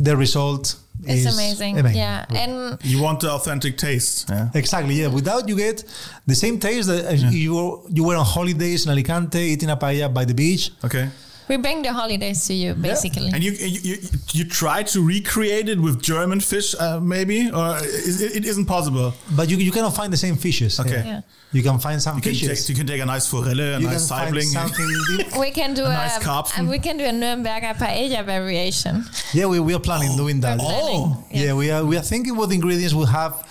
the 0.00 0.16
result 0.16 0.76
it's 1.02 1.24
is 1.24 1.34
amazing. 1.34 1.76
Yeah. 1.94 2.26
And 2.30 2.78
You 2.82 3.02
want 3.02 3.20
the 3.20 3.30
authentic 3.30 3.76
taste. 3.78 4.28
Yeah. 4.28 4.50
Exactly. 4.54 4.94
Yeah. 4.94 5.08
Without 5.08 5.48
you 5.48 5.56
get 5.56 5.84
the 6.26 6.34
same 6.34 6.58
taste 6.58 6.88
that 6.88 7.04
as 7.04 7.22
you 7.22 7.54
were, 7.54 7.78
you 7.88 8.04
were 8.04 8.16
on 8.16 8.24
holidays 8.24 8.84
in 8.84 8.92
Alicante 8.92 9.38
eating 9.38 9.70
a 9.70 9.76
paella 9.76 10.12
by 10.12 10.24
the 10.24 10.34
beach. 10.34 10.70
Okay. 10.84 11.08
We 11.50 11.56
bring 11.66 11.82
the 11.82 11.92
holidays 12.00 12.40
to 12.48 12.54
you, 12.62 12.70
basically. 12.74 13.28
And 13.34 13.40
you 13.46 13.52
you, 13.74 13.80
you 13.88 13.96
you 14.38 14.44
try 14.60 14.78
to 14.94 14.98
recreate 15.14 15.68
it 15.74 15.78
with 15.86 15.96
German 16.12 16.40
fish, 16.40 16.68
uh, 16.78 17.00
maybe, 17.14 17.38
or 17.60 17.68
is, 18.08 18.16
it, 18.26 18.30
it 18.38 18.44
isn't 18.52 18.66
possible. 18.76 19.08
But 19.38 19.44
you, 19.50 19.56
you 19.66 19.72
cannot 19.76 19.94
find 20.00 20.10
the 20.16 20.16
same 20.26 20.36
fishes. 20.36 20.78
Okay. 20.80 21.02
Yeah. 21.04 21.20
You 21.52 21.62
can 21.68 21.78
find 21.80 21.98
some 22.00 22.14
You 22.16 22.22
can, 22.22 22.32
fishes. 22.32 22.48
take, 22.60 22.68
you 22.70 22.74
can 22.80 22.86
take 22.86 23.02
a 23.02 23.06
nice 23.14 23.26
forelle, 23.32 23.58
a 23.60 23.80
you 23.80 23.86
nice 23.88 24.08
can 24.08 24.32
Saibling. 24.32 24.50
something. 24.58 24.88
We 25.44 25.50
can 25.50 25.74
do 25.74 25.82
A 25.82 25.90
a, 25.90 26.00
nice 26.02 26.18
Karpfen. 26.26 26.66
uh, 26.66 26.70
we 26.74 26.78
can 26.78 26.96
do 26.96 27.04
a 27.04 27.14
Nürnberger 27.22 27.74
paella 27.82 28.20
variation. 28.24 28.94
yeah, 29.34 29.46
we, 29.52 29.58
we 29.58 29.72
are 29.74 29.80
planning 29.88 30.16
doing 30.16 30.38
that. 30.46 30.58
Oh, 30.62 31.24
Yeah. 31.32 31.54
we 31.60 31.66
are 31.74 31.82
we 31.90 31.96
are 32.00 32.06
thinking 32.12 32.34
what 32.38 32.48
ingredients 32.52 32.94
we 32.94 33.06
have 33.06 33.32
well, 33.32 33.44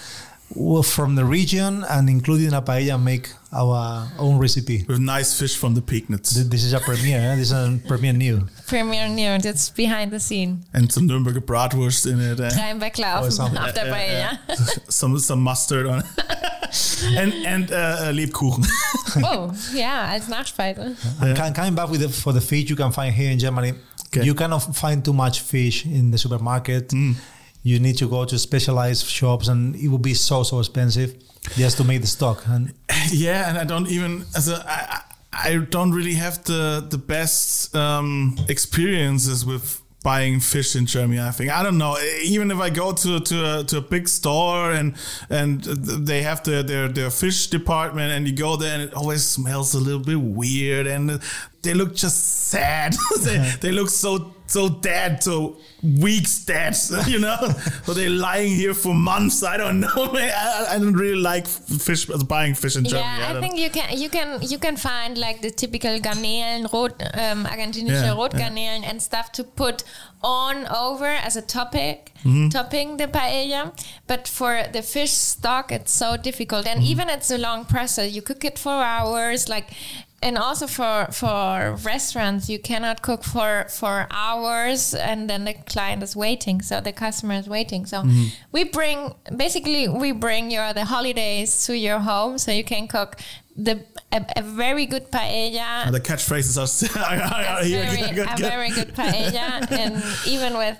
from 0.84 1.16
the 1.16 1.24
region 1.26 1.84
and 1.90 2.10
including 2.10 2.54
a 2.54 2.62
paella 2.62 3.02
make 3.02 3.30
our 3.54 4.08
own 4.18 4.38
recipe. 4.40 4.84
with 4.88 5.00
nice 5.00 5.40
fish 5.40 5.56
from 5.56 5.74
the 5.76 5.82
Pegnitz 5.82 6.34
This 6.50 6.64
is 6.64 6.74
a 6.74 6.80
premiere. 6.80 7.20
eh? 7.20 7.36
This 7.36 7.52
is 7.52 7.52
a 7.52 7.80
premiere 7.88 8.14
new. 8.14 8.48
Premier 8.68 9.08
New, 9.10 9.38
that's 9.40 9.70
behind 9.70 10.12
the 10.12 10.20
scene. 10.20 10.64
and 10.74 10.92
some 10.92 11.08
Nürnberger 11.08 11.40
Bratwurst 11.42 12.06
in 12.06 12.20
it, 12.20 12.40
uh, 12.40 12.50
Rheinbeckler 12.50 13.20
auf, 13.20 13.32
some- 13.32 13.56
auf 13.58 13.74
der 13.74 13.86
Paella. 13.92 14.40
some 14.92 15.18
some 15.20 15.42
mustard 15.42 15.86
on 15.88 16.00
it, 16.00 16.06
and 17.18 17.34
and 17.46 17.72
uh, 17.72 18.12
Lebkuchen. 18.12 18.66
Oh, 19.24 19.52
ja, 19.74 20.06
als 20.12 20.28
Nachspeise. 20.28 20.96
And 21.20 21.36
com- 21.36 21.54
coming 21.54 21.74
back 21.76 21.90
with 21.90 22.02
the, 22.02 22.10
for 22.10 22.32
the 22.32 22.42
fish 22.42 22.70
you 22.70 22.76
can 22.76 22.92
find 22.92 23.14
here 23.14 23.32
in 23.32 23.40
Germany, 23.40 23.74
Okay. 24.08 24.24
you 24.24 24.36
cannot 24.36 24.60
find 24.76 25.04
too 25.04 25.14
much 25.14 25.42
fish 25.42 25.86
in 25.86 26.12
the 26.12 26.18
supermarket. 26.18 26.90
Mm. 26.90 27.16
You 27.64 27.80
need 27.80 27.98
to 27.98 28.08
go 28.08 28.26
to 28.26 28.40
specialized 28.40 29.06
shops, 29.06 29.48
and 29.48 29.76
it 29.76 29.90
will 29.90 29.98
be 29.98 30.14
so 30.14 30.44
so 30.44 30.60
expensive 30.60 31.16
just 31.56 31.78
to 31.78 31.84
make 31.84 32.02
the 32.02 32.08
stock. 32.08 32.44
And 32.48 32.74
yeah, 33.12 33.50
and 33.50 33.58
I 33.58 33.64
don't 33.64 33.88
even 33.88 34.26
as 34.36 34.50
a 34.50 34.64
I, 34.68 35.02
I 35.32 35.58
don't 35.58 35.92
really 35.92 36.16
have 36.16 36.44
the 36.46 36.86
the 36.88 36.98
best 36.98 37.76
um, 37.76 38.38
experiences 38.48 39.46
with 39.46 39.82
buying 40.04 40.40
fish 40.40 40.76
in 40.76 40.86
Germany. 40.86 41.20
I 41.20 41.32
think 41.32 41.52
I 41.52 41.64
don't 41.64 41.78
know. 41.78 41.98
Even 42.24 42.52
if 42.52 42.58
I 42.58 42.70
go 42.70 42.94
to 42.94 43.20
to 43.20 43.60
a, 43.60 43.64
to 43.66 43.78
a 43.78 43.82
big 43.82 44.08
store 44.08 44.72
and 44.72 44.96
and 45.30 45.64
they 45.64 46.22
have 46.24 46.44
their, 46.44 46.64
their 46.64 46.88
their 46.88 47.10
fish 47.10 47.48
department, 47.48 48.12
and 48.12 48.28
you 48.28 48.36
go 48.36 48.56
there 48.56 48.74
and 48.74 48.84
it 48.84 48.94
always 48.94 49.26
smells 49.26 49.74
a 49.74 49.80
little 49.80 50.04
bit 50.04 50.20
weird, 50.20 50.88
and 50.88 51.22
they 51.62 51.74
look 51.74 51.96
just 51.96 52.48
sad. 52.50 52.96
they, 53.22 53.54
they 53.62 53.72
look 53.72 53.90
so 53.90 54.34
so 54.48 54.68
dead, 54.68 55.22
so 55.22 55.58
weak 55.84 56.26
dead. 56.46 56.76
You 57.08 57.20
know, 57.20 57.38
so 57.86 57.94
they're 57.94 58.10
lying 58.10 58.50
here 58.56 58.74
for 58.74 58.94
months. 58.96 59.44
I 59.44 59.58
don't 59.58 59.80
know. 59.80 59.90
I, 59.96 60.66
I 60.72 60.80
don't 60.80 60.94
really 60.94 61.22
like 61.22 61.46
fish 61.48 62.06
buying 62.28 62.56
fish 62.56 62.76
in 62.76 62.84
Germany. 62.86 63.06
Yeah, 63.08 63.30
I 63.30 63.34
don't- 63.34 63.42
think 63.44 63.58
you 63.60 63.70
can 63.70 63.98
you 63.98 64.10
can 64.10 64.42
you 64.42 64.58
can 64.58 64.76
find 64.78 65.18
like 65.18 65.42
the 65.42 65.52
typical 65.52 66.00
Garnelen, 66.00 66.72
rot, 66.74 66.94
um, 67.14 67.46
argentinische 67.46 68.04
Yeah, 68.08 68.16
Rotgarnelen 68.16 68.84
and 68.90 69.02
stuff 69.02 69.32
to 69.34 69.44
put 69.44 69.84
on 70.24 70.66
over 70.68 71.06
as 71.08 71.36
a 71.36 71.42
topic, 71.42 72.12
Mm-hmm. 72.24 72.50
topping 72.50 72.98
the 72.98 73.08
paella. 73.08 73.72
But 74.08 74.28
for 74.28 74.64
the 74.74 74.82
fish 74.82 75.12
stock, 75.12 75.72
it's 75.72 75.94
so 75.94 76.18
difficult, 76.18 76.66
and 76.68 76.80
Mm-hmm. 76.82 76.92
even 76.92 77.10
it's 77.10 77.32
a 77.32 77.38
long 77.38 77.66
process. 77.66 78.12
You 78.16 78.22
cook 78.22 78.44
it 78.46 78.58
for 78.60 78.72
hours, 78.74 79.48
like. 79.48 79.68
And 80.22 80.38
also 80.38 80.68
for 80.68 81.08
for 81.12 81.78
restaurants, 81.86 82.50
you 82.50 82.60
cannot 82.60 83.02
cook 83.02 83.24
for 83.24 83.66
for 83.70 84.06
hours, 84.12 84.94
and 84.94 85.30
then 85.30 85.46
the 85.46 85.54
client 85.54 86.04
is 86.04 86.14
waiting, 86.16 86.62
so 86.62 86.82
the 86.82 86.92
customer 86.92 87.36
is 87.36 87.48
waiting. 87.48 87.86
So 87.86 87.98
Mm-hmm. 88.02 88.26
we 88.52 88.64
bring 88.66 89.14
basically 89.38 89.88
we 89.88 90.12
bring 90.12 90.52
your 90.52 90.74
the 90.74 90.86
holidays 90.86 91.66
to 91.68 91.74
your 91.78 92.00
home, 92.00 92.38
so 92.38 92.52
you 92.52 92.64
can 92.66 92.88
cook 92.88 93.16
the 93.56 93.76
a, 94.12 94.20
a 94.36 94.42
very 94.42 94.86
good 94.86 95.10
paella, 95.12 95.86
and 95.86 95.94
the 95.96 96.02
catchphrases 96.02 96.58
are, 96.58 97.04
are 97.06 97.60
a 97.62 97.64
here. 97.66 97.84
very, 97.86 98.12
Good, 98.16 98.28
a 98.28 98.36
good. 98.36 98.40
very 98.56 98.70
good 98.72 98.94
paella, 98.96 99.72
and 99.84 100.04
even 100.28 100.54
with 100.58 100.80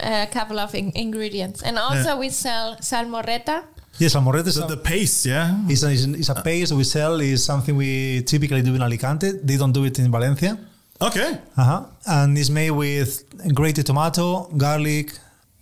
a 0.00 0.26
couple 0.26 0.58
of 0.58 0.74
in- 0.74 0.92
ingredients. 0.94 1.62
And 1.62 1.78
also 1.78 2.12
Yeah. 2.12 2.18
we 2.18 2.28
sell 2.28 2.76
salmoreta. 2.80 3.64
Yes, 3.98 4.14
almorrete 4.16 4.48
is, 4.48 4.56
The, 4.56 4.76
paste, 4.76 5.26
yeah. 5.26 5.58
It's 5.68 5.82
a, 5.82 5.90
is, 5.90 6.28
a- 6.30 6.42
paste 6.42 6.72
we 6.72 6.84
sell. 6.84 7.20
is 7.20 7.44
something 7.44 7.76
we 7.76 8.22
typically 8.22 8.62
do 8.62 8.74
in 8.74 8.82
Alicante. 8.82 9.32
They 9.42 9.56
don't 9.56 9.72
do 9.72 9.84
it 9.84 9.98
in 9.98 10.10
Valencia. 10.10 10.58
Okay. 11.00 11.38
Uh-huh. 11.56 11.84
And 12.06 12.36
it's 12.38 12.50
made 12.50 12.70
with 12.70 13.24
grated 13.54 13.86
tomato, 13.86 14.44
garlic, 14.56 15.12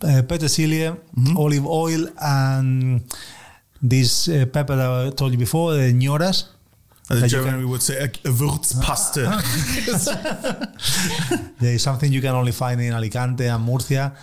uh, 0.01 0.21
petersilie, 0.27 0.97
olive 1.37 1.65
oil, 1.65 2.07
and 2.21 3.01
this 3.81 4.27
uh, 4.29 4.45
pepper 4.51 4.75
that 4.75 5.07
I 5.07 5.09
told 5.11 5.31
you 5.33 5.37
before, 5.37 5.73
the 5.73 5.93
ñoras. 5.93 6.45
As 7.09 7.21
in 7.21 7.29
German, 7.29 7.59
we 7.59 7.65
would 7.65 7.83
say 7.83 7.97
a, 7.97 8.05
a 8.05 8.31
Würzpaste. 8.31 9.25
There 11.59 11.73
is 11.73 11.83
something 11.83 12.11
you 12.11 12.21
can 12.21 12.35
only 12.35 12.51
find 12.51 12.81
in 12.81 12.93
Alicante 12.93 13.47
and 13.47 13.63
Murcia. 13.63 14.13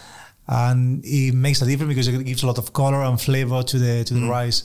And 0.48 1.04
it 1.04 1.34
makes 1.34 1.62
a 1.62 1.66
difference 1.66 1.88
because 1.88 2.08
it 2.08 2.24
gives 2.24 2.42
a 2.42 2.46
lot 2.46 2.58
of 2.58 2.72
color 2.72 3.02
and 3.02 3.20
flavor 3.20 3.62
to 3.62 3.78
the 3.78 4.04
to 4.04 4.14
the 4.14 4.26
rice. 4.28 4.64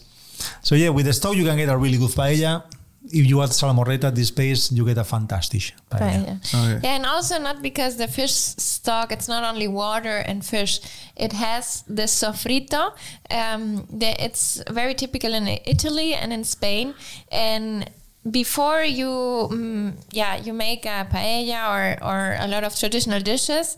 So 0.62 0.76
yeah, 0.76 0.90
with 0.90 1.06
the 1.06 1.14
stock 1.14 1.36
you 1.36 1.46
can 1.46 1.58
get 1.58 1.70
a 1.70 1.78
really 1.78 1.98
good 1.98 2.12
paella. 2.12 2.64
If 3.10 3.26
you 3.26 3.42
add 3.42 3.52
salamorreta 3.52 4.06
at 4.06 4.16
this 4.16 4.32
pace, 4.32 4.70
you 4.70 4.86
get 4.86 4.98
a 4.98 5.04
fantastic 5.06 5.74
paella. 5.90 6.00
Paella. 6.00 6.38
Okay. 6.54 6.80
Yeah, 6.84 6.96
and 6.96 7.06
also 7.06 7.40
not 7.40 7.62
because 7.62 7.96
the 7.96 8.08
fish 8.08 8.34
stock, 8.34 9.14
it's 9.14 9.30
not 9.30 9.46
only 9.46 9.70
water 9.70 10.18
and 10.18 10.46
fish. 10.46 10.82
It 11.16 11.32
has 11.32 11.84
the 11.88 12.04
sofrito. 12.04 12.94
Um, 13.32 13.88
the, 13.90 14.22
it's 14.22 14.62
very 14.70 14.94
typical 14.94 15.34
in 15.34 15.48
Italy 15.48 16.16
and 16.16 16.34
in 16.34 16.44
Spain. 16.44 16.96
And 17.32 17.90
before 18.30 18.84
you, 18.84 19.08
mm, 19.08 19.94
yeah, 20.12 20.36
you 20.36 20.52
make 20.52 20.86
a 20.86 21.08
paella 21.10 21.70
or, 21.72 22.04
or 22.04 22.36
a 22.40 22.48
lot 22.48 22.66
of 22.66 22.76
traditional 22.78 23.22
dishes, 23.22 23.78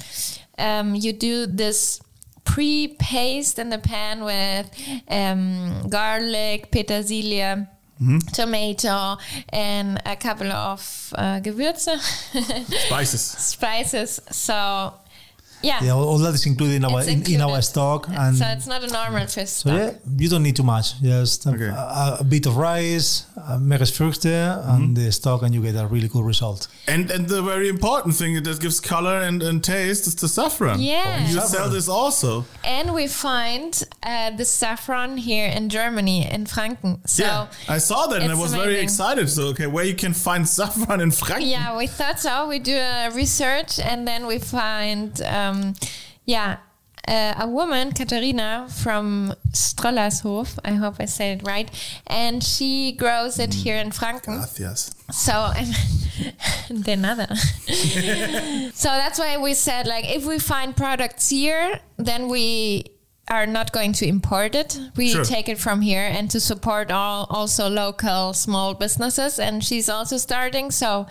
um, 0.60 0.96
you 0.96 1.14
do 1.14 1.46
this 1.48 2.02
pre-paste 2.46 3.60
in 3.60 3.70
the 3.70 3.78
pan 3.78 4.24
with 4.24 4.70
um, 5.08 5.88
garlic, 5.90 6.72
petersilia, 6.72 7.68
tomato, 8.34 9.18
and 9.50 10.02
a 10.06 10.16
couple 10.16 10.52
of 10.52 11.14
uh, 11.18 11.40
Gewürze, 11.42 12.00
Spices. 12.88 13.22
spices. 13.22 14.22
So, 14.32 14.94
yeah. 15.62 15.84
Yeah, 15.84 15.92
all, 15.92 16.08
all 16.08 16.18
that 16.20 16.34
is 16.34 16.46
included 16.46 16.76
in 16.78 16.86
our 16.86 17.00
It's 17.02 17.10
in, 17.10 17.34
in 17.36 17.42
our 17.42 17.62
stock, 17.62 18.08
and 18.10 18.36
so 18.38 18.46
it's 18.46 18.66
not 18.68 18.84
a 18.84 18.88
normal 18.88 19.28
fish 19.28 19.50
So 19.50 19.76
yeah, 19.76 19.92
you 20.18 20.30
don't 20.30 20.44
need 20.44 20.56
too 20.56 20.64
much. 20.64 21.00
Just 21.02 21.46
a, 21.46 21.50
Okay. 21.50 21.66
a, 21.68 22.18
a 22.22 22.24
bit 22.24 22.46
of 22.46 22.56
rice, 22.58 23.26
uh, 23.50 23.58
meeresfrüchte, 23.58 24.30
Mm-hmm. 24.30 24.70
and 24.76 24.96
the 24.98 25.12
stock, 25.12 25.42
and 25.44 25.54
you 25.54 25.62
get 25.62 25.76
a 25.76 25.88
really 25.88 26.08
good 26.08 26.26
result. 26.26 26.68
And 26.88 27.12
and 27.12 27.28
the 27.28 27.42
very 27.42 27.68
important 27.70 28.16
thing 28.18 28.44
that 28.44 28.60
gives 28.60 28.80
color 28.80 29.22
and, 29.28 29.44
and 29.44 29.64
taste 29.64 30.08
is 30.08 30.16
the 30.16 30.28
saffron. 30.28 30.80
Yeah. 30.80 31.28
You 31.30 31.40
Oh, 31.42 31.46
sell 31.48 31.70
this 31.70 31.88
also. 31.90 32.46
And 32.64 32.94
we 32.94 33.08
find 33.08 33.72
uh, 34.04 34.38
the 34.38 34.46
saffron 34.46 35.18
here 35.18 35.48
in 35.58 35.70
Germany, 35.70 36.28
in 36.32 36.46
Franken. 36.46 36.98
So 37.06 37.24
yeah. 37.24 37.48
I 37.76 37.80
saw 37.80 38.08
that 38.08 38.22
and 38.22 38.32
I 38.32 38.34
it's 38.34 38.42
was 38.42 38.54
very 38.54 38.80
excited. 38.80 39.30
So 39.30 39.42
okay, 39.50 39.68
where 39.68 39.86
you 39.86 39.96
can 39.96 40.14
find 40.14 40.48
saffron 40.58 41.02
in 41.02 41.12
Franken. 41.12 41.50
Yeah, 41.50 41.78
we 41.78 41.88
thought 41.88 42.20
so. 42.20 42.48
We 42.48 42.60
do 42.60 42.76
a 42.78 43.10
research 43.16 43.80
and 43.80 44.06
then 44.08 44.28
we 44.28 44.40
find, 44.40 45.22
um, 45.22 45.74
yeah, 46.26 46.58
uh, 47.08 47.34
a 47.40 47.48
woman, 47.48 47.92
Katharina 47.92 48.68
from 48.70 49.34
Strollershof. 49.52 50.60
I 50.64 50.74
hope 50.74 50.96
I 51.00 51.06
said 51.06 51.42
it 51.42 51.48
right. 51.48 51.70
And 52.08 52.44
she 52.44 52.92
grows 52.92 53.40
it 53.40 53.54
here 53.54 53.78
in 53.78 53.90
Franken. 53.92 54.38
Gracias. 54.38 54.92
So, 55.12 55.52
de 56.82 56.96
nada. 56.96 57.36
so 58.74 58.90
that's 58.90 59.18
why 59.20 59.38
we 59.38 59.54
said, 59.54 59.88
like, 59.88 60.06
if 60.10 60.26
we 60.26 60.40
find 60.40 60.76
products 60.76 61.30
here, 61.30 61.80
then 61.98 62.28
we 62.28 62.86
are 63.30 63.46
not 63.46 63.72
going 63.72 63.94
to 63.94 64.08
import 64.08 64.56
it. 64.56 64.80
We 64.96 65.12
Sure. 65.12 65.24
take 65.24 65.50
it 65.50 65.60
from 65.60 65.82
here 65.82 66.02
and 66.04 66.30
to 66.32 66.40
support 66.40 66.92
all 66.92 67.28
also 67.30 67.70
local 67.70 68.34
small 68.34 68.74
businesses. 68.74 69.40
And 69.40 69.64
she's 69.64 69.88
also 69.90 70.18
starting. 70.18 70.72
So 70.72 71.06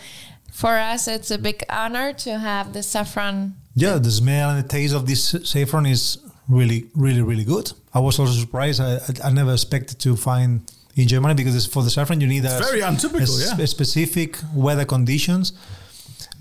for 0.53 0.77
us, 0.79 1.07
it's 1.07 1.31
a 1.31 1.39
big 1.39 1.63
honor 1.71 2.13
to 2.15 2.39
have 2.39 2.73
the 2.73 2.83
saffron. 2.83 3.55
Yeah, 3.79 3.99
the 3.99 4.11
smell 4.11 4.51
and 4.51 4.65
the 4.65 4.69
taste 4.69 4.95
of 4.95 5.07
this 5.07 5.37
saffron 5.45 5.87
is 5.87 6.19
really, 6.49 6.87
really, 6.95 7.23
really 7.23 7.45
good. 7.45 7.73
I 7.95 8.01
was 8.01 8.19
also 8.19 8.33
surprised. 8.33 8.81
I, 8.81 8.99
I, 9.25 9.31
never 9.31 9.53
expected 9.53 10.01
to 10.01 10.17
find 10.17 10.71
in 10.97 11.07
Germany 11.07 11.35
because 11.35 11.65
for 11.67 11.83
the 11.85 11.91
saffron 11.91 12.21
you 12.21 12.27
need 12.27 12.45
a, 12.45 12.59
very 12.59 12.81
untypical, 12.81 13.35
a 13.37 13.57
yeah. 13.57 13.63
a 13.63 13.67
specific 13.67 14.39
weather 14.55 14.85
conditions. 14.85 15.53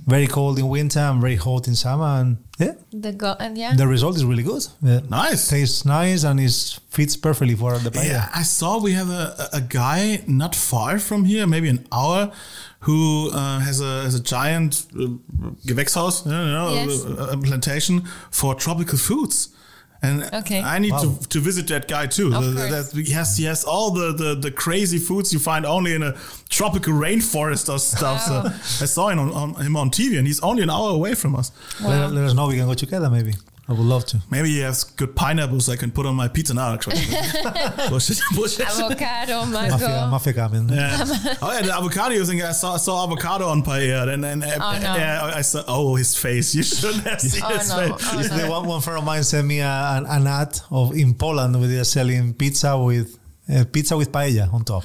Very 0.10 0.28
cold 0.28 0.58
in 0.58 0.70
winter 0.70 1.00
and 1.02 1.20
very 1.22 1.36
hot 1.36 1.68
in 1.68 1.76
summer, 1.76 2.22
and 2.22 2.38
yeah, 2.60 2.74
The 2.94 3.12
go 3.12 3.36
and 3.40 3.58
yeah. 3.58 3.76
the 3.76 3.86
result 3.88 4.16
is 4.16 4.24
really 4.24 4.44
good. 4.44 4.66
Yeah. 4.82 5.02
Nice. 5.10 5.50
Tastes 5.50 5.84
nice 5.86 6.24
and 6.24 6.40
it 6.40 6.80
fits 6.90 7.18
perfectly 7.18 7.56
for 7.56 7.78
the 7.78 7.92
paella. 7.92 8.06
Yeah, 8.10 8.30
I 8.34 8.44
saw 8.44 8.80
we 8.80 8.94
have 8.94 9.10
a, 9.10 9.50
a 9.54 9.60
guy 9.62 10.24
not 10.26 10.56
far 10.56 11.00
from 11.00 11.26
here, 11.26 11.46
maybe 11.46 11.68
an 11.70 11.86
hour, 11.92 12.32
who 12.80 13.30
uh, 13.34 13.60
has 13.60 13.82
a 13.82 14.04
has 14.04 14.16
a 14.16 14.24
giant 14.24 14.86
uh, 14.96 15.10
Gewächshaus, 15.66 16.26
you 16.26 16.32
know, 16.32 16.74
Yes. 16.74 17.04
a, 17.04 17.34
a 17.34 17.38
plantation 17.38 18.02
for 18.32 18.56
tropical 18.56 18.98
foods. 18.98 19.50
And 20.02 20.24
Okay. 20.34 20.62
I 20.62 20.78
need 20.80 20.92
Wow. 20.92 21.18
to, 21.20 21.28
to 21.30 21.40
visit 21.40 21.68
that 21.70 21.88
guy 21.88 22.06
too. 22.08 22.28
Of 22.34 22.44
The- 22.46 22.68
course. 22.70 22.92
that- 22.92 23.06
he 23.06 23.12
has 23.14 23.36
he 23.38 23.46
has 23.46 23.64
all 23.64 23.90
the, 23.92 24.14
the, 24.14 24.36
the 24.36 24.52
crazy 24.52 25.00
foods 25.00 25.34
you 25.34 25.40
find 25.40 25.66
only 25.66 25.94
in 25.96 26.04
a 26.04 26.14
tropical 26.50 26.94
rainforest 26.94 27.68
or 27.74 27.80
stuff. 27.80 28.30
Wow. 28.30 28.44
So 28.64 28.84
I 28.84 28.88
saw 28.88 29.10
him 29.10 29.20
on, 29.20 29.32
on 29.32 29.56
him 29.66 29.76
on 29.76 29.90
TV, 29.90 30.18
and 30.20 30.28
he's 30.28 30.40
only 30.42 30.62
an 30.64 30.70
hour 30.70 30.92
away 30.92 31.16
from 31.16 31.36
us. 31.36 31.52
Let, 31.82 32.12
let 32.12 32.24
us 32.26 32.34
know. 32.36 32.48
We 32.48 32.58
can 32.58 32.68
go 32.68 32.74
together, 32.76 33.10
maybe. 33.10 33.34
I 33.70 33.74
would 33.74 33.82
love 33.82 34.06
to. 34.08 34.22
Maybe 34.32 34.50
he 34.50 34.60
has 34.60 34.86
good 34.86 35.14
pineapples 35.14 35.68
I 35.68 35.76
can 35.76 35.92
put 35.92 36.06
on 36.06 36.16
my 36.16 36.30
pizza 36.30 36.54
now. 36.54 36.74
Actually, 36.74 37.02
bullshit, 37.90 38.18
bullshit. 38.34 38.66
Avocado, 38.66 39.46
Mafia, 39.46 39.70
mango. 39.88 40.08
mafia 40.10 40.34
coming. 40.34 40.70
Yeah. 40.70 40.98
oh 41.42 41.52
yeah, 41.52 41.62
the 41.64 41.74
avocado 41.76 42.24
thing. 42.24 42.42
I 42.44 42.54
saw, 42.54 42.76
I 42.76 42.78
saw 42.78 43.04
avocado 43.04 43.48
on 43.50 43.64
paella, 43.64 44.14
and 44.14 44.24
and 44.26 44.44
uh, 44.44 44.48
Oh, 44.62 44.72
no. 44.82 44.96
yeah, 44.96 45.32
I 45.36 45.42
saw. 45.42 45.64
Oh, 45.68 45.96
his 45.96 46.16
face! 46.18 46.56
You 46.56 46.64
shouldn't 46.64 47.04
have 47.06 47.20
seen 47.20 47.42
Oh, 47.44 47.58
his 47.58 47.70
no. 47.70 47.76
face. 47.98 48.10
Oh, 48.14 48.20
It's 48.20 48.30
no. 48.30 48.38
the 48.38 48.50
one, 48.50 48.68
one 48.68 48.82
friend 48.82 49.00
of 49.00 49.04
mine 49.06 49.24
sent 49.24 49.46
me 49.46 49.60
a, 49.60 49.68
an, 49.98 50.06
an 50.06 50.28
ad 50.28 50.60
of 50.72 50.96
in 50.96 51.14
Poland 51.14 51.60
where 51.60 51.68
they're 51.68 51.84
selling 51.84 52.34
pizza 52.36 52.78
with 52.78 53.20
uh, 53.54 53.64
pizza 53.72 53.96
with 53.98 54.12
paella 54.12 54.52
on 54.54 54.64
top. 54.64 54.84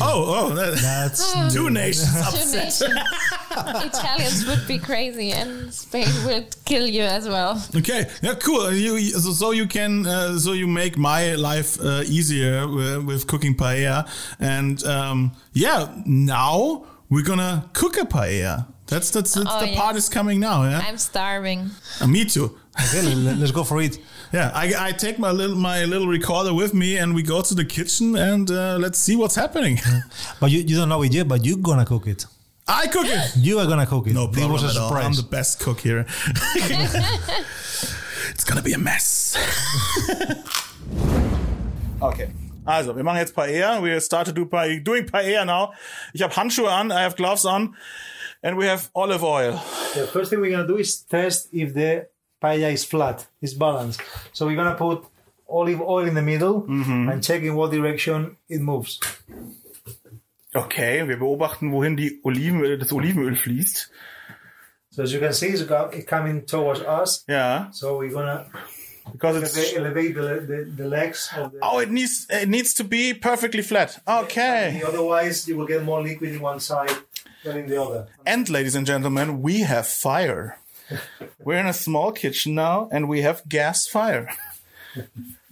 Oh, 0.00 0.24
oh, 0.50 0.54
that, 0.54 0.74
That's 0.78 1.32
two 1.54 1.68
nations 1.70 2.10
Two 2.30 2.56
nations. 2.56 2.82
Italians 3.50 4.46
would 4.46 4.66
be 4.68 4.78
crazy, 4.78 5.32
and 5.32 5.72
Spain 5.74 6.06
would 6.26 6.54
kill 6.64 6.86
you 6.86 7.02
as 7.02 7.28
well. 7.28 7.62
Okay, 7.76 8.08
yeah, 8.22 8.34
cool. 8.34 8.72
You, 8.72 8.96
you- 8.96 9.10
so, 9.18 9.32
so 9.32 9.50
you 9.50 9.66
can, 9.66 10.06
uh, 10.06 10.38
so 10.38 10.52
you 10.52 10.66
make 10.66 10.96
my 10.96 11.34
life 11.34 11.80
uh, 11.80 12.02
easier 12.06 12.66
with, 12.68 13.04
with 13.04 13.26
cooking 13.26 13.54
paella, 13.56 14.08
and 14.38 14.82
um, 14.84 15.32
yeah, 15.52 15.88
now 16.06 16.84
we're 17.08 17.24
gonna 17.24 17.68
cook 17.72 17.96
a 17.98 18.04
paella. 18.06 18.66
That's 18.86 19.10
that's, 19.10 19.34
that's 19.34 19.46
Oh, 19.50 19.60
the 19.60 19.68
yes. 19.68 19.78
part 19.80 19.96
is 19.96 20.08
coming 20.08 20.40
now. 20.40 20.62
Yeah, 20.64 20.80
I'm 20.84 20.98
starving. 20.98 21.70
Uh, 22.00 22.06
me 22.06 22.24
too. 22.24 22.58
Okay. 22.78 23.02
let, 23.02 23.38
let's 23.38 23.52
go 23.52 23.64
for 23.64 23.80
it. 23.80 23.98
Yeah, 24.32 24.50
I, 24.54 24.88
I 24.88 24.92
take 24.92 25.18
my 25.18 25.30
little 25.30 25.56
my 25.56 25.84
little 25.84 26.06
recorder 26.06 26.54
with 26.54 26.72
me, 26.72 26.96
and 26.98 27.14
we 27.14 27.22
go 27.22 27.42
to 27.42 27.54
the 27.54 27.64
kitchen, 27.64 28.16
and 28.16 28.50
uh, 28.50 28.76
let's 28.78 28.98
see 28.98 29.16
what's 29.16 29.34
happening. 29.34 29.78
But 30.40 30.50
you, 30.50 30.60
you 30.60 30.76
don't 30.76 30.88
know 30.88 31.02
it 31.02 31.12
yet, 31.12 31.28
but 31.28 31.44
you're 31.44 31.58
gonna 31.58 31.84
cook 31.84 32.06
it. 32.06 32.26
I 32.68 32.86
cook 32.86 33.06
it. 33.06 33.32
You 33.36 33.58
are 33.58 33.66
gonna 33.66 33.86
cook 33.86 34.06
it. 34.06 34.14
No 34.14 34.26
This 34.26 34.36
problem 34.36 34.52
was 34.52 34.62
a 34.64 34.68
at 34.68 34.76
all. 34.76 34.94
I'm 34.94 35.14
the 35.14 35.22
best 35.22 35.60
cook 35.60 35.80
here. 35.80 36.06
it's 38.30 38.44
gonna 38.44 38.62
be 38.62 38.72
a 38.72 38.78
mess. 38.78 39.36
okay. 42.02 42.30
Also, 42.66 42.94
wir 42.94 43.02
machen 43.02 43.18
jetzt 43.18 43.34
Paella. 43.34 43.82
We 43.82 43.98
start 44.00 44.26
to 44.26 44.32
do 44.32 44.46
pa 44.46 44.66
doing 44.82 45.06
Paella 45.06 45.44
now. 45.44 45.72
Ich 46.14 46.22
habe 46.22 46.34
Handschuhe 46.34 46.70
an, 46.70 46.92
I 46.92 47.02
have 47.02 47.16
gloves 47.16 47.44
on, 47.44 47.74
and 48.42 48.56
we 48.56 48.66
have 48.66 48.90
olive 48.94 49.24
oil. 49.24 49.60
The 49.94 50.06
first 50.06 50.30
thing 50.30 50.40
we're 50.40 50.52
gonna 50.52 50.68
do 50.68 50.76
is 50.76 51.00
test 51.02 51.48
if 51.52 51.74
the 51.74 52.06
paella 52.40 52.72
is 52.72 52.84
flat, 52.84 53.26
it's 53.40 53.54
balanced. 53.54 54.00
So 54.32 54.46
we're 54.46 54.56
gonna 54.56 54.74
put 54.74 55.04
olive 55.48 55.80
oil 55.80 56.06
in 56.06 56.14
the 56.14 56.22
middle 56.22 56.62
mm-hmm. 56.62 57.08
and 57.08 57.22
check 57.22 57.42
in 57.42 57.54
what 57.54 57.70
direction 57.70 58.36
it 58.48 58.60
moves. 58.60 59.00
Okay, 60.54 61.06
wir 61.06 61.16
beobachten, 61.16 61.70
wohin 61.70 61.96
die 61.96 62.20
Olivenöl, 62.24 62.78
das 62.78 62.92
Olivenöl 62.92 63.36
fließt. 63.36 63.90
So 64.90 65.02
as 65.02 65.12
you 65.12 65.20
can 65.20 65.32
see, 65.32 65.48
it's 65.48 65.62
got 65.62 65.94
it 65.94 66.06
coming 66.06 66.44
towards 66.46 66.80
us. 66.80 67.24
Ja, 67.28 67.70
So 67.72 67.98
we're 67.98 68.10
gonna 68.10 68.46
because 69.12 69.36
it's 69.42 69.74
elevate 69.74 70.14
the, 70.14 70.44
the, 70.46 70.72
the 70.76 70.88
legs 70.88 71.30
of 71.36 71.52
the. 71.52 71.58
Oh, 71.62 71.78
it 71.78 71.90
needs 71.90 72.26
it 72.28 72.48
needs 72.48 72.74
to 72.74 72.84
be 72.84 73.14
perfectly 73.14 73.62
flat. 73.62 74.00
Okay. 74.06 74.82
Otherwise, 74.86 75.48
you 75.48 75.56
will 75.56 75.66
get 75.66 75.84
more 75.84 76.02
liquid 76.02 76.32
in 76.32 76.40
one 76.40 76.60
side 76.60 76.92
than 77.44 77.58
in 77.58 77.68
the 77.68 77.80
other. 77.80 78.08
And 78.26 78.48
ladies 78.48 78.74
and 78.74 78.86
gentlemen, 78.86 79.42
we 79.42 79.60
have 79.60 79.86
fire. 79.86 80.58
We're 81.44 81.60
in 81.60 81.66
a 81.66 81.72
small 81.72 82.12
kitchen 82.12 82.54
now 82.54 82.88
and 82.92 83.08
we 83.08 83.22
have 83.22 83.42
gas 83.48 83.86
fire. 83.86 84.28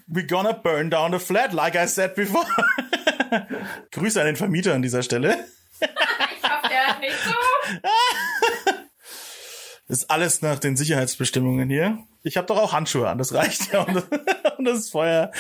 We're 0.09 0.26
gonna 0.26 0.55
burn 0.55 0.91
down 0.91 1.12
the 1.12 1.18
flat, 1.18 1.53
like 1.53 1.76
I 1.76 1.86
said 1.86 2.14
before. 2.14 2.45
Grüße 3.93 4.20
an 4.20 4.26
den 4.26 4.36
Vermieter 4.36 4.74
an 4.74 4.82
dieser 4.82 5.03
Stelle. 5.03 5.36
Ist 9.89 10.11
alles 10.11 10.43
nach 10.43 10.59
den 10.59 10.76
Sicherheitsbestimmungen 10.76 11.70
hier. 11.70 11.99
Ich 12.22 12.36
habe 12.36 12.47
doch 12.47 12.59
auch 12.59 12.72
Handschuhe 12.74 13.09
an, 13.09 13.16
das 13.16 13.32
reicht 13.32 13.72
ja, 13.72 13.80
um 13.82 13.95
das, 13.95 14.05
um 14.59 14.64
das 14.64 14.91
Feuer 14.91 15.30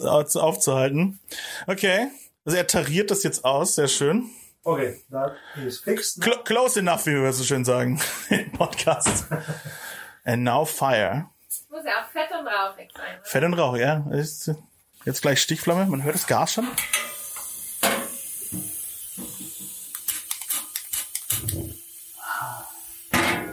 auf- 0.00 0.36
aufzuhalten. 0.36 1.18
Okay, 1.66 2.08
also 2.44 2.56
er 2.56 2.66
tariert 2.68 3.10
das 3.10 3.24
jetzt 3.24 3.44
aus, 3.44 3.74
sehr 3.74 3.88
schön. 3.88 4.30
Okay, 4.66 4.96
that 5.10 5.36
is 5.64 5.78
fixed. 5.78 6.20
Cl 6.20 6.42
close 6.42 6.76
enough, 6.76 7.06
wie 7.06 7.14
wir 7.14 7.32
so 7.32 7.44
schön 7.44 7.64
sagen 7.64 8.00
im 8.30 8.50
Podcast. 8.50 9.26
And 10.24 10.42
now 10.42 10.64
fire. 10.64 11.30
Muss 11.70 11.84
ja 11.84 12.02
auch 12.02 12.10
fett 12.10 12.32
und 12.32 12.48
rauchig 12.48 12.90
sein. 12.92 13.20
Fett 13.22 13.44
und 13.44 13.54
Rauch, 13.54 13.76
ja. 13.76 14.04
Ist 14.10 14.50
jetzt 15.04 15.22
gleich 15.22 15.40
Stichflamme. 15.40 15.86
Man 15.86 16.02
hört 16.02 16.16
das 16.16 16.26
Gas 16.26 16.54
schon. 16.54 16.66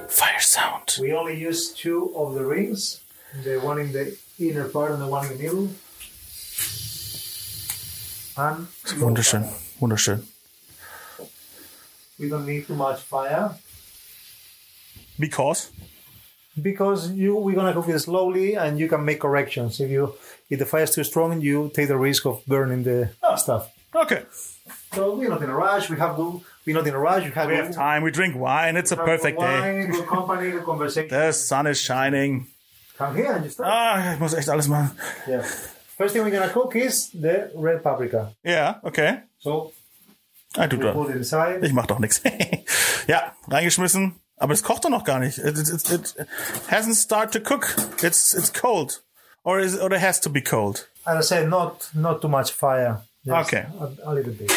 Fire 0.08 0.42
sound. 0.42 1.00
We 1.00 1.16
only 1.16 1.36
use 1.36 1.76
two 1.76 2.12
of 2.16 2.34
the 2.34 2.44
rings 2.44 3.02
the 3.44 3.60
one 3.60 3.78
in 3.80 3.92
the 3.92 4.18
inner 4.40 4.68
part 4.68 4.92
and 4.92 5.00
the 5.00 5.08
one 5.08 5.28
in 5.28 5.38
the 5.38 5.44
middle. 5.44 5.70
And 8.36 8.68
Wunderschön, 9.00 9.48
wunderschön. 9.80 10.28
We 12.20 12.30
don't 12.30 12.46
need 12.46 12.66
too 12.68 12.76
much 12.76 13.02
fire 13.02 13.52
Because? 15.20 15.72
because 16.62 17.12
you 17.12 17.36
we're 17.36 17.56
gonna 17.56 17.74
cook 17.74 17.90
it 17.90 18.00
slowly 18.00 18.56
and 18.56 18.80
you 18.80 18.88
can 18.88 19.04
make 19.04 19.20
corrections. 19.20 19.80
If 19.80 19.90
you 19.90 20.14
if 20.50 20.60
the 20.60 20.66
fire 20.66 20.84
is 20.84 20.92
too 20.94 21.04
strong, 21.04 21.42
you 21.42 21.72
take 21.74 21.88
the 21.88 21.98
risk 21.98 22.26
of 22.26 22.46
burning 22.46 22.84
the 22.84 23.10
stuff. 23.38 23.72
Okay. 23.96 24.24
So 24.94 25.16
we're 25.16 25.30
not 25.30 25.42
in 25.42 25.50
a 25.50 25.56
rush. 25.56 25.90
We 25.90 25.98
have 25.98 26.16
to. 26.18 26.42
We're 26.66 26.76
not 26.76 26.88
in 26.88 26.94
a 26.94 27.00
rush. 27.00 27.24
We 27.26 27.32
have, 27.32 27.48
We 27.50 27.56
have 27.56 27.74
time, 27.74 28.04
we 28.04 28.12
drink 28.12 28.36
wine, 28.38 28.78
it's 28.78 28.92
a 28.92 28.96
perfect 28.98 29.38
good 29.40 29.46
day. 29.46 29.60
wine, 29.82 29.92
Good 29.92 30.08
company, 30.08 30.52
good 30.52 30.64
conversation. 30.64 31.10
The 31.10 31.32
sun 31.34 31.68
is 31.68 31.80
shining. 31.82 32.48
Come 32.98 33.16
here 33.16 33.34
and 33.34 33.44
you 33.46 33.50
start. 33.52 33.70
Ah, 33.72 34.14
ich 34.14 34.20
muss 34.20 34.34
echt 34.34 34.48
alles 34.50 34.68
machen. 34.68 34.96
Yeah. 35.28 35.42
First 35.98 36.14
thing 36.14 36.24
we're 36.24 36.32
gonna 36.32 36.50
cook 36.54 36.76
is 36.76 37.10
the 37.10 37.50
red 37.56 37.82
paprika. 37.84 38.34
yeah 38.44 38.76
okay. 38.84 39.22
So 39.40 39.74
Ah, 40.58 40.68
du 40.68 40.78
we 40.78 40.84
da. 40.84 40.94
put 40.94 41.10
it 41.10 41.22
aside. 41.22 41.60
Ich 41.66 41.74
mach 41.74 41.88
doch 41.88 42.00
nichts. 42.00 42.22
ja, 43.08 43.34
reingeschmissen. 43.48 44.16
Aber 44.38 44.54
es 44.54 44.62
kocht 44.64 44.84
doch 44.86 44.90
noch 44.90 45.04
gar 45.04 45.20
nicht. 45.20 45.38
It, 45.38 45.58
it, 45.58 45.70
it, 45.70 46.16
it 46.18 46.28
hasn't 46.70 46.96
started 46.96 47.32
to 47.34 47.40
cook. 47.40 47.76
It's 48.04 48.34
it's 48.34 48.52
cold. 48.52 49.02
Or 49.44 49.60
is 49.60 49.78
or 49.80 49.92
it 49.92 50.02
has 50.02 50.20
to 50.22 50.30
be 50.30 50.42
cold. 50.42 50.88
I 51.06 51.22
said, 51.22 51.50
not 51.50 51.90
not 51.94 52.22
too 52.22 52.30
much 52.30 52.52
fire. 52.52 53.02
Just 53.26 53.48
Okay. 53.54 53.66
A, 53.80 54.12
a 54.12 54.14
little 54.14 54.34
bit. 54.34 54.52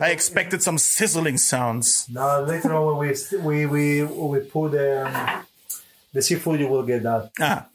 I 0.00 0.10
expected 0.10 0.62
some 0.62 0.78
sizzling 0.78 1.36
sounds. 1.38 2.06
Now 2.08 2.40
later 2.40 2.72
on 2.74 2.96
when 2.96 3.08
we 3.08 3.14
we 3.42 3.66
we 3.66 4.02
we 4.02 4.40
put 4.40 4.72
um, 4.74 5.44
the 6.12 6.22
seafood, 6.22 6.60
you 6.60 6.68
will 6.68 6.84
get 6.86 7.02
that. 7.02 7.30
Ah, 7.40 7.66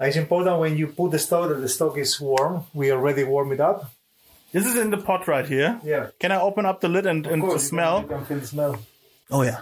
It's 0.00 0.16
important 0.16 0.58
when 0.60 0.76
you 0.76 0.86
put 0.88 1.10
the 1.10 1.18
stock 1.18 1.48
that 1.48 1.60
the 1.60 1.68
stock 1.68 1.96
is 1.98 2.20
warm. 2.20 2.64
We 2.74 2.92
already 2.92 3.24
warm 3.24 3.52
it 3.52 3.60
up. 3.60 3.90
This 4.52 4.66
is 4.66 4.76
in 4.76 4.90
the 4.90 4.98
pot 4.98 5.26
right 5.26 5.46
here. 5.46 5.80
Yeah. 5.84 6.08
Can 6.20 6.32
I 6.32 6.40
open 6.40 6.66
up 6.66 6.80
the 6.80 6.88
lid 6.88 7.06
and, 7.06 7.26
and 7.26 7.42
Of 7.42 7.48
course, 7.48 7.68
smell? 7.68 8.02
You 8.02 8.08
can, 8.08 8.18
you 8.20 8.24
can 8.26 8.40
the 8.40 8.46
smell. 8.46 8.78
Oh 9.30 9.42
yeah. 9.42 9.60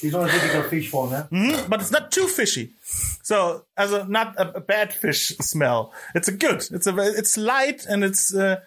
It's 0.00 0.12
not 0.12 0.28
a 0.28 0.32
typical 0.32 0.62
fish 0.62 0.88
form, 0.90 1.12
eh? 1.12 1.24
Mm, 1.32 1.68
but 1.68 1.80
it's 1.80 1.90
not 1.90 2.12
too 2.12 2.28
fishy. 2.28 2.70
So, 3.22 3.64
as 3.76 3.92
a 3.92 4.04
not 4.06 4.36
a, 4.38 4.56
a 4.56 4.60
bad 4.60 4.92
fish 4.92 5.36
smell. 5.40 5.92
It's 6.14 6.28
a 6.28 6.32
good. 6.32 6.64
It's 6.70 6.86
a 6.86 6.92
ve- 6.92 7.16
it's 7.16 7.36
light 7.36 7.84
and 7.86 8.04
it's 8.04 8.32
uh, 8.32 8.60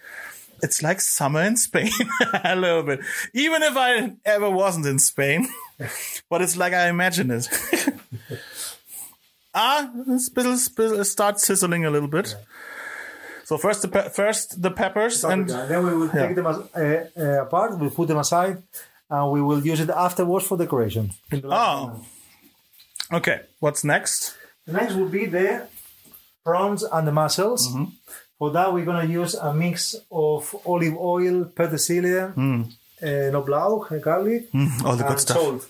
it's 0.61 0.83
like 0.83 0.99
summer 0.99 1.41
in 1.41 1.55
Spain 1.55 1.89
a 2.43 2.55
little 2.55 2.83
bit. 2.83 2.99
Even 3.33 3.63
if 3.63 3.77
I 3.77 4.13
ever 4.25 4.49
wasn't 4.49 4.85
in 4.85 4.99
Spain, 4.99 5.47
but 6.29 6.41
it's 6.41 6.57
like 6.57 6.73
I 6.73 6.89
imagine 6.89 7.31
it. 7.31 7.47
ah, 9.53 9.89
it's 10.07 10.29
little, 10.35 10.57
little 10.77 11.05
start 11.05 11.39
sizzling 11.39 11.85
a 11.85 11.89
little 11.89 12.09
bit. 12.09 12.35
So 13.51 13.57
first 13.57 13.81
the 13.81 13.89
pe- 13.95 14.09
first 14.21 14.61
the 14.65 14.71
peppers 14.71 15.25
and 15.25 15.41
then 15.71 15.79
we 15.87 15.93
will 15.99 16.07
take 16.07 16.35
them 16.39 16.47
as, 16.47 16.57
uh, 16.57 17.09
uh, 17.19 17.41
apart. 17.47 17.69
We'll 17.77 17.89
put 17.99 18.07
them 18.07 18.17
aside, 18.25 18.55
and 19.09 19.23
we 19.35 19.41
will 19.47 19.59
use 19.71 19.81
it 19.85 19.89
afterwards 19.89 20.45
for 20.47 20.55
decoration. 20.57 21.11
In 21.33 21.41
the 21.41 21.49
last 21.49 21.59
oh, 23.11 23.17
okay. 23.17 23.37
What's 23.59 23.83
next? 23.83 24.15
The 24.65 24.71
next 24.79 24.93
will 24.95 25.09
be 25.19 25.25
the 25.25 25.67
prawns 26.45 26.81
and 26.95 27.03
the 27.05 27.11
mussels. 27.11 27.67
Mm-hmm. 27.67 27.85
For 28.39 28.51
that, 28.55 28.73
we're 28.73 28.85
going 28.91 29.05
to 29.05 29.11
use 29.21 29.33
a 29.35 29.53
mix 29.53 29.95
of 30.09 30.55
olive 30.65 30.95
oil, 31.15 31.35
petersilia, 31.57 32.33
Mm. 32.33 32.61
uh, 33.03 33.99
garlic, 33.99 34.43
All 34.85 34.95
the 34.95 35.03
good 35.09 35.19
stuff. 35.19 35.37
salt. 35.37 35.61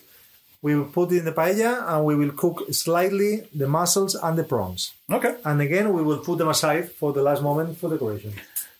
We 0.64 0.76
will 0.76 0.86
put 0.86 1.12
it 1.12 1.18
in 1.18 1.26
the 1.26 1.32
paella 1.32 1.88
and 1.88 2.05
we 2.05 2.16
will 2.16 2.32
cook 2.32 2.72
slightly 2.72 3.47
the 3.53 3.68
mussels 3.68 4.16
and 4.16 4.38
the 4.38 4.43
prawns. 4.43 4.93
Okay. 5.12 5.36
And 5.43 5.59
again, 5.59 5.91
we 5.91 6.03
will 6.03 6.20
put 6.20 6.38
them 6.38 6.49
aside 6.49 6.91
for 6.91 7.14
the 7.14 7.22
last 7.22 7.41
moment 7.41 7.80
for 7.80 7.89
decoration. 7.89 8.34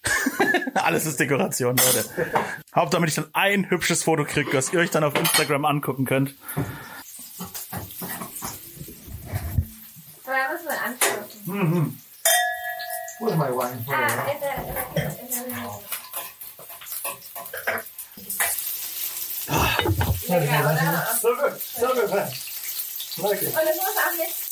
Alles 0.76 1.06
ist 1.06 1.20
Dekoration, 1.20 1.76
Leute. 1.78 2.06
Hauptsache, 2.76 2.92
damit 2.92 3.10
ich 3.10 3.16
dann 3.16 3.28
ein 3.34 3.70
hübsches 3.70 4.04
Foto 4.04 4.24
kriege, 4.26 4.50
das 4.52 4.72
ihr 4.74 4.80
euch 4.80 4.92
dann 4.92 5.04
auf 5.04 5.16
Instagram 5.16 5.66
angucken 5.66 6.06
könnt. 6.06 6.36
Aber 10.26 10.36
da 10.38 10.52
müssen 10.54 10.68
wir 10.68 10.82
angucken. 10.86 11.98
Where's 13.20 13.38
my 13.38 13.50
wine? 13.52 13.86
Ah, 13.88 15.18
Lecker, 20.40 20.60
oder? 20.60 21.08
So 21.22 21.28
good, 21.36 21.62
so 21.62 21.88
good. 21.88 22.10
Like 22.12 23.42
it. 23.42 23.48
Und 23.50 23.68
es 23.70 23.78
muss 23.78 23.98
auch 23.98 24.18
nicht 24.18 24.52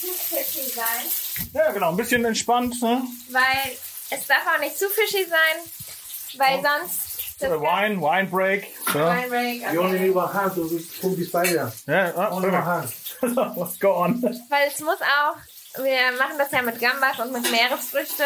zu 0.00 0.12
fishy 0.12 0.70
sein, 0.70 1.04
Ja, 1.52 1.70
genau, 1.72 1.90
ein 1.90 1.96
bisschen 1.96 2.24
entspannt. 2.24 2.80
Ne? 2.82 3.02
weil 3.30 3.76
es 4.10 4.26
darf 4.26 4.42
auch 4.54 4.60
nicht 4.60 4.78
zu 4.78 4.88
fishy 4.90 5.24
sein, 5.24 6.38
weil 6.38 6.60
sonst 6.62 7.14
das 7.40 7.50
Wine, 7.50 8.00
Wine 8.00 8.28
Break. 8.28 8.66
So. 8.92 8.98
Wine 9.00 9.28
Break, 9.28 9.72
You 9.72 9.80
only 9.80 9.96
okay. 9.96 10.06
need 10.06 10.14
one 10.14 10.32
hand 10.32 10.54
to 10.54 10.62
cook 11.02 11.16
this 11.16 11.30
paella. 11.32 11.72
Ja, 11.86 12.12
ah, 12.16 12.30
Only 12.30 12.48
one 12.48 12.64
hand. 12.64 12.92
Let's 13.56 13.78
go 13.80 13.94
on. 13.96 14.22
Weil 14.22 14.68
es 14.68 14.80
muss 14.80 14.98
auch, 15.00 15.36
wir 15.82 16.12
machen 16.18 16.38
das 16.38 16.50
ja 16.52 16.62
mit 16.62 16.78
Gambas 16.80 17.18
und 17.18 17.32
mit 17.32 17.50
Meeresfrüchte 17.50 18.24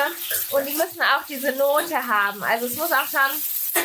und 0.51 0.67
die 0.69 0.75
müssen 0.75 1.01
auch 1.01 1.25
diese 1.29 1.53
Note 1.53 1.97
haben. 2.07 2.43
Also 2.43 2.67
es 2.67 2.77
muss 2.77 2.93
auch 2.93 3.07
schon 3.09 3.31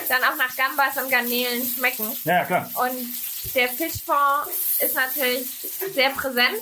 dann 0.10 0.24
auch 0.24 0.36
nach 0.38 0.56
Gambas 0.56 0.98
und 1.04 1.10
Garnelen 1.12 1.66
schmecken. 1.66 2.06
Ja, 2.24 2.46
klar. 2.46 2.70
Und 2.76 3.54
der 3.56 3.70
Fischfond 3.70 4.48
ist 4.80 4.96
natürlich 4.96 5.48
sehr 5.94 6.10
präsent. 6.12 6.62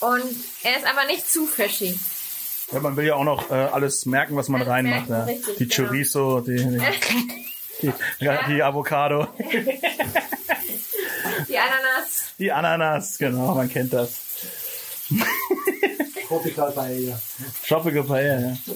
Und 0.00 0.44
er 0.62 0.76
ist 0.78 0.86
aber 0.86 1.04
nicht 1.06 1.30
zu 1.30 1.46
fishy. 1.46 1.98
Ja, 2.72 2.80
man 2.80 2.96
will 2.96 3.04
ja 3.06 3.14
auch 3.16 3.24
noch 3.24 3.50
äh, 3.50 3.54
alles 3.54 4.06
merken, 4.06 4.36
was 4.36 4.48
man 4.48 4.62
Alles 4.62 4.72
reinmacht. 4.72 5.08
Ja. 5.10 5.24
richtig, 5.24 5.56
die 5.58 5.68
genau. 5.68 5.88
Chorizo, 5.88 6.40
die, 6.40 6.56
die, 6.56 6.80
die, 7.82 7.92
ja, 8.24 8.46
die 8.48 8.62
Avocado, 8.62 9.26
Die 11.48 11.58
Ananas. 11.58 12.24
die 12.38 12.52
Ananas, 12.52 13.18
genau, 13.18 13.54
man 13.54 13.68
kennt 13.68 13.92
das. 13.92 14.12
Tropical 16.30 16.70
paella. 16.70 17.16
Tropical 17.66 18.04
paella. 18.04 18.54
Yeah. 18.66 18.74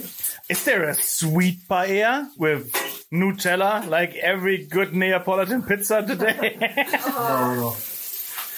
Is 0.48 0.64
there 0.64 0.88
a 0.90 0.94
sweet 0.94 1.60
paella 1.70 2.26
with 2.36 2.72
Nutella 3.12 3.86
like 3.88 4.14
every 4.16 4.66
good 4.66 4.92
Neapolitan 4.92 5.62
pizza 5.62 6.02
today? 6.02 6.58
No, 7.06 7.54
no. 7.54 7.76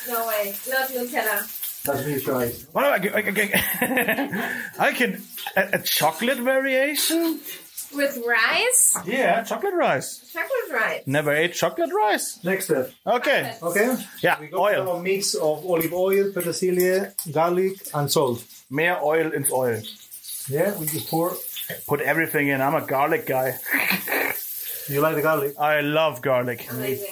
No 0.09 0.27
way. 0.29 0.55
Not 0.71 0.89
Nutella. 0.89 1.45
That's 1.85 2.07
me 2.07 2.21
try. 2.21 2.49
what 2.73 2.85
am 2.87 2.93
I, 2.95 3.19
I, 3.19 3.23
I, 4.79 4.79
I 4.89 4.93
can 4.93 5.23
a, 5.57 5.63
a 5.75 5.83
chocolate 5.83 6.39
variation? 6.39 7.39
With 7.95 8.19
rice? 8.27 8.97
Yeah, 9.07 9.45
chocolate 9.45 9.75
rice. 9.75 10.09
Chocolate 10.33 10.73
rice. 10.73 11.03
Never 11.07 11.33
ate 11.33 11.53
chocolate 11.55 11.93
rice. 11.93 12.41
Next 12.43 12.65
step. 12.65 12.91
Okay. 13.07 13.55
Okay? 13.63 13.95
Yeah, 14.23 14.41
We 14.41 14.49
go 14.49 14.57
for 14.57 14.75
oil. 14.75 14.97
a 14.97 15.03
mix 15.03 15.35
of 15.35 15.65
olive 15.65 15.93
oil, 15.93 16.33
petersilia, 16.33 17.13
garlic, 17.33 17.75
and 17.95 18.11
salt. 18.11 18.43
Mehr 18.71 19.03
Oil 19.03 19.33
ins 19.33 19.53
Oil. 19.53 19.83
Yeah, 20.49 20.77
we 20.79 20.87
just 20.87 21.09
pour. 21.09 21.37
Put 21.87 22.01
everything 22.01 22.49
in. 22.49 22.61
I'm 22.61 22.75
a 22.75 22.87
garlic 22.87 23.27
guy. 23.27 23.59
You 24.89 25.01
like 25.01 25.17
the 25.17 25.23
garlic? 25.23 25.55
I 25.59 25.81
love 25.81 26.23
garlic. 26.23 26.71
Amazing. 26.71 27.11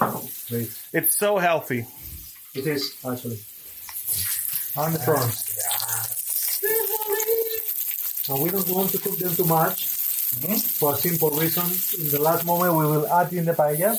Great. 0.48 0.70
It's 0.92 1.16
so 1.18 1.38
healthy. 1.38 1.86
It 2.54 2.66
is, 2.66 2.94
actually. 3.04 3.40
And 4.76 4.94
the 4.94 5.00
prawns. 5.00 5.42
And 8.28 8.42
we 8.42 8.50
don't 8.50 8.68
want 8.70 8.90
to 8.90 8.98
cook 8.98 9.18
them 9.18 9.34
too 9.34 9.44
much 9.44 9.86
mm-hmm. 10.38 10.54
for 10.54 10.94
a 10.94 10.96
simple 10.96 11.30
reason. 11.30 11.64
In 12.00 12.10
the 12.10 12.22
last 12.22 12.46
moment, 12.46 12.74
we 12.74 12.86
will 12.86 13.06
add 13.08 13.32
in 13.32 13.44
the 13.44 13.52
paella 13.52 13.98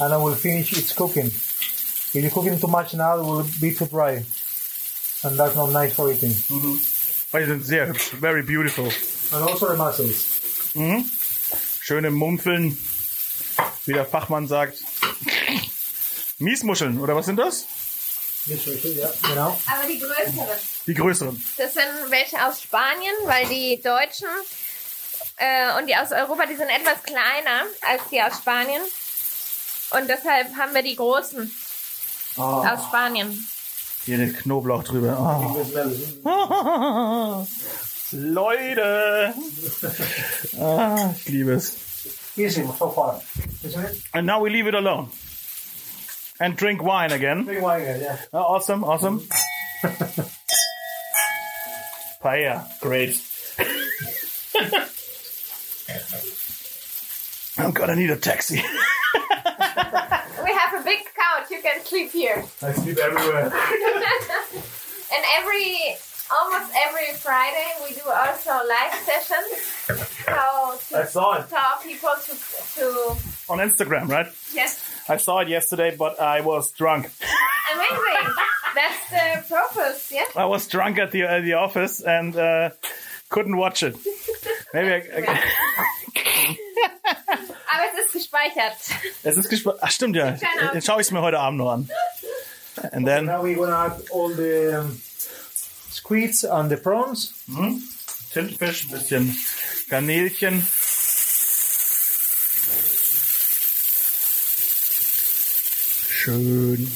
and 0.00 0.14
I 0.14 0.16
will 0.16 0.34
finish 0.34 0.72
its 0.72 0.92
cooking. 0.92 1.26
If 1.26 2.14
you 2.14 2.30
cook 2.30 2.46
it 2.46 2.60
too 2.60 2.68
much 2.68 2.94
now, 2.94 3.18
it 3.18 3.22
will 3.22 3.46
be 3.60 3.74
too 3.74 3.86
dry. 3.86 4.24
And 5.22 5.36
that's 5.36 5.54
not 5.54 5.72
nice 5.72 5.94
for 5.94 6.10
eating. 6.10 6.34
Weil 7.32 7.44
die 7.44 7.50
sind 7.50 7.66
sehr 7.66 7.88
hübsch. 7.88 8.10
Very 8.20 8.42
beautiful. 8.42 8.88
And 9.32 9.48
also 9.48 9.68
the 9.68 9.76
mussels. 9.76 10.24
Schöne 11.80 12.10
Mumpfeln. 12.10 12.78
Wie 13.84 13.92
der 13.92 14.06
Fachmann 14.06 14.46
sagt. 14.46 14.78
Miesmuscheln, 16.38 17.00
oder 17.00 17.16
was 17.16 17.26
sind 17.26 17.36
das? 17.36 17.66
Here, 18.46 18.94
yeah, 18.94 19.12
genau. 19.22 19.60
Aber 19.66 19.86
die 19.86 19.98
größeren. 19.98 20.58
Die 20.86 20.94
größeren. 20.94 21.44
Das 21.56 21.74
sind 21.74 22.10
welche 22.10 22.46
aus 22.46 22.62
Spanien, 22.62 23.14
weil 23.24 23.46
die 23.48 23.80
Deutschen 23.82 24.28
äh, 25.36 25.78
und 25.78 25.86
die 25.86 25.96
aus 25.96 26.12
Europa, 26.12 26.46
die 26.46 26.56
sind 26.56 26.68
etwas 26.68 27.02
kleiner 27.02 27.64
als 27.82 28.02
die 28.10 28.22
aus 28.22 28.38
Spanien. 28.38 28.80
Und 29.90 30.08
deshalb 30.08 30.54
haben 30.56 30.72
wir 30.74 30.82
die 30.82 30.96
großen 30.96 31.54
aus 32.36 32.84
Spanien. 32.84 33.48
Hier 34.08 34.16
den 34.16 34.32
Knoblauch 34.34 34.84
drüber. 34.84 35.18
You 35.18 35.54
can 35.54 35.64
smell 35.66 35.92
it. 35.92 36.20
Oh. 36.24 37.46
Leute! 38.12 39.34
Ah, 40.58 41.10
ich 41.14 41.28
liebe 41.28 41.52
es. 41.52 41.76
Easy 42.34 42.64
so 42.78 42.88
far, 42.88 43.20
isn't 43.62 43.84
it? 43.84 44.02
And 44.14 44.26
now 44.26 44.42
we 44.42 44.48
leave 44.48 44.66
it 44.66 44.74
alone. 44.74 45.10
And 46.40 46.56
drink 46.56 46.82
wine 46.82 47.12
again. 47.12 47.44
Big 47.44 47.60
wine, 47.60 47.82
yeah. 47.82 48.16
Oh, 48.32 48.56
awesome, 48.56 48.82
awesome. 48.82 49.20
paella. 52.24 52.64
Great. 52.80 53.20
Oh 57.60 57.64
I'm 57.64 57.72
gonna 57.72 57.96
need 57.96 58.10
a 58.10 58.16
taxi. 58.16 58.62
We 60.48 60.54
have 60.54 60.80
a 60.80 60.82
big 60.82 61.00
couch. 61.14 61.50
You 61.50 61.60
can 61.60 61.84
sleep 61.84 62.10
here. 62.10 62.42
I 62.62 62.72
sleep 62.72 62.98
everywhere. 62.98 63.52
And 65.10 65.24
every, 65.38 65.96
almost 66.30 66.70
every 66.86 67.14
Friday, 67.14 67.68
we 67.82 67.94
do 67.94 68.02
also 68.10 68.50
live 68.50 68.92
sessions. 68.92 69.48
So 70.26 70.98
I 70.98 71.04
saw 71.06 71.38
it 71.38 71.48
tell 71.48 71.78
people 71.82 72.10
to, 72.24 72.32
to 72.74 73.16
on 73.48 73.58
Instagram, 73.58 74.08
right? 74.08 74.26
yes, 74.52 74.84
I 75.08 75.16
saw 75.16 75.38
it 75.38 75.48
yesterday, 75.48 75.96
but 75.96 76.20
I 76.20 76.42
was 76.42 76.72
drunk. 76.72 77.10
amazing. 77.72 78.34
That's 78.74 79.10
the 79.10 79.54
purpose, 79.54 80.12
yes? 80.12 80.36
I 80.36 80.44
was 80.44 80.66
drunk 80.66 80.98
at 80.98 81.10
the 81.10 81.22
at 81.22 81.42
the 81.42 81.54
office 81.54 82.02
and 82.02 82.36
uh, 82.36 82.70
couldn't 83.30 83.56
watch 83.56 83.82
it. 83.82 83.96
Maybe 84.74 84.92
I, 84.92 85.00
I, 86.26 86.56
Aber 87.70 87.82
es 87.92 88.06
ist 88.06 88.12
gespeichert. 88.12 88.76
es 89.22 89.36
ist 89.36 89.48
gespannt. 89.48 89.78
Ach 89.80 89.90
stimmt 89.90 90.16
ja. 90.16 90.36
Den 90.72 90.82
schaue 90.82 91.00
ich 91.00 91.10
mir 91.10 91.20
heute 91.20 91.38
Abend 91.38 91.58
noch 91.58 91.72
an. 91.72 91.88
And 92.92 93.06
then 93.06 93.26
Now 93.26 93.42
we're 93.42 93.56
gonna 93.56 93.86
add 93.86 94.00
all 94.12 94.28
the 94.30 94.78
um, 94.80 95.00
squids 95.90 96.44
and 96.44 96.70
the 96.70 96.76
prawns. 96.76 97.34
Tintenfisch, 98.32 98.84
ein 98.84 98.90
bisschen 98.90 99.36
Garnelchen. 99.90 100.64
Schön. 106.10 106.90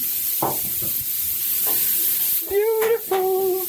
Beautiful. 2.49 3.67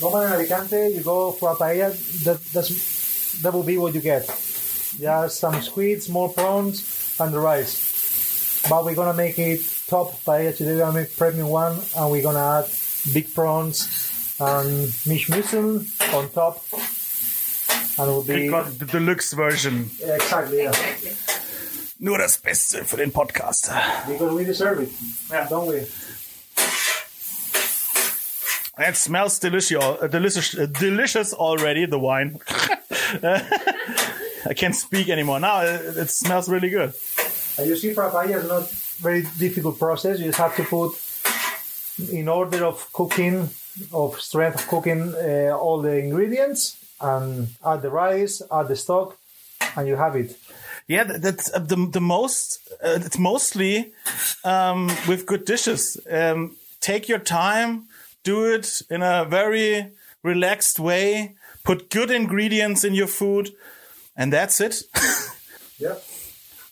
Normally 0.00 0.26
in 0.26 0.32
Alicante, 0.32 0.90
you 0.94 1.00
go 1.02 1.32
for 1.32 1.50
a 1.50 1.54
paella. 1.56 1.92
That 2.24 2.38
that's 2.52 3.40
that 3.42 3.52
will 3.52 3.62
be 3.64 3.78
what 3.78 3.94
you 3.94 4.00
get. 4.00 4.28
Just 4.98 5.38
some 5.40 5.60
squids, 5.62 6.08
more 6.08 6.28
prawns, 6.32 7.16
and 7.18 7.32
the 7.32 7.40
rice. 7.40 8.62
But 8.68 8.84
we're 8.84 8.94
gonna 8.94 9.14
make 9.16 9.38
it 9.38 9.60
top 9.88 10.12
paella 10.24 10.56
today. 10.56 10.72
We're 10.72 10.78
gonna 10.80 11.00
make 11.00 11.16
premium 11.16 11.48
one, 11.48 11.78
and 11.96 12.10
we're 12.10 12.22
gonna 12.22 12.60
add 12.64 12.70
big 13.12 13.32
prawns 13.34 13.88
and 14.38 14.92
mish 15.06 15.28
on 15.30 16.28
top. 16.30 16.62
And 17.98 18.08
it 18.08 18.12
will 18.12 18.22
be 18.22 18.48
got 18.48 18.78
the 18.78 18.86
deluxe 18.86 19.32
version. 19.32 19.90
exactly 20.02 20.62
yeah. 20.62 20.72
Nur 21.98 22.18
das 22.18 22.36
Beste 22.38 22.84
für 22.84 22.96
den 22.96 23.12
Podcast. 23.12 23.70
because 24.08 24.32
we 24.34 24.44
deserve 24.44 24.80
it, 24.82 24.90
Yeah. 25.30 25.48
don't 25.48 25.66
we? 25.68 25.86
It 28.78 28.96
smells 28.96 29.38
delicious, 29.38 29.84
delicious, 30.10 30.52
delicious 30.72 31.34
already. 31.34 31.86
The 31.86 31.98
wine. 31.98 32.38
I 34.46 34.54
can't 34.54 34.74
speak 34.74 35.08
anymore. 35.08 35.40
Now 35.40 35.62
it, 35.62 35.96
it 35.96 36.10
smells 36.10 36.48
really 36.48 36.70
good. 36.70 36.92
And 37.58 37.68
you 37.68 37.76
see, 37.76 37.92
for 37.92 38.04
a 38.04 38.10
paella 38.10 38.36
is 38.36 38.48
not 38.48 38.70
very 39.00 39.22
difficult 39.38 39.78
process. 39.78 40.18
You 40.18 40.26
just 40.26 40.38
have 40.38 40.56
to 40.56 40.64
put 40.64 40.98
in 42.10 42.28
order 42.28 42.64
of 42.64 42.92
cooking, 42.92 43.50
of 43.92 44.20
strength 44.20 44.60
of 44.60 44.68
cooking, 44.68 45.14
uh, 45.14 45.56
all 45.56 45.82
the 45.82 45.98
ingredients 45.98 46.76
and 47.00 47.48
add 47.64 47.82
the 47.82 47.90
rice, 47.90 48.42
add 48.50 48.68
the 48.68 48.76
stock, 48.76 49.18
and 49.76 49.88
you 49.88 49.96
have 49.96 50.16
it. 50.16 50.36
Yeah, 50.86 51.04
that's 51.04 51.52
uh, 51.52 51.58
the 51.58 51.76
the 51.90 52.00
most. 52.00 52.60
Uh, 52.82 52.98
it's 53.00 53.18
mostly 53.18 53.92
um, 54.44 54.90
with 55.06 55.26
good 55.26 55.44
dishes. 55.44 55.98
Um, 56.10 56.56
take 56.80 57.08
your 57.08 57.20
time, 57.20 57.86
do 58.24 58.44
it 58.44 58.82
in 58.90 59.02
a 59.02 59.24
very 59.24 59.86
relaxed 60.22 60.80
way. 60.80 61.34
Put 61.64 61.90
good 61.90 62.10
ingredients 62.10 62.84
in 62.84 62.94
your 62.94 63.06
food, 63.06 63.50
and 64.14 64.32
that's 64.32 64.60
it. 64.60 64.88
Yeah. 65.78 65.96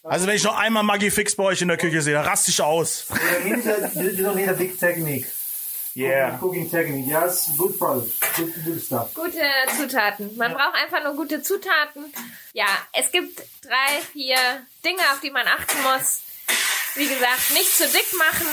Also 0.02 0.26
wenn 0.26 0.36
ich 0.36 0.44
noch 0.44 0.56
einmal 0.56 0.82
Maggi 0.82 1.10
Fix 1.10 1.36
bei 1.36 1.44
euch 1.44 1.60
in 1.60 1.68
der 1.68 1.76
Küche 1.76 2.00
sehe, 2.00 2.14
dann 2.14 2.24
raste 2.24 2.50
ich 2.50 2.62
aus. 2.62 3.06
You, 3.44 4.02
you 4.10 4.26
don't 4.26 4.34
need 4.34 4.48
a 4.48 4.54
big 4.54 4.78
technique. 4.78 5.26
Yeah. 5.94 6.38
Cooking 6.38 6.70
technique, 6.70 7.06
just 7.06 7.56
good 7.58 7.76
product, 7.76 8.12
good, 8.36 8.52
good 8.64 8.80
stuff. 8.80 9.12
Gute 9.12 9.42
Zutaten. 9.76 10.36
Man 10.36 10.52
braucht 10.54 10.74
einfach 10.74 11.02
nur 11.02 11.16
gute 11.16 11.42
Zutaten. 11.42 12.12
Ja, 12.52 12.68
es 12.92 13.10
gibt 13.10 13.40
drei, 13.62 14.00
vier 14.12 14.36
Dinge, 14.84 15.02
auf 15.12 15.20
die 15.20 15.30
man 15.30 15.46
achten 15.48 15.82
muss. 15.82 16.20
Wie 16.94 17.08
gesagt, 17.08 17.50
nicht 17.52 17.76
zu 17.76 17.86
dick 17.88 18.06
machen, 18.16 18.46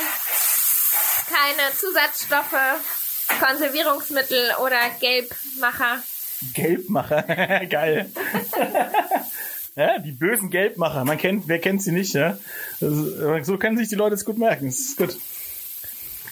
keine 1.29 1.75
Zusatzstoffe, 1.75 3.39
Konservierungsmittel 3.39 4.55
oder 4.59 4.89
Gelbmacher. 4.99 6.03
Gelbmacher, 6.53 7.65
geil. 7.69 8.09
ja, 9.75 9.99
die 9.99 10.11
bösen 10.11 10.49
Gelbmacher. 10.49 11.03
Man 11.05 11.17
kennt, 11.17 11.47
wer 11.47 11.59
kennt 11.59 11.81
sie 11.81 11.91
nicht, 11.91 12.13
ja? 12.13 12.37
Also, 12.81 13.43
so 13.43 13.57
können 13.57 13.77
sich 13.77 13.89
die 13.89 13.95
Leute 13.95 14.15
es 14.15 14.25
gut 14.25 14.37
merken. 14.37 14.65
Das 14.65 14.79
ist 14.79 14.97
gut. 14.97 15.17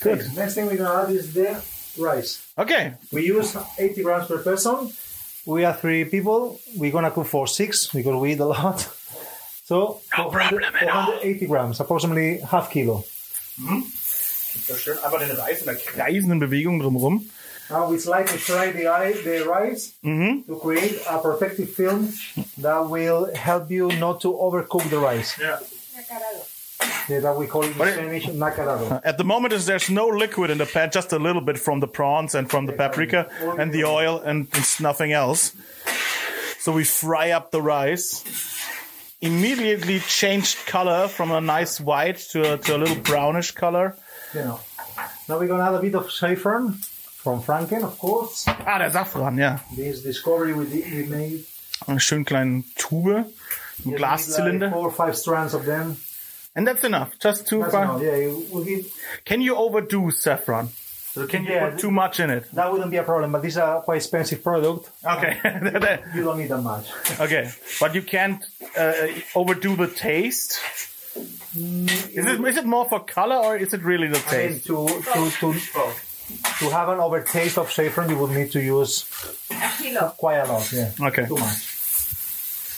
Good. 0.02 0.36
Next 0.36 0.56
thing 0.56 0.70
we're 0.70 0.78
gonna 0.78 1.04
add 1.04 1.12
is 1.12 1.34
the 1.34 1.48
rice. 1.98 2.40
Okay. 2.56 2.94
We 3.12 3.22
use 3.22 3.58
80 3.78 4.04
grams 4.04 4.28
per 4.28 4.38
person. 4.38 4.92
We 5.46 5.66
are 5.66 5.78
three 5.80 6.06
people. 6.06 6.60
We're 6.76 6.92
gonna 6.92 7.12
cook 7.12 7.28
for 7.28 7.48
six 7.48 7.88
because 7.92 8.20
we 8.20 8.34
eat 8.34 8.40
a 8.40 8.46
lot. 8.46 8.88
So 9.64 10.02
No 10.18 10.30
400 10.30 10.32
problem 10.32 10.76
at 10.76 10.90
all. 10.90 11.06
480 11.22 11.48
grams, 11.48 11.80
approximately 11.80 12.42
half 12.52 12.70
kilo. 12.70 13.04
So 14.68 14.76
schön 14.76 14.98
einfach 15.00 15.20
den 15.20 15.32
Reis 15.32 15.60
in 15.60 15.66
der 15.66 15.76
kreisenden 15.76 16.40
Bewegung 16.40 16.80
drumherum. 16.80 17.30
Now 17.70 17.90
we 17.90 17.98
slightly 17.98 18.38
fry 18.38 18.72
the, 18.72 18.88
eye, 18.88 19.14
the 19.14 19.46
rice 19.48 19.98
mm-hmm. 20.04 20.52
to 20.52 20.60
create 20.60 21.02
a 21.10 21.18
protective 21.20 21.72
film 21.72 22.14
that 22.60 22.90
will 22.90 23.34
help 23.36 23.72
you 23.72 23.88
not 23.94 24.22
to 24.22 24.34
overcook 24.34 24.88
the 24.90 25.00
rice. 25.00 25.40
Yeah. 25.40 25.60
Yeah, 27.10 27.20
that 27.20 27.38
we 27.38 27.48
call 27.48 27.64
it 27.64 27.72
in 27.72 27.78
But 27.78 27.88
it- 27.88 27.94
Spanish 27.96 28.26
nacarado. 28.28 29.02
At 29.04 29.18
the 29.18 29.24
moment, 29.24 29.54
is 29.54 29.66
there's 29.66 29.90
no 29.90 30.08
liquid 30.08 30.50
in 30.52 30.58
the 30.58 30.66
pan, 30.66 30.92
just 30.92 31.12
a 31.14 31.20
little 31.20 31.42
bit 31.42 31.58
from 31.58 31.80
the 31.80 31.88
prawns 31.88 32.36
and 32.36 32.50
from 32.50 32.66
the 32.66 32.74
paprika 32.74 33.30
and 33.58 33.72
the 33.72 33.86
oil 33.86 34.20
and 34.20 34.48
it's 34.54 34.80
nothing 34.80 35.12
else. 35.12 35.56
So 36.60 36.72
we 36.72 36.84
fry 36.84 37.32
up 37.32 37.52
the 37.52 37.62
rice. 37.62 38.24
Immediately 39.22 40.00
changed 40.02 40.66
color 40.68 41.08
from 41.08 41.32
a 41.32 41.42
nice 41.42 41.80
white 41.80 42.18
to 42.32 42.54
a, 42.54 42.58
to 42.58 42.76
a 42.76 42.78
little 42.78 42.96
brownish 42.96 43.52
color. 43.52 43.98
You 44.34 44.42
know. 44.42 44.60
Now 45.28 45.40
we're 45.40 45.48
gonna 45.48 45.64
add 45.64 45.76
a 45.76 45.82
bit 45.82 45.96
of 45.96 46.12
saffron 46.12 46.80
from 47.26 47.42
Franken, 47.42 47.84
of 47.84 47.98
course. 47.98 48.46
Ah, 48.66 48.78
der 48.78 48.92
Safran, 48.92 49.38
ja. 49.40 49.60
This 49.76 50.04
discovery 50.04 50.54
we, 50.54 50.66
did, 50.66 50.86
we 50.94 51.04
made. 51.10 51.44
Eine 51.88 52.00
schön 52.00 52.24
kleinen 52.24 52.64
Tube, 52.76 53.26
ein 53.84 53.92
Like 53.92 53.98
Glaszylinder. 53.98 54.70
four 54.72 54.86
or 54.86 54.92
five 54.92 55.16
strands 55.16 55.54
of 55.56 55.66
them. 55.66 55.98
And 56.56 56.68
that's 56.68 56.84
enough. 56.84 57.10
Just 57.20 57.48
two. 57.48 57.60
That's 57.62 57.74
fine. 57.74 57.84
enough. 57.90 58.02
Yeah, 58.02 58.28
it 58.30 58.52
will 58.54 58.64
give 58.64 58.86
Can 59.26 59.42
you 59.42 59.56
overdo 59.58 60.12
saffron? 60.12 60.70
So 61.14 61.26
can 61.28 61.44
you 61.46 61.52
Yeah, 61.54 61.70
put 61.72 61.80
too 61.80 61.92
much 61.92 62.20
in 62.20 62.30
it? 62.30 62.46
That 62.54 62.72
wouldn't 62.72 62.92
be 62.92 62.98
a 62.98 63.04
problem, 63.04 63.32
but 63.32 63.42
this 63.42 63.54
is 63.54 63.58
a 63.58 63.82
quite 63.84 63.98
expensive 63.98 64.44
product. 64.44 64.90
Okay. 65.04 65.40
You 66.16 66.24
don't 66.24 66.38
need 66.38 66.50
that 66.50 66.62
much. 66.62 66.88
okay. 67.20 67.50
But 67.80 67.96
you 67.96 68.04
can't 68.04 68.44
uh, 68.78 68.94
overdo 69.34 69.76
the 69.76 69.88
taste. 69.88 70.60
Is 71.56 72.26
it 72.26 72.40
is 72.46 72.58
it 72.58 72.66
more 72.66 72.86
for 72.90 73.00
color 73.06 73.38
or 73.38 73.56
is 73.58 73.74
it 73.74 73.82
really 73.84 74.08
the 74.10 74.22
I 74.28 74.38
mean, 74.38 74.52
taste? 74.54 74.66
to 74.68 74.86
to 74.88 75.32
to 75.40 75.54
to 76.60 76.70
have 76.70 76.90
an 76.90 77.00
overtaste 77.00 77.58
of 77.58 77.72
saffron, 77.72 78.10
you 78.10 78.18
would 78.18 78.32
need 78.32 78.52
to 78.52 78.62
use 78.62 79.06
quite 80.18 80.38
a 80.38 80.46
lot. 80.52 80.72
Yeah, 80.72 80.92
Okay. 81.02 81.26
too 81.26 81.36
much. 81.38 81.72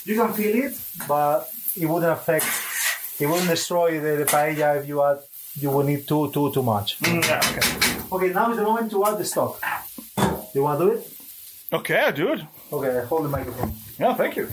You 0.06 0.16
can 0.16 0.34
feel 0.34 0.56
it, 0.66 0.80
but 1.08 1.50
it 1.80 1.86
wouldn't 1.86 2.12
affect. 2.12 2.46
It 3.20 3.28
wouldn't 3.28 3.50
destroy 3.50 4.00
the, 4.00 4.16
the 4.18 4.26
paella 4.26 4.80
if 4.82 4.88
you 4.88 5.04
add. 5.04 5.20
You 5.60 5.72
would 5.72 5.86
need 5.88 6.08
too 6.08 6.32
too 6.32 6.52
too 6.54 6.62
much. 6.64 7.00
Mm, 7.00 7.24
yeah, 7.28 7.42
okay. 7.50 8.16
Okay, 8.28 8.34
now 8.34 8.52
is 8.52 8.58
the 8.58 8.64
moment 8.64 8.92
to 8.92 9.04
add 9.06 9.18
the 9.18 9.26
stock. 9.26 9.60
Do 10.16 10.48
you 10.56 10.64
want 10.64 10.80
to 10.80 10.86
do 10.86 10.92
it? 10.94 11.10
Okay, 11.74 11.98
I 12.00 12.12
do 12.12 12.32
it. 12.34 12.42
Okay, 12.72 13.06
hold 13.08 13.26
the 13.26 13.30
microphone 13.30 13.74
Yeah, 14.00 14.14
thank 14.14 14.36
you. 14.38 14.48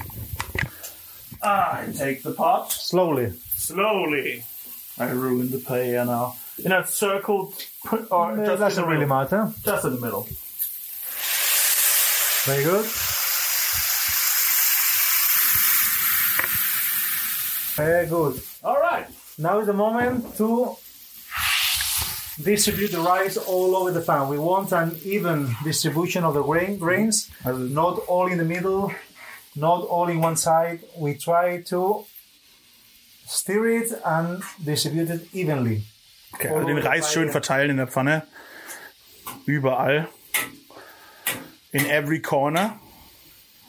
I 1.42 1.86
take 1.96 2.22
the 2.22 2.32
pot 2.32 2.72
slowly. 2.72 3.32
slowly. 3.54 4.44
I 4.98 5.10
ruin 5.10 5.50
the 5.50 5.58
paella 5.58 6.06
now. 6.06 6.36
In 6.62 6.72
a 6.72 6.86
circle, 6.86 7.52
or 8.10 8.32
uh, 8.32 8.34
It 8.42 8.46
just 8.46 8.60
doesn't 8.60 8.84
really 8.84 9.00
middle? 9.06 9.16
matter. 9.16 9.52
Just 9.64 9.84
in 9.86 9.94
the 9.96 10.00
middle. 10.00 10.28
Very 12.46 12.62
good. 12.64 12.86
Very 17.76 18.06
good. 18.06 18.40
All 18.62 18.80
right. 18.80 19.06
Now 19.38 19.58
is 19.58 19.66
the 19.66 19.72
moment 19.72 20.36
to 20.36 20.76
distribute 22.42 22.92
the 22.92 23.00
rice 23.00 23.36
all 23.36 23.74
over 23.76 23.90
the 23.90 24.00
pan. 24.00 24.28
We 24.28 24.38
want 24.38 24.70
an 24.72 24.96
even 25.04 25.54
distribution 25.64 26.22
of 26.24 26.34
the 26.34 26.42
grain, 26.42 26.78
grains, 26.78 27.30
not 27.44 27.98
all 28.06 28.26
in 28.30 28.38
the 28.38 28.44
middle, 28.44 28.92
not 29.56 29.82
all 29.84 30.08
in 30.08 30.20
one 30.20 30.36
side. 30.36 30.80
We 30.96 31.14
try 31.14 31.62
to 31.62 32.04
stir 33.26 33.66
it 33.82 33.92
and 34.04 34.42
distribute 34.64 35.10
it 35.10 35.28
evenly. 35.32 35.82
Okay, 36.34 36.48
also 36.48 36.66
den 36.66 36.78
Reis 36.78 37.12
schön 37.12 37.30
verteilen 37.30 37.70
in 37.70 37.76
der 37.78 37.86
Pfanne. 37.88 38.26
Überall. 39.46 40.08
in 41.74 41.86
every 41.86 42.20
corner. 42.20 42.78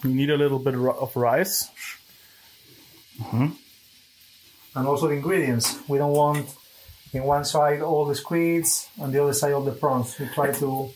You 0.03 0.11
need 0.11 0.29
a 0.29 0.37
little 0.37 0.59
bit 0.59 0.75
of 0.75 1.15
rice. 1.15 1.69
Mhm. 3.17 3.53
And 4.75 4.87
also 4.87 5.07
the 5.07 5.15
ingredients. 5.15 5.79
We 5.87 5.97
don't 5.97 6.13
want 6.13 6.47
in 7.13 7.23
one 7.23 7.43
side 7.45 7.81
all 7.81 8.05
the 8.05 8.13
squids 8.15 8.87
and 9.01 9.11
the 9.11 9.23
other 9.23 9.33
side 9.33 9.53
all 9.53 9.63
the 9.63 9.71
prawns. 9.71 10.19
We 10.19 10.27
try 10.27 10.51
to 10.51 10.93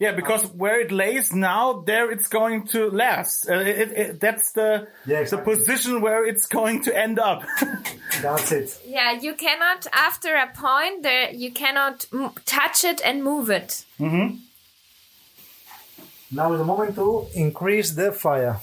Yeah, 0.00 0.12
because 0.12 0.46
where 0.54 0.80
it 0.80 0.90
lays 0.90 1.30
now, 1.34 1.82
there 1.86 2.10
it's 2.10 2.28
going 2.28 2.66
to 2.68 2.90
last. 2.90 3.48
Uh, 3.50 3.56
it, 3.60 3.78
it, 3.78 3.92
it- 3.98 4.20
that's 4.20 4.52
the 4.52 4.88
Yeah, 5.06 5.24
the 5.24 5.36
position 5.36 6.00
where 6.00 6.24
it's 6.26 6.46
going 6.46 6.82
to 6.84 6.96
end 6.96 7.18
up. 7.18 7.42
that's 8.22 8.50
it. 8.50 8.80
Yeah, 8.86 9.12
you 9.12 9.34
cannot, 9.34 9.86
after 9.92 10.34
a 10.36 10.46
point, 10.54 11.02
there 11.02 11.30
you 11.30 11.52
cannot 11.52 12.06
m- 12.14 12.30
touch 12.46 12.82
it 12.82 13.02
and 13.04 13.22
move 13.22 13.50
it. 13.50 13.84
Now 16.32 16.52
is 16.52 16.58
the 16.60 16.64
moment 16.64 16.94
to 16.94 17.26
increase 17.34 17.90
the 17.90 18.12
fire. 18.12 18.56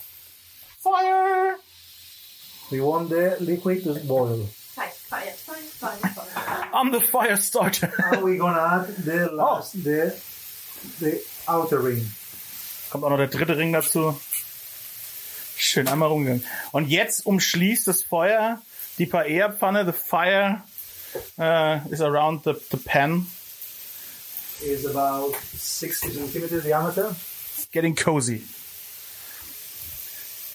Fire! 0.79 1.55
We 2.71 2.81
want 2.81 3.09
the 3.09 3.38
liquid 3.41 3.83
to 3.83 3.93
boil. 4.07 4.43
Fire, 4.75 4.88
fire, 4.89 5.31
fire, 5.31 5.57
fire, 5.57 6.11
fire. 6.13 6.69
I'm 6.73 6.91
the 6.91 7.01
fire 7.01 7.35
starter. 7.38 7.91
and 8.11 8.23
we're 8.23 8.38
gonna 8.39 8.59
add 8.81 8.88
the 9.05 9.29
last 9.31 9.83
the 9.83 10.11
the 10.99 11.19
outer 11.47 11.84
ring. 11.84 12.11
Kommt 12.89 13.03
auch 13.03 13.09
noch 13.09 13.17
der 13.17 13.28
dritte 13.28 13.57
Ring 13.57 13.73
dazu. 13.73 14.19
Schön 15.57 15.88
einmal 15.88 16.09
rumgegangen. 16.09 16.45
Und 16.71 16.88
jetzt 16.88 17.25
umschließt 17.25 17.88
das 17.88 18.03
Feuer 18.03 18.61
die 18.97 19.05
Paella-Pfanne. 19.05 19.86
The 19.86 19.91
fire 19.91 20.61
uh, 21.38 21.80
is 21.91 22.01
around 22.01 22.43
the, 22.43 22.53
the 22.71 22.78
pan. 22.78 23.28
Is 24.61 24.86
about 24.86 25.36
60 25.36 26.13
centimeters 26.13 26.63
diameter. 26.63 27.15
It's 27.55 27.67
getting 27.71 27.95
cozy. 27.95 28.43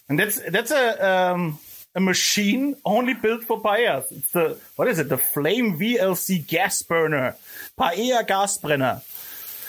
And 0.09 0.19
that's 0.19 0.41
that's 0.51 0.71
a 0.73 1.33
um, 1.33 1.59
a 1.95 2.01
machine 2.01 2.77
only 2.85 3.15
built 3.15 3.45
for 3.45 3.61
paellas. 3.61 4.11
It's 4.11 4.33
the 4.33 4.59
what 4.77 4.89
is 4.89 4.99
it? 4.99 5.09
The 5.09 5.19
Flame 5.19 5.79
VLC 5.79 6.47
gas 6.47 6.83
burner, 6.83 7.37
paella 7.79 8.27
Gasbrenner, 8.27 9.03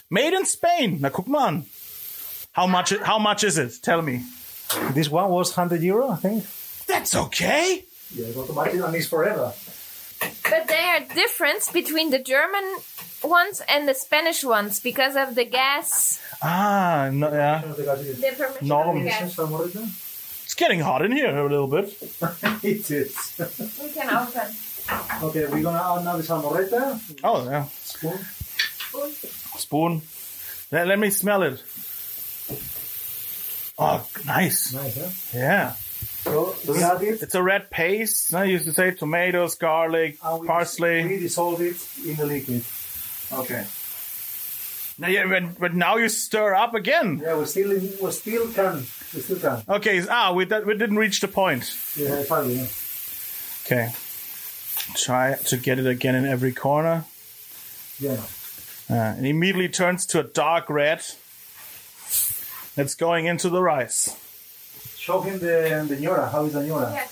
made 0.10 0.34
in 0.34 0.46
Spain. 0.46 1.02
Na 1.02 1.10
guck 1.10 1.28
mal 1.28 1.48
an. 1.48 1.66
How 2.54 2.68
much? 2.68 2.94
How 2.98 3.20
much 3.20 3.44
is 3.44 3.58
it? 3.58 3.80
Tell 3.82 4.02
me. 4.02 4.24
This 4.94 5.10
one 5.10 5.30
was 5.30 5.56
100 5.56 5.82
euro, 5.82 6.10
I 6.10 6.16
think. 6.16 6.46
That's 6.88 7.16
okay. 7.16 7.86
Yeah, 8.14 8.26
it's 8.28 8.38
automatic 8.38 8.82
and 8.82 8.96
it's 8.96 9.08
forever. 9.08 9.54
But 10.20 10.68
there 10.68 10.96
are 10.96 11.00
difference 11.16 11.72
between 11.72 12.10
the 12.12 12.20
German 12.20 12.64
ones 13.24 13.62
and 13.68 13.88
the 13.88 13.94
Spanish 13.94 14.44
ones 14.44 14.80
because 14.80 15.16
of 15.16 15.36
the 15.36 15.46
gas. 15.46 16.20
Ah, 16.42 17.10
no, 17.12 17.32
yeah. 17.32 17.62
The 17.62 18.36
permission 18.38 18.68
Norm. 18.68 18.98
of 18.98 19.04
the 19.04 19.10
gas. 19.10 19.38
It's 20.46 20.54
getting 20.56 20.82
hot 20.82 21.04
in 21.04 21.12
here 21.12 21.36
a 21.36 21.44
little 21.44 21.68
bit. 21.68 21.90
it 22.64 22.92
is. 22.92 23.16
We 23.82 23.90
can 23.90 24.10
open. 24.10 24.54
Okay, 25.24 25.46
we're 25.48 25.64
gonna 25.64 25.80
add 25.80 26.04
now 26.04 26.18
the 26.18 26.24
salmoretta. 26.24 27.00
Oh 27.24 27.46
yeah. 27.50 27.66
Spoon. 27.82 28.20
Spoon. 28.20 29.43
Let, 30.72 30.88
let 30.88 31.00
me 31.00 31.10
smell 31.10 31.44
it. 31.44 31.64
Oh, 33.78 34.08
nice. 34.26 34.74
Nice, 34.74 34.98
huh? 34.98 35.38
Yeah. 35.38 35.74
So 36.24 36.56
we 36.68 36.82
add 36.82 37.02
it 37.04 37.22
It's 37.22 37.36
a 37.36 37.44
red 37.44 37.70
paste. 37.70 38.34
I 38.34 38.46
used 38.46 38.66
to 38.66 38.72
say 38.72 38.92
tomatoes, 38.92 39.56
garlic, 39.56 40.18
and 40.24 40.42
we, 40.42 40.48
parsley. 40.48 41.04
we 41.06 41.20
dissolve 41.20 41.62
it 41.62 41.76
in 42.08 42.16
the 42.16 42.26
liquid. 42.26 42.64
Okay. 43.32 43.66
Now, 45.00 45.08
yeah, 45.08 45.26
but, 45.28 45.60
but 45.60 45.74
now 45.74 45.98
you 45.98 46.08
stir 46.08 46.54
up 46.54 46.76
again. 46.76 47.20
Yeah, 47.22 47.38
we 47.38 47.46
still 47.46 47.70
we 47.70 48.12
still 48.12 48.48
can 48.54 48.86
we 49.14 49.22
still 49.22 49.40
can. 49.40 49.64
Okay, 49.68 50.04
ah, 50.08 50.34
we, 50.34 50.46
that, 50.46 50.66
we 50.68 50.78
didn't 50.78 50.98
reach 50.98 51.20
the 51.20 51.28
point. 51.28 51.76
Yeah, 51.98 52.22
finally. 52.24 52.56
Yeah. 52.56 52.68
Okay. 53.66 53.92
Try 54.96 55.36
to 55.46 55.58
get 55.58 55.80
it 55.80 55.88
again 55.88 56.14
in 56.16 56.26
every 56.26 56.54
corner. 56.54 57.06
yeah. 58.00 58.18
Uh, 58.94 59.18
and 59.18 59.26
immediately 59.26 59.70
turns 59.70 60.06
to 60.06 60.20
a 60.20 60.24
dark 60.24 60.70
red. 60.70 61.00
It's 62.78 62.94
going 62.96 63.26
into 63.26 63.50
the 63.50 63.62
rice. 63.62 64.16
Show 64.98 65.22
him 65.22 65.40
the 65.40 65.86
the 65.90 65.96
ñora. 65.98 66.30
How 66.32 66.46
is 66.46 66.54
the 66.54 66.60
ñora? 66.60 66.94
Yes. 66.94 67.10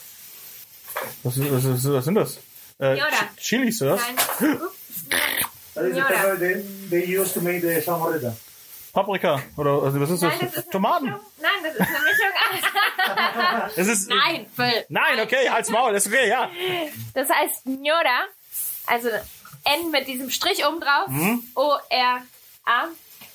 Was, 1.23 1.37
was, 1.39 1.65
was, 1.65 1.87
was 1.87 2.05
sind 2.05 2.15
das? 2.15 2.37
Äh, 2.79 2.95
Ñora. 2.97 3.09
Ch- 3.11 3.37
Chilis, 3.37 3.81
oder? 3.81 3.95
Nein. 3.97 4.15
Ups. 4.61 5.03
That 5.73 5.85
is 5.85 5.95
the 5.95 6.01
Ñora. 6.01 6.07
pepper 6.07 6.35
they, 6.37 6.53
they 6.89 7.05
use 7.05 7.33
to 7.33 7.41
make 7.41 7.61
the 7.61 7.81
salmoretta. 7.81 8.33
Paprika. 8.93 9.41
Oder 9.57 9.71
also, 9.83 9.99
was 9.99 10.09
ist 10.11 10.21
das? 10.23 10.31
Nein, 10.33 10.39
das 10.41 10.57
ist 10.57 10.63
eine 10.65 10.71
Tomaten. 10.71 11.05
Mischung. 11.05 11.21
Nein, 11.41 11.63
das 11.63 11.73
ist 11.75 11.81
eine 11.81 11.99
Mischung. 12.05 13.71
Es 13.77 13.87
ist, 13.87 14.09
Nein, 14.09 14.45
Phil. 14.55 14.85
Nein, 14.89 15.19
okay, 15.21 15.49
halt's 15.49 15.69
Maul, 15.69 15.95
ist 15.95 16.07
okay, 16.07 16.27
ja. 16.29 16.49
Das 17.15 17.29
heißt 17.29 17.65
Ñora, 17.67 18.27
also 18.87 19.09
N 19.63 19.91
mit 19.91 20.07
diesem 20.07 20.29
Strich 20.29 20.65
oben 20.65 20.79
drauf, 20.81 21.07
O-R-A. 21.55 22.83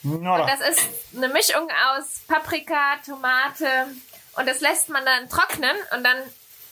Und 0.05 0.27
Oder? 0.27 0.47
das 0.47 0.69
ist 0.79 0.87
eine 1.17 1.29
Mischung 1.29 1.69
aus 1.89 2.21
Paprika, 2.29 2.97
Tomate 3.05 3.67
und 4.37 4.47
das 4.47 4.61
lässt 4.61 4.89
man 4.89 5.05
dann 5.05 5.29
trocknen 5.29 5.75
und 5.97 6.05
dann 6.05 6.17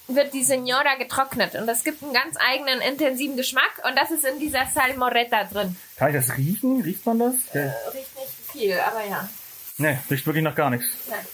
wird 0.07 0.34
die 0.34 0.44
Senora 0.44 0.94
getrocknet 0.96 1.55
und 1.55 1.66
das 1.66 1.82
gibt 1.82 2.02
einen 2.02 2.12
ganz 2.12 2.36
eigenen 2.38 2.80
intensiven 2.82 3.36
Geschmack 3.36 3.72
und 3.88 3.96
das 3.98 4.11
ist 4.11 4.24
in 4.24 4.38
dieser 4.38 4.66
Salmoretta 4.72 5.44
drin. 5.44 5.76
Kann 5.96 6.14
ich 6.14 6.24
das 6.26 6.36
riechen? 6.36 6.82
Riecht 6.82 7.05
man 7.07 7.18
das? 7.18 7.34
Ja. 7.55 7.62
Riecht 7.92 8.16
nicht 8.18 8.52
viel, 8.52 8.78
aber 8.78 9.05
ja. 9.05 9.28
Nee, 9.78 9.98
riecht 10.11 10.26
wirklich 10.26 10.44
nach 10.44 10.55
gar 10.55 10.70
nichts. 10.70 10.86
Nein. 11.09 11.26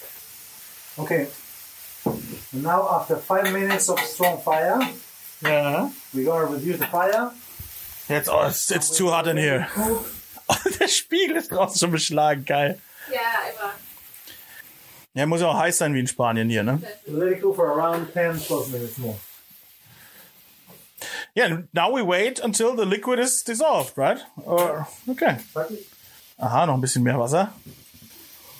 Okay. 0.97 1.27
Now 2.51 2.89
after 2.89 3.17
five 3.17 3.51
minutes 3.51 3.89
of 3.89 3.99
strong 3.99 4.41
fire, 4.41 4.79
Ja. 5.41 5.91
we're 6.13 6.25
gonna 6.25 6.45
reduce 6.47 6.79
the 6.79 6.85
fire. 6.85 7.31
Jetzt, 8.11 8.29
oh, 8.29 8.45
it's, 8.47 8.69
it's 8.71 8.95
too 8.95 9.09
hot 9.11 9.27
in 9.27 9.37
here. 9.37 9.67
Oh, 9.77 10.55
der 10.79 10.87
Spiegel 10.87 11.37
ist 11.37 11.51
draußen 11.51 11.79
schon 11.79 11.91
beschlagen, 11.91 12.43
geil. 12.45 12.79
Ja, 13.11 13.19
immer. 13.53 13.73
Ja, 15.13 15.25
muss 15.25 15.41
ja 15.41 15.47
auch 15.47 15.57
heiß 15.57 15.77
sein 15.77 15.93
wie 15.93 15.99
in 15.99 16.07
Spanien 16.07 16.49
hier, 16.49 16.63
ne? 16.63 16.81
Let 17.05 17.37
it 17.37 17.41
go 17.41 17.53
for 17.53 17.67
around 17.67 18.11
10, 18.13 18.39
12 18.39 18.67
minutes 18.69 18.97
more. 18.97 19.17
Yeah, 21.35 21.63
now 21.73 21.89
we 21.89 22.01
wait 22.05 22.39
until 22.43 22.75
the 22.75 22.85
liquid 22.85 23.17
is 23.19 23.43
dissolved, 23.43 23.97
right? 23.97 24.19
Or, 24.45 24.87
okay. 25.07 25.37
Aha, 26.37 26.65
noch 26.65 26.75
ein 26.75 26.81
bisschen 26.81 27.03
mehr 27.03 27.17
Wasser. 27.19 27.53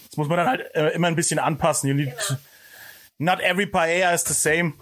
Das 0.10 0.18
muss 0.18 0.28
man 0.28 0.38
dann 0.38 0.48
halt 0.48 0.74
äh, 0.76 0.90
immer 0.90 1.08
ein 1.08 1.16
bisschen 1.16 1.40
anpassen. 1.40 1.90
You 1.90 1.96
need 1.96 2.14
Genau. 2.28 2.40
not 3.20 3.40
every 3.42 3.66
paella 3.66 4.14
is 4.14 4.24
the 4.24 4.34
same. 4.34 4.74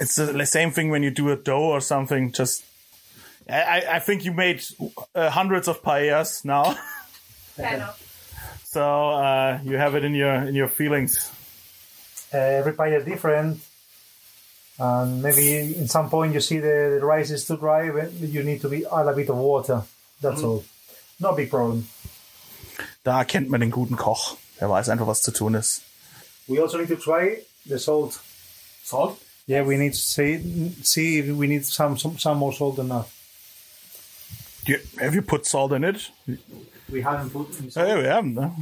It's 0.00 0.14
the 0.16 0.46
same 0.46 0.72
thing 0.72 0.90
when 0.90 1.02
you 1.02 1.10
do 1.10 1.30
a 1.30 1.36
dough 1.36 1.70
or 1.72 1.80
something. 1.80 2.32
Just, 2.32 2.64
I, 3.48 3.60
I- 3.62 3.96
I 3.96 3.98
think 4.00 4.24
you 4.24 4.32
made 4.32 4.62
uh, 5.14 5.30
hundreds 5.30 5.68
of 5.68 5.82
paellas 5.82 6.44
now, 6.44 6.76
so 8.64 9.10
uh, 9.10 9.60
you 9.64 9.76
have 9.76 9.94
it 9.94 10.04
in 10.04 10.14
your 10.14 10.34
in 10.34 10.54
your 10.54 10.68
feelings. 10.68 11.30
Uh, 12.32 12.38
every 12.38 12.72
pie 12.72 12.96
is 12.96 13.04
different. 13.04 13.60
And 14.76 15.22
maybe 15.22 15.76
in 15.76 15.86
some 15.86 16.10
point 16.10 16.34
you 16.34 16.40
see 16.40 16.58
the, 16.58 16.96
the 16.98 17.06
rice 17.06 17.30
is 17.30 17.46
too 17.46 17.56
dry, 17.56 17.90
then 17.90 18.10
you 18.18 18.42
need 18.42 18.60
to 18.62 18.68
be 18.68 18.84
add 18.84 19.06
a 19.06 19.12
bit 19.12 19.28
of 19.30 19.36
water. 19.36 19.82
That's 20.20 20.42
all. 20.42 20.64
No 21.20 21.32
big 21.32 21.48
problem. 21.48 21.86
Da 23.04 23.22
kennt 23.22 23.48
man 23.50 23.60
den 23.60 23.70
guten 23.70 23.94
Koch. 23.96 24.36
Der 24.60 24.68
weiß 24.68 24.88
einfach, 24.88 25.06
was 25.06 25.22
zu 25.22 25.30
tun 25.30 25.54
ist. 25.54 25.82
We 26.48 26.60
also 26.60 26.78
need 26.78 26.88
to 26.88 26.96
try 26.96 27.38
the 27.66 27.78
salt. 27.78 28.18
Salt? 28.82 29.16
Yeah, 29.46 29.62
we 29.64 29.76
need 29.76 29.92
to 29.92 29.98
see 29.98 30.72
see 30.82 31.18
if 31.20 31.26
we 31.36 31.46
need 31.46 31.64
some 31.64 31.96
some, 31.96 32.18
some 32.18 32.38
more 32.38 32.52
salt 32.52 32.78
or 32.78 32.84
not. 32.84 33.08
You, 34.66 34.76
have 35.00 35.14
you 35.14 35.22
put 35.22 35.46
salt 35.46 35.72
in 35.72 35.84
it? 35.84 36.10
We 36.88 37.04
haven't 37.04 37.30
put 37.30 37.52
salt. 37.72 37.88
Ja, 37.88 38.02
wir 38.02 38.12
haben, 38.14 38.34
ne? 38.34 38.54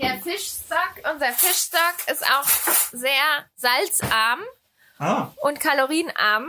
Der 0.00 0.18
Fischstock, 0.20 0.94
unser 1.12 1.32
Fischstock 1.32 1.94
ist 2.10 2.24
auch 2.24 2.48
sehr 2.92 3.44
salzarm 3.56 4.40
Ah, 4.98 5.32
und 5.42 5.60
kalorienarm. 5.60 6.46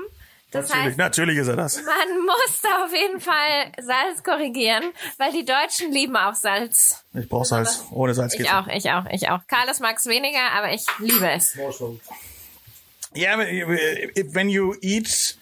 Das 0.52 0.70
natürlich, 0.70 0.86
heißt, 0.90 0.98
natürlich 0.98 1.38
ist 1.40 1.48
er 1.48 1.56
das. 1.56 1.78
man 1.78 2.26
muss 2.26 2.62
da 2.62 2.86
auf 2.86 2.94
jeden 2.94 3.20
Fall 3.20 3.72
Salz 3.82 4.24
korrigieren, 4.24 4.84
weil 5.18 5.32
die 5.32 5.46
Deutschen 5.46 5.92
lieben 5.92 6.16
auch 6.16 6.36
Salz. 6.36 7.04
Ich 7.14 7.28
brauche 7.28 7.46
Salz. 7.46 7.84
Ohne 7.92 8.14
Salz 8.14 8.34
geht's 8.34 8.44
Ich 8.46 8.52
auch, 8.52 8.68
ich 8.68 8.92
auch, 8.92 9.06
ich 9.12 9.30
auch. 9.30 9.40
Carlos 9.48 9.80
mag 9.80 9.98
es 9.98 10.06
weniger, 10.06 10.52
aber 10.56 10.72
ich 10.72 10.86
liebe 11.00 11.30
es. 11.32 11.56
More 11.56 11.74
salt. 11.74 12.00
Yeah, 13.16 13.38
but 13.38 13.48
if, 14.18 14.34
when 14.36 14.50
you 14.50 14.76
eat 14.82 15.36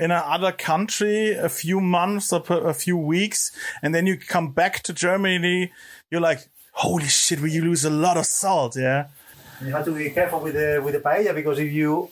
in 0.00 0.10
another 0.10 0.52
country 0.52 1.32
a 1.32 1.48
few 1.48 1.80
months 1.80 2.32
or 2.32 2.40
per- 2.40 2.66
a 2.68 2.74
few 2.74 2.96
weeks, 2.96 3.52
and 3.82 3.94
then 3.94 4.06
you 4.06 4.16
come 4.16 4.48
back 4.52 4.82
to 4.84 4.92
Germany, 4.92 5.70
you're 6.10 6.20
like, 6.30 6.40
holy 6.72 7.06
shit, 7.08 7.40
we 7.40 7.60
lose 7.60 7.84
a 7.84 7.90
lot 7.90 8.16
of 8.16 8.24
salt, 8.26 8.76
yeah? 8.76 9.06
You 9.64 9.72
have 9.72 9.84
to 9.84 9.92
be 9.92 10.08
careful 10.10 10.40
with 10.40 10.54
the 10.54 10.80
with 10.84 10.94
the 10.94 11.00
paella 11.00 11.34
because 11.34 11.58
if 11.58 11.70
you 11.72 12.08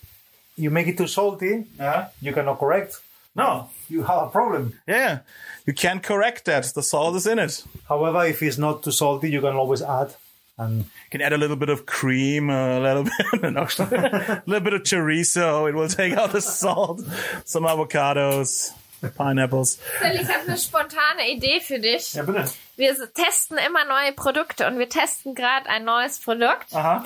you 0.57 0.71
make 0.71 0.87
it 0.89 0.97
too 0.99 1.07
salty, 1.07 1.65
Yeah. 1.79 2.09
you 2.21 2.33
cannot 2.33 2.59
correct. 2.59 3.01
No. 3.35 3.71
You 3.89 4.03
have 4.03 4.23
a 4.25 4.29
problem. 4.29 4.75
Yeah. 4.87 5.21
You 5.67 5.73
can't 5.73 6.03
correct 6.03 6.45
that. 6.47 6.65
The 6.75 6.83
salt 6.83 7.17
is 7.17 7.27
in 7.27 7.39
it. 7.39 7.65
However, 7.89 8.25
if 8.27 8.43
it's 8.43 8.59
not 8.59 8.83
too 8.83 8.91
salty, 8.93 9.31
you 9.31 9.41
can 9.41 9.55
always 9.57 9.81
add 9.83 10.11
And 10.59 10.87
can 11.11 11.21
add 11.23 11.33
a 11.33 11.37
little 11.39 11.57
bit 11.57 11.69
of 11.69 11.87
cream, 11.87 12.51
a 12.51 12.81
little 12.81 13.05
bit, 13.05 13.45
a 13.45 14.43
little 14.47 14.61
bit 14.61 14.73
of 14.75 14.83
chorizo. 14.83 15.69
It 15.69 15.75
will 15.77 15.89
take 15.89 16.17
out 16.17 16.33
the 16.33 16.41
salt. 16.41 17.01
Some 17.45 17.65
avocados, 17.65 18.73
pineapples. 19.17 19.77
Phil, 20.01 20.17
ich 20.21 20.29
habe 20.29 20.49
eine 20.49 20.59
spontane 20.59 21.31
Idee 21.31 21.61
für 21.61 21.79
dich. 21.79 22.15
Ja, 22.15 22.25
bitte. 22.25 22.45
Wir 22.77 22.95
testen 23.15 23.57
immer 23.67 23.85
neue 23.85 24.13
Produkte 24.13 24.67
und 24.67 24.79
wir 24.79 24.89
testen 24.89 25.35
gerade 25.37 25.69
ein 25.69 25.85
neues 25.85 26.19
Produkt. 26.19 26.75
Aha. 26.75 27.05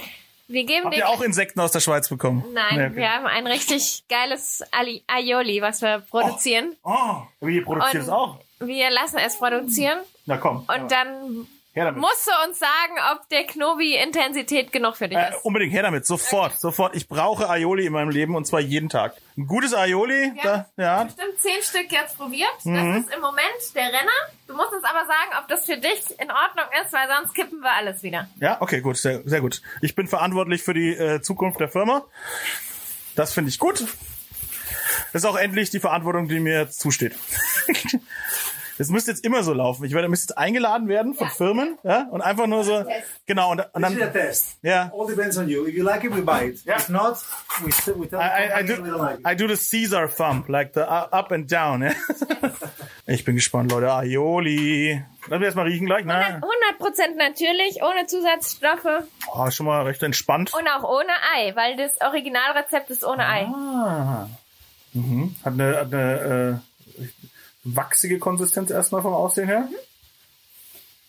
Wir 0.48 0.64
geben 0.64 0.86
Habt 0.86 0.96
ihr 0.96 1.08
auch 1.08 1.20
Insekten 1.22 1.60
aus 1.60 1.72
der 1.72 1.80
Schweiz 1.80 2.08
bekommen? 2.08 2.44
Nein, 2.52 2.76
Nee, 2.76 2.86
okay. 2.86 2.96
wir 2.96 3.12
haben 3.12 3.26
ein 3.26 3.46
richtig 3.46 4.04
geiles 4.08 4.62
Ali 4.70 5.02
Aioli, 5.06 5.62
was 5.62 5.80
wir 5.82 6.00
produzieren. 6.10 6.74
Oh, 6.84 7.22
wie 7.40 7.56
ihr 7.56 7.64
produziert 7.64 8.02
es 8.04 8.08
auch? 8.08 8.38
wir 8.60 8.90
lassen 8.90 9.18
es 9.18 9.38
produzieren 9.38 9.98
Na 10.26 10.36
komm. 10.36 10.64
und 10.68 10.90
dann 10.92 11.46
her 11.74 11.86
damit. 11.86 12.00
musst 12.00 12.26
du 12.26 12.48
uns 12.48 12.58
sagen, 12.58 12.94
ob 13.12 13.28
der 13.30 13.44
Knobi 13.46 13.96
Intensität 13.96 14.72
genug 14.72 14.96
für 14.96 15.08
dich 15.08 15.16
Äh, 15.18 15.30
ist. 15.30 15.44
unbedingt 15.44 15.72
her 15.72 15.82
damit, 15.82 16.06
sofort, 16.06 16.60
sofort. 16.60 16.94
Ich 16.94 17.08
brauche 17.08 17.48
Aioli 17.48 17.86
in 17.86 17.92
meinem 17.92 18.10
Leben 18.10 18.34
und 18.36 18.46
zwar 18.46 18.60
jeden 18.60 18.88
Tag. 18.88 19.14
Ein 19.38 19.46
gutes 19.46 19.74
Aioli, 19.74 20.32
Ja. 20.42 20.66
da, 20.76 20.82
ja. 20.82 21.04
Bestimmt 21.04 21.38
zehn 21.40 21.62
Stück 21.62 21.90
jetzt 21.90 22.16
probiert. 22.18 22.48
Mhm. 22.64 22.74
Das 22.74 23.04
ist 23.06 23.14
im 23.14 23.20
Moment 23.22 23.74
der 23.74 23.86
Renner. 23.86 24.10
Du 24.46 24.54
musst 24.54 24.72
uns 24.72 24.84
aber 24.84 25.06
sagen, 25.06 25.30
ob 25.40 25.48
das 25.48 25.64
für 25.64 25.78
dich 25.78 26.10
in 26.20 26.30
Ordnung 26.30 26.66
ist, 26.84 26.92
weil 26.92 27.08
sonst 27.08 27.34
kippen 27.34 27.60
wir 27.60 27.72
alles 27.72 28.02
wieder. 28.02 28.28
Ja, 28.40 28.60
okay, 28.60 28.80
gut, 28.82 28.98
sehr, 28.98 29.22
sehr 29.24 29.40
gut. 29.40 29.62
Ich 29.80 29.94
bin 29.94 30.06
verantwortlich 30.08 30.62
für 30.62 30.74
die 30.74 30.90
äh, 30.94 31.22
Zukunft 31.22 31.58
der 31.60 31.68
Firma. 31.68 32.04
Das 33.14 33.32
finde 33.32 33.48
ich 33.48 33.58
gut. 33.58 33.80
Das 35.12 35.22
ist 35.22 35.24
auch 35.26 35.36
endlich 35.36 35.70
die 35.70 35.80
Verantwortung, 35.80 36.28
die 36.28 36.38
mir 36.40 36.70
zusteht. 36.70 37.14
Das 38.78 38.88
müsste 38.88 39.10
jetzt 39.10 39.24
immer 39.24 39.42
so 39.42 39.52
laufen. 39.52 39.84
Ich 39.84 39.92
werde 39.92 40.08
müsste 40.08 40.32
jetzt 40.32 40.38
eingeladen 40.38 40.88
werden 40.88 41.14
von 41.14 41.28
Firmen, 41.28 41.78
ja, 41.82 42.06
und 42.10 42.20
einfach 42.22 42.46
nur 42.46 42.64
so, 42.64 42.84
genau, 43.26 43.50
und, 43.52 43.60
und 43.72 43.82
this 43.82 43.92
is 43.92 43.96
a 44.00 44.04
dann, 44.04 44.12
test. 44.12 44.56
ja. 44.62 44.90
All 44.98 45.06
depends 45.06 45.36
on 45.38 45.48
you. 45.48 45.66
If 45.66 45.74
you 45.74 45.84
like 45.84 46.04
it, 46.04 46.14
we 46.14 46.22
buy 46.22 46.48
it. 46.48 46.64
Yeah. 46.66 46.76
If 46.78 46.88
not, 46.88 47.16
we, 47.64 47.70
st- 47.72 47.98
we 47.98 48.08
tell 48.08 48.18
I, 48.20 48.62
do, 48.64 48.76
like 48.96 49.18
it. 49.20 49.26
I 49.26 49.34
do 49.36 49.46
the 49.48 49.56
Caesar 49.56 50.08
thumb, 50.08 50.44
like 50.48 50.72
the 50.74 50.80
u- 50.80 51.08
up 51.10 51.30
and 51.32 51.50
down. 51.50 51.82
Ja. 51.82 51.90
Ich 53.06 53.24
bin 53.24 53.34
gespannt, 53.34 53.72
Leute. 53.72 53.92
Aioli. 53.92 55.02
Lass 55.28 55.38
mich 55.38 55.46
erstmal 55.46 55.66
riechen 55.66 55.86
gleich. 55.86 56.04
Ne? 56.04 56.40
100% 56.78 57.16
natürlich, 57.18 57.82
ohne 57.82 58.06
Zusatzstoffe 58.06 59.04
Oh, 59.34 59.50
schon 59.50 59.66
mal 59.66 59.82
recht 59.82 60.02
entspannt. 60.04 60.52
und 60.54 60.66
auch 60.68 60.84
ohne 60.88 61.10
Ei, 61.36 61.54
weil 61.56 61.76
das 61.76 62.00
Originalrezept 62.00 62.90
ist 62.90 63.04
ohne 63.04 63.26
Ei. 63.26 63.44
Ah. 63.46 64.28
Mhm. 64.92 65.34
Hat 65.44 65.52
eine, 65.54 65.76
hat 65.76 65.92
eine 65.92 66.60
äh, 66.62 66.71
wachsige 67.64 68.18
Konsistenz 68.18 68.70
erstmal 68.70 69.02
vom 69.02 69.14
Aussehen 69.14 69.48
her. 69.48 69.68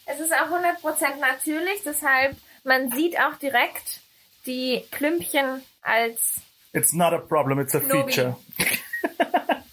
Es 0.05 0.19
ist 0.19 0.33
auch 0.33 0.49
100% 0.49 1.15
natürlich, 1.19 1.81
deshalb 1.85 2.35
man 2.63 2.91
sieht 2.91 3.19
auch 3.19 3.35
direkt 3.35 4.01
die 4.45 4.83
Klümpchen 4.91 5.61
als 5.81 6.35
It's 6.73 6.93
not 6.93 7.13
a 7.13 7.19
problem, 7.19 7.59
it's 7.59 7.75
a 7.75 7.79
Knobi. 7.79 8.11
feature. 8.11 8.37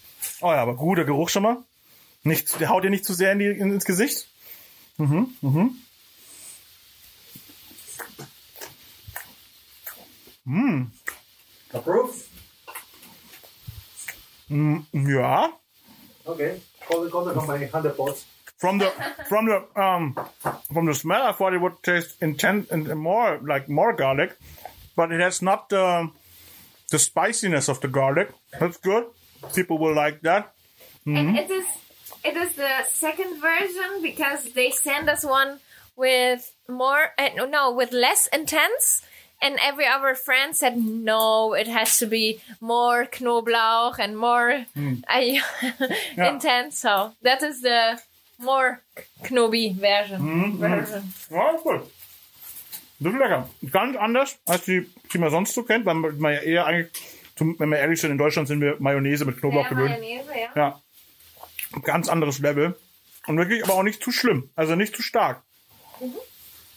oh 0.41 0.51
ja, 0.51 0.61
aber 0.61 0.75
guter 0.75 1.03
Geruch 1.03 1.29
schon 1.29 1.43
mal. 1.43 1.57
Nicht, 2.23 2.59
der 2.59 2.69
haut 2.69 2.83
dir 2.83 2.91
nicht 2.91 3.05
zu 3.05 3.13
sehr 3.13 3.31
in 3.31 3.39
die, 3.39 3.47
in, 3.47 3.71
ins 3.71 3.85
Gesicht. 3.85 4.27
Approve? 11.73 12.13
Ja. 14.91 15.49
Okay. 16.25 16.61
Call 16.87 17.01
the, 17.01 17.09
call 17.09 17.25
the 17.25 17.33
company, 17.33 17.65
100 17.65 17.97
pots. 17.97 18.25
From 18.57 18.77
the 18.77 18.91
from 19.27 19.45
the 19.47 19.81
um 19.81 20.15
from 20.71 20.85
the 20.85 20.93
smell, 20.93 21.23
I 21.23 21.31
thought 21.31 21.53
it 21.53 21.61
would 21.61 21.81
taste 21.81 22.21
intense 22.21 22.69
and 22.69 22.87
more 22.95 23.39
like 23.41 23.67
more 23.67 23.91
garlic, 23.91 24.37
but 24.95 25.11
it 25.11 25.19
has 25.19 25.41
not 25.41 25.69
the 25.69 26.11
the 26.91 26.99
spiciness 26.99 27.69
of 27.69 27.81
the 27.81 27.87
garlic. 27.87 28.29
That's 28.59 28.77
good. 28.77 29.05
People 29.55 29.79
will 29.79 29.95
like 29.95 30.21
that. 30.21 30.53
And 31.07 31.37
it 31.39 31.49
is 31.49 31.65
it 32.23 32.37
is 32.37 32.53
the 32.53 32.83
second 32.83 33.41
version 33.41 34.03
because 34.03 34.53
they 34.53 34.69
send 34.69 35.09
us 35.09 35.25
one 35.25 35.59
with 35.95 36.53
more 36.69 37.13
uh, 37.17 37.29
no 37.49 37.71
with 37.71 37.91
less 37.91 38.27
intense 38.27 39.01
and 39.41 39.57
every 39.67 39.85
other 39.87 40.15
friend 40.15 40.55
said 40.55 40.75
no 40.77 41.53
it 41.55 41.67
has 41.67 41.97
to 41.97 42.05
be 42.07 42.39
more 42.59 43.05
knoblauch 43.11 43.99
and 43.99 44.15
more 44.15 44.65
uh, 44.77 45.37
intense 46.17 46.79
so 46.81 47.11
that 47.23 47.41
is 47.43 47.61
the 47.61 47.99
more 48.39 48.79
knobi 49.23 49.73
version 49.79 50.57
version 50.59 51.13
Ja, 51.29 51.51
ist 51.55 51.63
gut. 51.63 51.81
Das 53.03 53.13
ist 53.13 53.19
lecker. 53.19 53.49
Ganz 53.71 53.97
anders, 53.97 54.37
als 54.45 54.65
die, 54.65 54.87
die 55.11 55.17
man 55.17 55.31
sonst 55.31 55.55
so 55.55 55.63
kennt, 55.63 55.85
weil 55.87 55.95
man 55.95 56.33
ja 56.33 56.39
eher 56.41 56.65
eigentlich, 56.67 56.91
zum- 57.35 57.57
wenn 57.59 57.69
wir 57.69 57.79
ehrlich 57.79 57.99
sind, 57.99 58.11
in 58.11 58.19
Deutschland 58.19 58.47
sind 58.47 58.61
wir 58.61 58.75
Mayonnaise 58.79 59.25
mit 59.25 59.39
Knoblauch 59.39 59.63
Ja, 59.63 59.69
gewöhnt. 59.69 59.99
Mayonnaise, 59.99 60.29
ja. 60.39 60.49
Ja. 60.55 60.81
Ganz 61.81 62.09
anderes 62.09 62.37
Level. 62.39 62.77
Und 63.25 63.37
wirklich 63.39 63.63
aber 63.63 63.73
auch 63.73 63.81
nicht 63.83 64.03
zu 64.03 64.11
schlimm. 64.11 64.51
Also 64.55 64.75
nicht 64.75 64.95
zu 64.95 65.01
stark. 65.01 65.41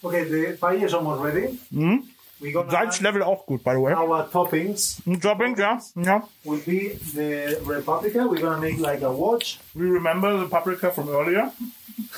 Okay, 0.03 0.25
the 0.29 0.57
paella 0.59 0.85
is 0.87 0.95
almost 0.95 1.23
ready. 1.23 1.59
Add 1.73 2.03
Salzlevel 2.41 3.23
auch 3.23 3.47
gut, 3.47 3.63
by 3.63 3.73
the 3.73 3.81
way. 3.81 3.95
our 3.95 4.31
toppings. 4.31 5.01
Ein 5.07 5.21
Dropping, 5.21 5.57
ja. 5.57 5.81
ja. 5.97 6.29
Will 6.45 6.61
be 6.61 6.99
the 7.15 7.57
red 7.65 7.85
paprika. 7.85 8.27
We're 8.27 8.41
gonna 8.41 8.59
make 8.59 8.79
like 8.79 9.03
a 9.03 9.11
watch. 9.11 9.59
We 9.75 9.85
remember 9.85 10.39
the 10.39 10.49
paprika 10.49 10.91
from 10.91 11.09
earlier. 11.09 11.53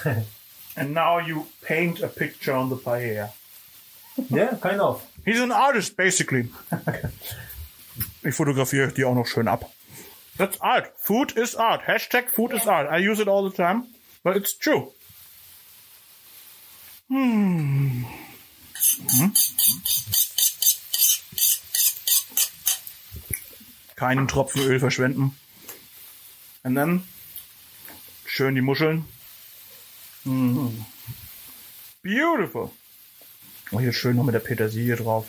and 0.76 0.94
now 0.94 1.18
you 1.18 1.46
paint 1.62 2.02
a 2.02 2.08
picture 2.08 2.54
on 2.54 2.70
the 2.70 2.76
paella. 2.76 3.30
Yeah, 4.30 4.56
kind 4.56 4.80
of. 4.80 5.02
He's 5.24 5.40
an 5.40 5.52
artist, 5.52 5.96
basically. 5.96 6.48
ich 8.24 8.34
fotografiere 8.34 8.92
die 8.92 9.04
auch 9.04 9.14
noch 9.14 9.26
schön 9.26 9.48
ab. 9.48 9.70
That's 10.38 10.60
art. 10.60 10.92
Food 10.96 11.32
is 11.36 11.54
art. 11.54 11.82
Hashtag 11.86 12.30
food 12.30 12.52
is 12.52 12.66
art. 12.66 12.88
I 12.90 12.98
use 12.98 13.20
it 13.20 13.28
all 13.28 13.48
the 13.48 13.56
time, 13.56 13.84
but 14.22 14.36
it's 14.36 14.56
true. 14.56 14.92
Hmm. 17.08 18.04
Keinen 23.96 24.28
Tropfen 24.28 24.62
Öl 24.62 24.78
verschwenden. 24.78 25.36
Und 26.62 26.74
dann 26.74 27.08
schön 28.26 28.54
die 28.54 28.60
Muscheln. 28.60 29.04
Mm. 30.24 30.68
Beautiful. 32.02 32.70
Oh, 33.70 33.80
hier 33.80 33.92
schön 33.92 34.16
noch 34.16 34.24
mit 34.24 34.34
der 34.34 34.40
Petersilie 34.40 34.96
drauf. 34.96 35.26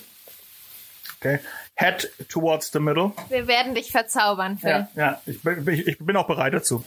Okay. 1.20 1.40
Head 1.76 2.12
towards 2.30 2.72
the 2.72 2.80
middle. 2.80 3.14
wir 3.30 3.48
werden 3.48 3.74
dich 3.74 3.92
verzaubern 3.92 4.58
Phil. 4.58 4.70
Ja, 4.70 4.90
ja. 4.96 5.22
Ich, 5.26 5.42
bin, 5.42 5.68
ich, 5.68 5.88
ich 5.88 5.98
bin 5.98 6.16
auch 6.16 6.28
bereit 6.28 6.54
dazu. 6.54 6.84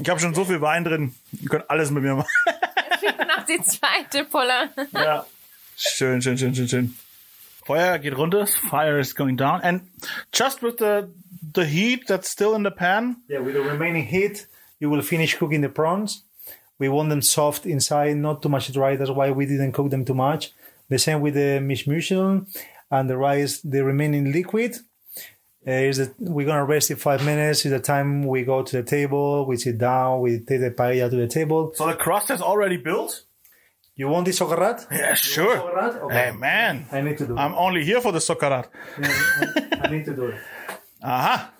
Ich 0.00 0.08
habe 0.08 0.20
schon 0.20 0.34
so 0.34 0.44
viel 0.44 0.60
Wein 0.60 0.84
drin. 0.84 1.14
Ihr 1.32 1.48
könnt 1.48 1.68
alles 1.68 1.90
mit 1.90 2.02
mir 2.02 2.14
machen. 2.14 2.28
noch 3.36 3.44
die 3.44 3.62
zweite 3.62 4.24
Pulle 4.24 4.70
Ja. 4.92 5.26
Schön, 5.84 6.22
schön, 6.22 6.38
schön, 6.38 6.54
schön, 6.54 6.68
schön. 6.68 6.94
Feuer 7.64 7.98
geht 7.98 8.16
runter. 8.16 8.46
Fire 8.46 9.00
is 9.00 9.14
going 9.14 9.36
down. 9.36 9.60
And 9.62 9.82
just 10.32 10.62
with 10.62 10.76
the 10.78 11.08
the 11.54 11.64
heat 11.64 12.06
that's 12.06 12.30
still 12.30 12.54
in 12.54 12.62
the 12.62 12.70
pan. 12.70 13.16
Yeah, 13.28 13.40
with 13.40 13.54
the 13.54 13.62
remaining 13.62 14.06
heat, 14.06 14.46
you 14.78 14.90
will 14.90 15.02
finish 15.02 15.36
cooking 15.36 15.60
the 15.60 15.68
prawns. 15.68 16.24
We 16.78 16.88
want 16.88 17.10
them 17.10 17.20
soft 17.20 17.66
inside, 17.66 18.16
not 18.16 18.42
too 18.42 18.48
much 18.48 18.72
dry. 18.72 18.96
That's 18.96 19.10
why 19.10 19.32
we 19.32 19.44
didn't 19.46 19.72
cook 19.72 19.90
them 19.90 20.04
too 20.04 20.14
much. 20.14 20.52
The 20.88 20.98
same 20.98 21.20
with 21.20 21.34
the 21.34 21.60
mishmushel 21.60 22.46
and 22.90 23.10
the 23.10 23.16
rice, 23.16 23.60
the 23.60 23.82
remaining 23.84 24.32
liquid. 24.32 24.76
Uh, 25.66 25.70
is 25.70 25.98
that 25.98 26.14
we're 26.18 26.46
gonna 26.46 26.64
rest 26.64 26.90
it 26.90 27.00
five 27.00 27.24
minutes. 27.24 27.64
Is 27.64 27.72
the 27.72 27.80
time 27.80 28.24
we 28.24 28.44
go 28.44 28.62
to 28.62 28.76
the 28.76 28.82
table, 28.84 29.46
we 29.46 29.56
sit 29.56 29.78
down, 29.78 30.20
we 30.20 30.38
take 30.38 30.60
the 30.60 30.70
paella 30.70 31.10
to 31.10 31.16
the 31.16 31.28
table. 31.28 31.72
So 31.74 31.86
the 31.86 31.94
crust 31.94 32.30
is 32.30 32.40
already 32.40 32.76
built? 32.76 33.24
You 34.02 34.08
want 34.08 34.24
this 34.26 34.38
socarrat? 34.40 34.86
Yeah, 34.90 35.14
sure. 35.14 35.56
Socarrat? 35.56 36.02
Okay. 36.02 36.14
Hey, 36.14 36.30
man. 36.32 36.86
I 36.90 37.00
need 37.02 37.18
to 37.18 37.26
do 37.26 37.34
it. 37.34 37.38
I'm 37.38 37.54
only 37.54 37.84
here 37.84 38.00
for 38.00 38.10
the 38.10 38.18
socarrat. 38.18 38.66
I 38.98 39.88
need 39.94 40.04
to 40.06 40.14
do 40.14 40.24
it. 40.26 40.40
Aha. 41.04 41.50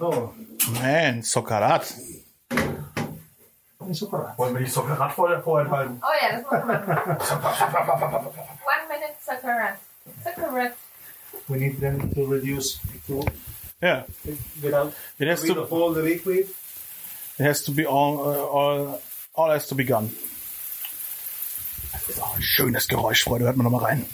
Oh, 0.00 0.32
Man, 0.80 1.20
sokarat. 1.22 1.84
socarrat. 3.92 4.38
Wollen 4.38 4.54
wir 4.54 4.60
die 4.64 4.70
socarrat 4.70 5.12
vorher 5.12 5.42
vorenthalten? 5.42 6.00
oh 6.02 6.14
ja 6.22 6.28
das 6.36 6.42
machen 6.50 6.68
wir 6.68 6.78
one 8.72 8.84
minute 8.88 9.14
socarrat 9.26 9.76
socarrat 10.24 10.72
We 11.48 11.58
need 11.58 11.78
them 11.80 12.10
to 12.14 12.24
reduce 12.24 12.78
to 13.06 13.22
Yeah. 13.82 14.04
get 14.62 14.72
out. 14.74 14.92
It 15.18 15.28
has 15.28 15.42
to- 15.42 15.60
of 15.60 15.72
all 15.72 15.92
the 15.92 16.02
liquid. 16.02 16.46
It 17.38 17.44
has 17.44 17.62
to 17.64 17.72
be 17.72 17.84
all, 17.86 18.18
uh, 18.20 18.56
all, 18.56 19.00
all 19.34 19.50
has 19.50 19.66
to 19.68 19.74
be 19.74 19.84
gone. 19.84 20.08
Ein 21.92 22.42
schönes 22.42 22.88
Geräusch, 22.88 23.24
Freunde. 23.24 23.46
Hört 23.46 23.56
mal 23.56 23.64
noch 23.64 23.70
mal 23.70 23.84
rein. 23.84 24.06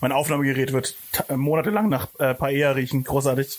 Mein 0.00 0.12
Aufnahmegerät 0.12 0.72
wird 0.72 0.96
äh, 1.28 1.36
monatelang 1.36 1.88
nach 1.88 2.08
äh, 2.18 2.34
Paella 2.34 2.72
riechen. 2.72 3.04
Großartig. 3.04 3.58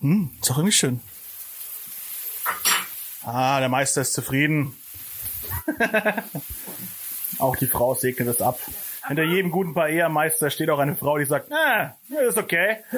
Hm, 0.00 0.30
ist 0.40 0.50
doch 0.50 0.58
irgendwie 0.58 0.72
schön. 0.72 1.00
Ah, 3.22 3.60
der 3.60 3.68
Meister 3.68 4.02
ist 4.02 4.12
zufrieden. 4.12 4.76
auch 7.38 7.56
die 7.56 7.66
Frau 7.66 7.94
segnet 7.94 8.28
es 8.28 8.40
ab. 8.40 8.58
Hinter 9.06 9.22
jedem 9.22 9.52
guten 9.52 9.72
Paella-Meister 9.72 10.50
steht 10.50 10.68
auch 10.68 10.80
eine 10.80 10.96
Frau, 10.96 11.16
die 11.18 11.26
sagt, 11.26 11.52
ah, 11.52 11.96
ist 12.08 12.38
okay. 12.38 12.78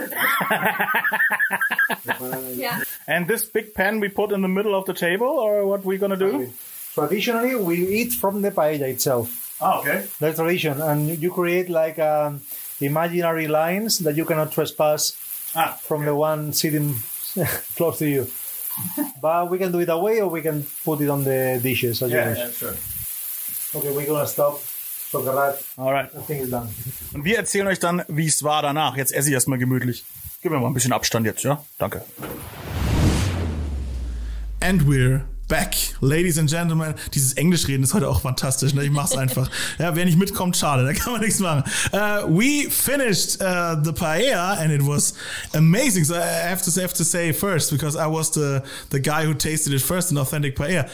Yeah. 2.57 2.81
And 3.09 3.27
this 3.27 3.45
big 3.47 3.73
pan 3.73 4.01
we 4.01 4.09
put 4.11 4.33
in 4.33 4.43
the 4.43 4.49
middle 4.49 4.75
of 4.75 4.85
the 4.85 4.93
table, 4.93 5.27
or 5.27 5.65
what 5.67 5.83
we're 5.83 5.99
gonna 5.99 6.17
do? 6.19 6.53
Traditionally, 6.95 7.55
we 7.57 7.77
eat 7.89 8.13
from 8.13 8.43
the 8.43 8.51
paella 8.51 8.89
itself. 8.89 9.57
Ah, 9.61 9.81
okay. 9.81 10.05
That's 10.21 10.37
tradition, 10.37 10.81
and 10.83 11.19
you 11.19 11.31
create 11.33 11.71
like 11.71 11.99
um, 11.99 12.43
imaginary 12.81 13.49
lines 13.49 13.99
that 14.01 14.15
you 14.17 14.25
cannot 14.27 14.53
trespass 14.53 15.17
Ah, 15.55 15.79
from 15.83 16.05
the 16.05 16.15
one 16.15 16.53
sitting 16.53 16.97
close 17.77 17.99
to 17.99 18.07
you. 18.07 18.27
but 19.23 19.51
we 19.51 19.57
can 19.59 19.73
do 19.73 19.79
it 19.81 19.89
away, 19.89 20.21
or 20.21 20.29
we 20.29 20.43
can 20.43 20.67
put 20.85 21.01
it 21.01 21.09
on 21.09 21.25
the 21.25 21.59
dishes 21.63 22.03
as 22.03 22.11
yeah, 22.11 22.29
wish. 22.29 22.39
yeah, 22.39 22.51
sure. 22.51 22.75
Okay, 23.75 23.91
we're 23.97 24.07
gonna 24.07 24.27
stop. 24.27 24.61
So 25.11 25.23
the 25.23 25.33
rat, 25.33 25.57
Alright. 25.79 26.11
I 26.15 26.21
think 26.21 26.43
it's 26.43 26.51
done. 26.51 26.69
Und 27.15 27.25
wir 27.25 27.39
erzählen 27.39 27.67
euch 27.69 27.79
dann, 27.79 28.05
wie 28.09 28.27
es 28.27 28.43
war 28.43 28.61
danach. 28.61 28.99
Jetzt 28.99 29.13
esse 29.15 29.29
ich 29.31 29.35
erstmal 29.35 29.59
gemütlich. 29.59 30.05
Gib 30.43 30.53
mir 30.53 30.59
mal 30.61 30.67
ein 30.69 30.75
bisschen 30.75 30.93
Abstand 30.93 31.25
jetzt, 31.25 31.43
ja? 31.43 31.65
Danke. 31.79 32.03
And 34.61 34.83
we're 34.89 35.25
back, 35.47 35.75
ladies 36.01 36.37
and 36.37 36.49
gentlemen. 36.49 36.95
Dieses 37.15 37.35
Englischreden 37.35 37.85
ist 37.85 37.95
heute 37.95 38.09
auch 38.09 38.21
fantastisch, 38.21 38.75
ne? 38.75 38.85
Ich 38.85 38.91
mach's 38.91 39.17
einfach. 39.17 39.49
ja, 39.79 39.95
wer 39.95 40.05
nicht 40.05 40.19
mitkommt, 40.19 40.57
schade, 40.57 40.85
da 40.85 40.93
kann 40.93 41.13
man 41.13 41.23
nichts 41.23 41.39
machen. 41.39 41.63
Uh, 41.93 42.27
we 42.29 42.69
finished 42.69 43.41
uh, 43.41 43.77
the 43.83 43.93
paella 43.93 44.59
and 44.59 44.73
it 44.73 44.83
was 44.83 45.15
amazing. 45.55 46.05
So 46.05 46.15
I 46.15 46.49
have 46.49 46.63
to 46.63 46.81
have 46.81 46.93
to 46.95 47.05
say 47.05 47.33
first 47.33 47.71
because 47.71 47.97
I 47.97 48.07
was 48.07 48.31
the 48.33 48.63
the 48.91 49.01
guy 49.01 49.25
who 49.25 49.35
tasted 49.35 49.73
it 49.73 49.81
first, 49.81 50.11
an 50.11 50.19
authentic 50.19 50.57
paella. 50.57 50.89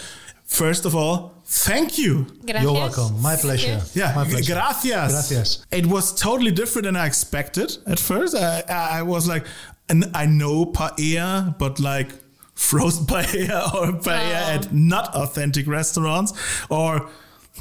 First 0.46 0.84
of 0.84 0.94
all, 0.94 1.32
thank 1.46 1.96
you. 1.96 2.26
Gracias. 2.44 2.62
You're 2.62 2.74
welcome. 2.74 3.22
My 3.22 3.36
pleasure. 3.36 3.80
Yeah, 3.94 4.12
my 4.14 4.24
pleasure. 4.24 4.52
gracias. 4.52 5.10
Gracias. 5.10 5.66
It 5.70 5.86
was 5.86 6.14
totally 6.14 6.52
different 6.52 6.84
than 6.84 6.96
I 6.96 7.06
expected 7.06 7.78
at 7.86 7.98
first. 7.98 8.36
I, 8.36 8.62
I 8.68 9.02
was 9.02 9.26
like, 9.26 9.46
and 9.88 10.10
I 10.14 10.26
know 10.26 10.66
paella, 10.66 11.58
but 11.58 11.80
like 11.80 12.10
frozen 12.54 13.06
paella 13.12 13.74
or 13.74 13.92
paella 14.00 14.42
Oh. 14.42 14.52
at 14.54 14.72
not 14.72 15.14
authentic 15.14 15.66
restaurants 15.66 16.32
or 16.68 17.08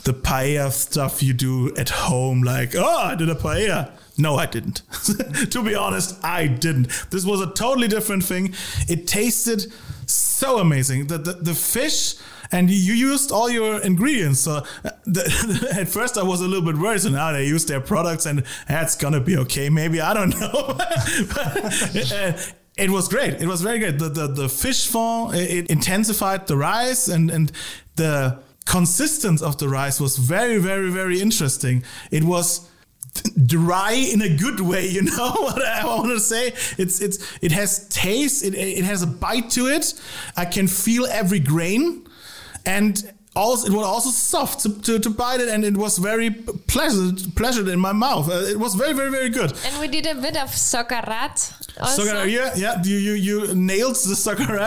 the 0.04 0.14
paella 0.14 0.72
stuff 0.72 1.22
you 1.22 1.34
do 1.34 1.74
at 1.76 1.90
home. 1.90 2.42
Like, 2.42 2.76
oh, 2.76 2.98
I 2.98 3.16
did 3.16 3.30
a 3.30 3.36
paella. 3.36 3.92
No, 4.18 4.36
I 4.36 4.46
didn't. 4.46 4.82
to 5.52 5.64
be 5.64 5.76
honest, 5.76 6.24
I 6.24 6.48
didn't. 6.48 6.88
This 7.10 7.26
was 7.26 7.42
a 7.42 7.52
totally 7.54 7.88
different 7.88 8.24
thing. 8.24 8.54
It 8.88 9.08
tasted 9.08 9.72
so 10.06 10.60
amazing. 10.60 11.08
The, 11.08 11.18
the, 11.18 11.34
the 11.34 11.54
fish 11.54 12.16
and 12.52 12.70
you 12.70 12.94
used 12.94 13.32
all 13.32 13.50
your 13.50 13.80
ingredients. 13.82 14.42
So 14.42 14.58
uh, 14.84 14.90
the, 15.06 15.70
at 15.80 15.88
first 15.88 16.18
I 16.18 16.24
was 16.24 16.42
a 16.42 16.48
little 16.48 16.66
bit 16.66 16.78
worried. 16.80 17.02
So 17.02 17.10
now 17.10 17.32
they 17.32 17.48
use 17.48 17.66
their 17.66 17.82
products 17.82 18.26
and 18.26 18.44
that's 18.68 18.96
gonna 18.96 19.22
be 19.22 19.38
okay. 19.38 19.70
Maybe 19.70 20.02
I 20.02 20.14
don't 20.14 20.40
know. 20.40 20.76
But, 21.34 22.12
uh, 22.12 22.38
it 22.78 22.90
was 22.90 23.08
great. 23.08 23.36
It 23.42 23.48
was 23.48 23.62
very 23.62 23.80
good. 23.80 24.00
The 24.00 24.10
the, 24.10 24.28
the 24.28 24.50
fish 24.50 24.88
fond 24.88 25.36
it 25.36 25.70
intensified 25.70 26.48
the 26.48 26.58
rice 26.58 27.08
and 27.08 27.30
and 27.32 27.52
the 27.96 28.40
consistency 28.66 29.44
of 29.44 29.58
the 29.58 29.70
rice 29.70 30.00
was 30.00 30.18
very 30.18 30.58
very 30.58 30.90
very 30.90 31.22
interesting. 31.22 31.84
It 32.12 32.24
was 32.24 32.70
dry 33.46 33.92
in 33.92 34.24
a 34.24 34.38
good 34.38 34.60
way 34.60 34.88
you 34.88 35.04
know 35.04 35.32
what 35.38 35.64
i 35.64 35.86
want 35.86 36.08
to 36.08 36.20
say 36.20 36.48
it's 36.80 37.00
it's 37.00 37.38
it 37.44 37.52
has 37.52 37.88
taste 37.90 38.44
it, 38.44 38.56
it 38.56 38.84
has 38.84 39.04
a 39.04 39.08
bite 39.08 39.52
to 39.52 39.68
it 39.68 39.94
i 40.36 40.44
can 40.44 40.68
feel 40.68 41.06
every 41.06 41.40
grain 41.40 42.08
and 42.66 43.14
also 43.36 43.68
it 43.68 43.74
was 43.74 43.86
also 43.86 44.10
soft 44.10 44.62
to, 44.62 44.82
to, 44.82 45.00
to 45.00 45.10
bite 45.10 45.40
it 45.40 45.50
and 45.50 45.64
it 45.66 45.76
was 45.76 45.98
very 45.98 46.30
pleasant 46.68 47.36
pleasant 47.36 47.68
in 47.68 47.80
my 47.80 47.92
mouth 47.92 48.30
uh, 48.30 48.34
it 48.34 48.60
was 48.60 48.76
very 48.76 48.94
very 48.94 49.10
very 49.10 49.30
good 49.30 49.52
And 49.66 49.80
we 49.80 49.88
did 49.88 50.06
a 50.06 50.16
bit 50.16 50.38
of 50.38 50.50
socarrat 50.50 51.54
also. 51.80 52.24
Yeah, 52.24 52.54
yeah. 52.56 52.82
You 52.84 52.98
you 52.98 53.14
you 53.14 53.56
nailed 53.56 53.96
the 53.96 54.16
soccer 54.16 54.60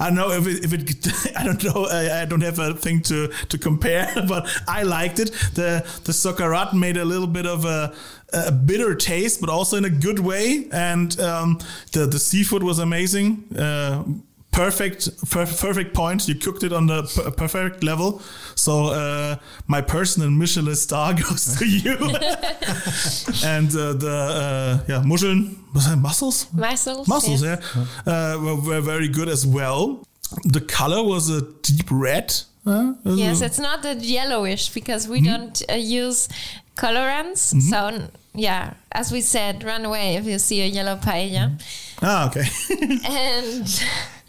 I 0.00 0.06
don't 0.06 0.14
know 0.14 0.30
if 0.30 0.46
it, 0.46 0.64
if 0.64 0.72
it 0.72 1.36
I 1.36 1.44
don't 1.44 1.62
know. 1.64 1.86
I, 1.86 2.22
I 2.22 2.24
don't 2.24 2.42
have 2.42 2.58
a 2.58 2.74
thing 2.74 3.02
to 3.02 3.28
to 3.48 3.58
compare, 3.58 4.12
but 4.28 4.48
I 4.66 4.82
liked 4.82 5.18
it. 5.18 5.30
The 5.54 5.86
the 6.04 6.12
soccer 6.12 6.50
made 6.74 6.96
a 6.96 7.04
little 7.04 7.26
bit 7.26 7.46
of 7.46 7.64
a, 7.64 7.94
a 8.32 8.52
bitter 8.52 8.94
taste, 8.94 9.40
but 9.40 9.50
also 9.50 9.76
in 9.76 9.84
a 9.84 9.90
good 9.90 10.18
way. 10.18 10.68
And 10.72 11.18
um, 11.20 11.58
the 11.92 12.06
the 12.06 12.18
seafood 12.18 12.62
was 12.62 12.78
amazing. 12.78 13.44
Uh, 13.56 14.04
perfect 14.52 15.08
per- 15.30 15.46
perfect 15.46 15.94
point 15.94 16.26
you 16.28 16.34
cooked 16.34 16.62
it 16.64 16.72
on 16.72 16.86
the 16.86 17.02
per- 17.14 17.30
perfect 17.30 17.84
level 17.84 18.20
so 18.56 18.86
uh, 18.86 19.36
my 19.68 19.80
personal 19.80 20.28
michelin 20.30 20.74
star 20.76 21.14
goes 21.22 21.56
to 21.58 21.64
you 21.66 21.94
and 23.44 23.68
uh, 23.76 23.92
the 23.94 24.10
uh, 24.42 24.84
yeah 24.88 25.02
muscheln 25.04 25.56
was 25.74 25.86
that 25.88 25.96
mussels 25.98 26.46
Mussels. 26.52 27.06
Muscles, 27.08 27.42
yes. 27.42 27.60
yeah, 27.76 28.12
uh, 28.12 28.38
were, 28.42 28.56
were 28.56 28.80
very 28.80 29.08
good 29.08 29.28
as 29.28 29.46
well. 29.46 30.04
The 30.44 30.60
color 30.60 31.02
was 31.04 31.28
a 31.30 31.42
deep 31.62 31.86
red. 31.90 32.34
Uh, 32.66 32.94
Yes, 33.04 33.40
it's 33.40 33.58
not 33.58 33.82
that 33.84 34.00
yellowish 34.02 34.68
because 34.70 35.06
we 35.08 35.20
Mm-hmm. 35.20 35.30
don't 35.30 35.62
uh, 35.70 35.74
use 35.74 36.28
colorants. 36.76 37.42
So, 37.70 38.08
yeah, 38.34 38.74
as 38.92 39.12
we 39.12 39.20
said, 39.20 39.62
run 39.64 39.84
away 39.84 40.16
if 40.16 40.24
you 40.26 40.38
see 40.38 40.60
a 40.62 40.66
yellow 40.66 40.96
paella. 40.96 41.60
ah, 42.02 42.28
okay. 42.28 42.46
And 43.08 43.66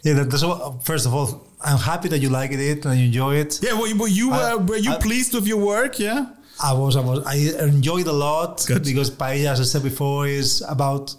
Yeah, 0.02 0.14
that, 0.14 0.30
that's 0.30 0.44
what, 0.44 0.82
first 0.84 1.06
of 1.06 1.14
all, 1.14 1.46
I'm 1.60 1.78
happy 1.78 2.08
that 2.08 2.18
you 2.18 2.28
liked 2.28 2.54
it 2.54 2.84
and 2.86 2.98
you 2.98 3.06
enjoy 3.06 3.36
it. 3.36 3.60
yeah, 3.62 3.78
were 3.78 3.86
you, 3.86 3.96
were 3.98 4.08
you, 4.08 4.32
I- 4.32 4.52
uh, 4.52 4.56
were 4.58 4.76
you 4.76 4.92
I- 4.92 4.98
pleased 4.98 5.32
with 5.34 5.46
your 5.46 5.58
work? 5.64 5.98
Yeah. 5.98 6.26
I 6.62 6.72
was, 6.74 6.96
I 6.96 7.00
was, 7.00 7.24
I 7.26 7.36
enjoyed 7.64 8.06
a 8.06 8.12
lot 8.12 8.64
Good. 8.66 8.84
because 8.84 9.10
paella, 9.10 9.52
as 9.52 9.60
I 9.60 9.64
said 9.64 9.82
before, 9.82 10.26
is 10.26 10.62
about 10.68 11.14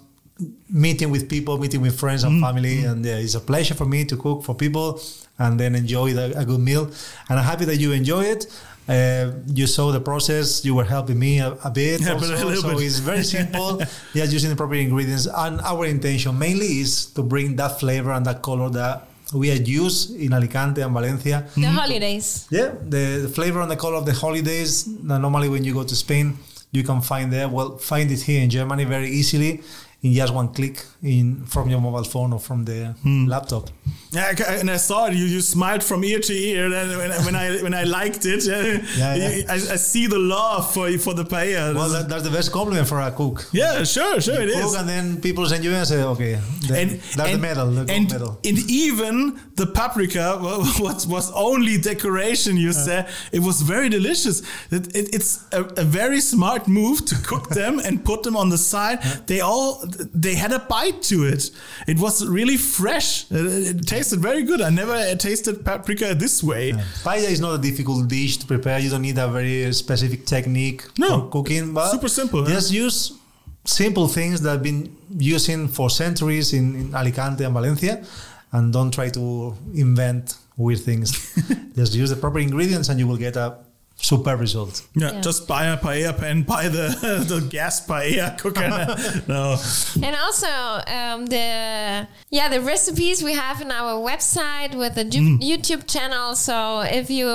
meeting 0.70 1.12
with 1.12 1.30
people, 1.30 1.58
meeting 1.58 1.82
with 1.82 2.00
friends 2.00 2.24
and 2.24 2.42
family, 2.42 2.84
and 2.86 3.04
yeah, 3.06 3.18
it's 3.18 3.36
a 3.36 3.40
pleasure 3.40 3.74
for 3.74 3.86
me 3.86 4.06
to 4.06 4.16
cook 4.18 4.44
for 4.44 4.56
people 4.56 5.02
and 5.40 5.60
then 5.60 5.76
enjoy 5.76 6.14
the, 6.14 6.38
a 6.38 6.46
good 6.46 6.60
meal. 6.60 6.86
And 7.30 7.40
I'm 7.40 7.46
happy 7.46 7.66
that 7.66 7.78
you 7.78 7.92
enjoy 7.92 8.24
it. 8.26 8.46
Uh, 8.88 9.32
you 9.48 9.66
saw 9.68 9.92
the 9.92 10.00
process. 10.02 10.66
You 10.66 10.76
were 10.76 10.84
helping 10.84 11.18
me 11.18 11.40
a, 11.40 11.52
a 11.64 11.70
bit, 11.72 12.02
Yeah, 12.02 12.16
but 12.16 12.30
a 12.30 12.34
also, 12.34 12.48
little 12.48 12.62
so 12.64 12.78
bit. 12.78 12.86
it's 12.86 13.00
very 13.00 13.24
simple. 13.38 13.82
yeah, 14.14 14.26
using 14.26 14.50
the 14.50 14.56
proper 14.56 14.76
ingredients, 14.76 15.26
and 15.34 15.62
our 15.62 15.86
intention 15.86 16.38
mainly 16.38 16.80
is 16.82 17.06
to 17.16 17.24
bring 17.24 17.56
that 17.56 17.80
flavor 17.80 18.12
and 18.12 18.26
that 18.26 18.42
color 18.42 18.70
that 18.72 19.08
we 19.34 19.48
had 19.48 19.68
used 19.68 20.16
in 20.16 20.34
Alicante 20.34 20.82
and 20.82 20.94
Valencia. 20.94 21.46
the 21.56 21.64
holidays. 21.68 22.48
Yeah, 22.52 22.74
the, 22.84 23.20
the 23.24 23.30
flavor 23.30 23.62
and 23.62 23.72
the 23.72 23.78
color 23.78 23.96
of 23.96 24.06
the 24.06 24.14
holidays. 24.14 24.86
Now, 24.88 25.18
normally, 25.18 25.50
when 25.50 25.64
you 25.64 25.74
go 25.74 25.84
to 25.84 25.96
Spain, 25.96 26.38
you 26.72 26.84
can 26.84 27.02
find 27.02 27.32
there. 27.32 27.48
Well, 27.48 27.78
find 27.78 28.12
it 28.12 28.22
here 28.22 28.42
in 28.44 28.50
Germany 28.50 28.84
very 28.84 29.10
easily 29.10 29.62
in 30.04 30.14
just 30.14 30.34
one 30.34 30.50
click 30.50 30.84
in 31.02 31.46
from 31.46 31.70
your 31.70 31.80
mobile 31.80 32.04
phone 32.04 32.34
or 32.34 32.40
from 32.40 32.66
the 32.66 32.94
hmm. 33.04 33.26
laptop. 33.26 33.70
Yeah, 34.12 34.60
and 34.60 34.70
I 34.70 34.78
saw 34.78 35.08
it. 35.08 35.14
You, 35.14 35.26
you 35.26 35.42
smiled 35.42 35.82
from 35.82 36.04
ear 36.04 36.20
to 36.20 36.34
ear 36.34 36.70
when, 36.70 37.12
I- 37.12 37.26
when 37.26 37.36
I 37.36 37.64
when 37.64 37.74
I 37.74 37.84
liked 37.84 38.26
it. 38.26 38.46
Yeah, 38.46 38.84
Yeah, 38.98 39.16
yeah. 39.16 39.46
I, 39.50 39.54
I 39.54 39.78
see 39.78 40.08
the 40.08 40.20
love 40.20 40.74
for 40.74 40.92
for 40.98 41.14
the 41.14 41.24
paella. 41.24 41.74
Well, 41.74 41.90
that, 41.90 42.10
that's 42.10 42.24
the 42.24 42.30
best 42.30 42.52
compliment 42.52 42.88
for 42.88 43.00
a 43.00 43.12
cook. 43.12 43.48
yeah, 43.54 43.84
sure, 43.84 44.20
sure, 44.22 44.42
it 44.42 44.54
cook 44.54 44.66
is. 44.66 44.74
and 44.76 44.88
then 44.88 45.22
people 45.22 45.46
send 45.48 45.64
you 45.64 45.74
and 45.74 45.88
say, 45.88 46.04
okay, 46.04 46.40
then 46.68 46.90
and, 46.90 47.00
that's 47.16 47.32
the 47.32 47.38
medal, 47.38 47.68
the 47.68 47.86
gold 47.86 47.90
and, 47.90 48.12
medal. 48.12 48.40
and 48.44 48.58
even 48.70 49.40
the 49.56 49.68
paprika 49.68 50.38
wa- 50.42 50.58
was 50.80 51.08
was 51.08 51.32
only 51.32 51.78
decoration. 51.78 52.58
You 52.58 52.74
said 52.74 53.08
it 53.32 53.40
was 53.40 53.62
very 53.62 53.88
delicious. 53.90 54.42
It, 54.70 54.96
it, 54.96 55.16
it's 55.16 55.46
a, 55.54 55.64
a 55.78 55.84
very 55.84 56.20
smart 56.20 56.68
move 56.68 57.06
to 57.06 57.16
cook 57.16 57.50
them 57.62 57.80
and 57.80 58.04
put 58.04 58.24
them 58.24 58.36
on 58.36 58.50
the 58.50 58.58
side. 58.58 59.02
They 59.28 59.40
all 59.42 59.82
they 60.14 60.36
had 60.36 60.52
a 60.52 60.60
bite 60.60 61.02
to 61.04 61.26
it. 61.26 61.52
It 61.88 62.00
was 62.00 62.26
really 62.26 62.58
fresh. 62.58 63.30
It, 63.32 63.46
it 63.76 63.88
tasted 63.88 64.20
very 64.20 64.44
good. 64.44 64.62
I 64.62 64.70
never 64.70 64.94
uh, 64.94 65.16
tasted 65.16 65.64
paprika 65.66 66.16
this 66.16 66.44
way. 66.44 66.74
Paella 67.04 67.30
is 67.30 67.40
not 67.40 67.54
a 67.56 67.58
difficult 67.62 68.08
dish 68.08 68.38
to 68.38 68.46
prepare. 68.48 68.80
You 68.80 68.90
don't 68.90 69.02
need 69.02 69.18
a 69.18 69.28
very 69.28 69.72
specific 69.74 70.26
technique 70.26 70.84
No. 70.98 71.08
for 71.22 71.30
cooking. 71.30 71.74
But 71.74 71.92
Super 71.92 72.08
simple? 72.10 72.44
Just 72.46 72.72
use 72.72 73.14
simple 73.66 74.08
things 74.08 74.42
that 74.42 74.50
have 74.52 74.64
been 74.64 74.96
using 75.18 75.68
for 75.68 75.90
centuries 75.90 76.54
in, 76.54 76.76
in 76.76 76.96
Alicante 76.96 77.44
and 77.44 77.54
Valencia, 77.54 78.04
and 78.52 78.74
don't 78.74 78.92
try 78.94 79.10
to 79.10 79.56
invent 79.74 80.36
weird 80.58 80.80
things. 80.82 81.12
just 81.76 81.94
use 81.96 82.10
the 82.10 82.16
proper 82.16 82.40
ingredients, 82.40 82.90
and 82.90 83.00
you 83.00 83.08
will 83.08 83.18
get 83.18 83.36
a 83.36 83.58
superb 84.04 84.40
result. 84.40 84.74
Yeah, 84.96 85.14
Yeah. 85.14 85.22
just 85.22 85.48
buy 85.48 85.64
a 85.68 85.78
paella 85.78 86.14
pan, 86.20 86.44
buy 86.54 86.68
the 86.78 86.88
the 87.32 87.40
gas 87.56 87.76
paella 87.88 88.38
cooker. 88.42 88.70
no, 89.34 89.56
And 90.08 90.16
also 90.26 90.52
um, 90.98 91.26
the 91.36 91.48
yeah 92.38 92.48
the 92.56 92.62
recipes 92.62 93.24
we 93.24 93.34
have 93.34 93.62
in 93.62 93.72
our 93.72 93.94
website 94.10 94.76
with 94.82 94.94
the 94.96 95.06
Ju- 95.14 95.40
YouTube 95.40 95.84
channel. 95.94 96.36
So 96.36 96.82
if 96.82 97.10
you 97.10 97.28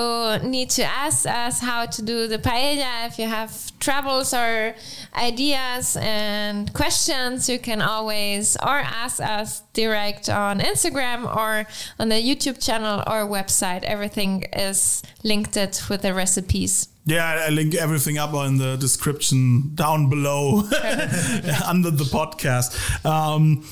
need 0.43 0.69
to 0.79 0.83
ask 0.83 1.25
us 1.25 1.59
how 1.59 1.81
to 1.95 1.99
do 2.11 2.27
the 2.27 2.37
paella, 2.37 3.07
if 3.09 3.17
you 3.19 3.27
have 3.27 3.51
troubles 3.79 4.33
or 4.33 4.75
ideas 5.15 5.97
and 5.99 6.71
questions, 6.73 7.49
you 7.49 7.59
can 7.59 7.81
always 7.81 8.55
or 8.57 8.77
ask 9.03 9.19
us 9.21 9.61
direct 9.79 10.27
on 10.29 10.59
Instagram 10.59 11.23
or 11.35 11.65
on 11.99 12.09
the 12.09 12.21
YouTube 12.29 12.63
channel 12.63 12.99
or 13.07 13.25
website. 13.25 13.83
Everything 13.83 14.43
is 14.51 15.01
linked 15.23 15.55
with 15.89 16.01
the 16.01 16.13
recipes. 16.13 16.89
Yeah, 17.09 17.45
I 17.47 17.49
link 17.49 17.73
everything 17.75 18.17
up 18.19 18.33
in 18.47 18.57
the 18.57 18.75
description 18.77 19.71
down 19.75 20.09
below 20.09 20.59
under 21.67 21.91
the 21.91 22.03
podcast. 22.05 22.75
Um, 23.05 23.63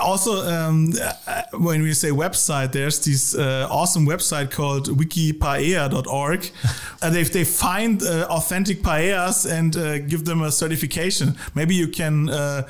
also, 0.00 0.32
um, 0.46 0.92
uh, 1.00 1.42
when 1.58 1.82
we 1.82 1.92
say 1.94 2.10
website, 2.10 2.72
there's 2.72 2.98
this 3.04 3.34
uh, 3.34 3.68
awesome 3.70 4.06
website 4.06 4.50
called 4.50 4.88
wikipaella.org. 4.88 6.50
uh, 7.02 7.10
they, 7.10 7.22
they 7.24 7.44
find 7.44 8.02
uh, 8.02 8.26
authentic 8.30 8.82
paellas 8.82 9.44
and 9.50 9.76
uh, 9.76 9.98
give 9.98 10.24
them 10.24 10.42
a 10.42 10.50
certification. 10.50 11.36
Maybe 11.54 11.74
you 11.74 11.88
can 11.88 12.30
uh, 12.30 12.66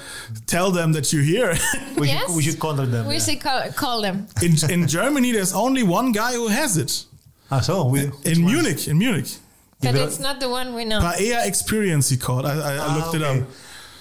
tell 0.47 0.71
them 0.71 0.93
that 0.93 1.13
you're 1.13 1.23
here. 1.23 1.55
We, 1.97 2.09
Yes. 2.09 2.27
should, 2.27 2.37
we 2.37 2.43
should 2.43 2.59
contact 2.59 2.91
them. 2.91 3.07
We 3.07 3.15
yeah. 3.15 3.21
should 3.21 3.41
call, 3.41 3.63
call 3.73 4.03
them. 4.03 4.27
in, 4.43 4.53
in 4.71 4.89
Germany, 4.89 5.33
there's 5.33 5.53
only 5.55 5.83
one 5.85 6.11
guy 6.13 6.33
who 6.33 6.49
has 6.49 6.77
it. 6.77 7.05
Ah, 7.51 7.61
so 7.61 7.85
we, 7.87 8.11
In 8.25 8.45
Munich, 8.45 8.89
in 8.89 8.99
Munich. 8.99 9.29
But 9.83 9.95
it's 9.97 10.19
not 10.21 10.41
the 10.41 10.49
one 10.49 10.75
we 10.75 10.85
know. 10.85 11.01
Paella 11.01 11.47
Experience, 11.47 12.09
he 12.09 12.17
called. 12.17 12.47
I, 12.47 12.55
I, 12.55 12.73
I 12.75 12.79
Ah, 12.81 12.97
looked 12.97 13.15
it 13.17 13.23
up. 13.23 13.49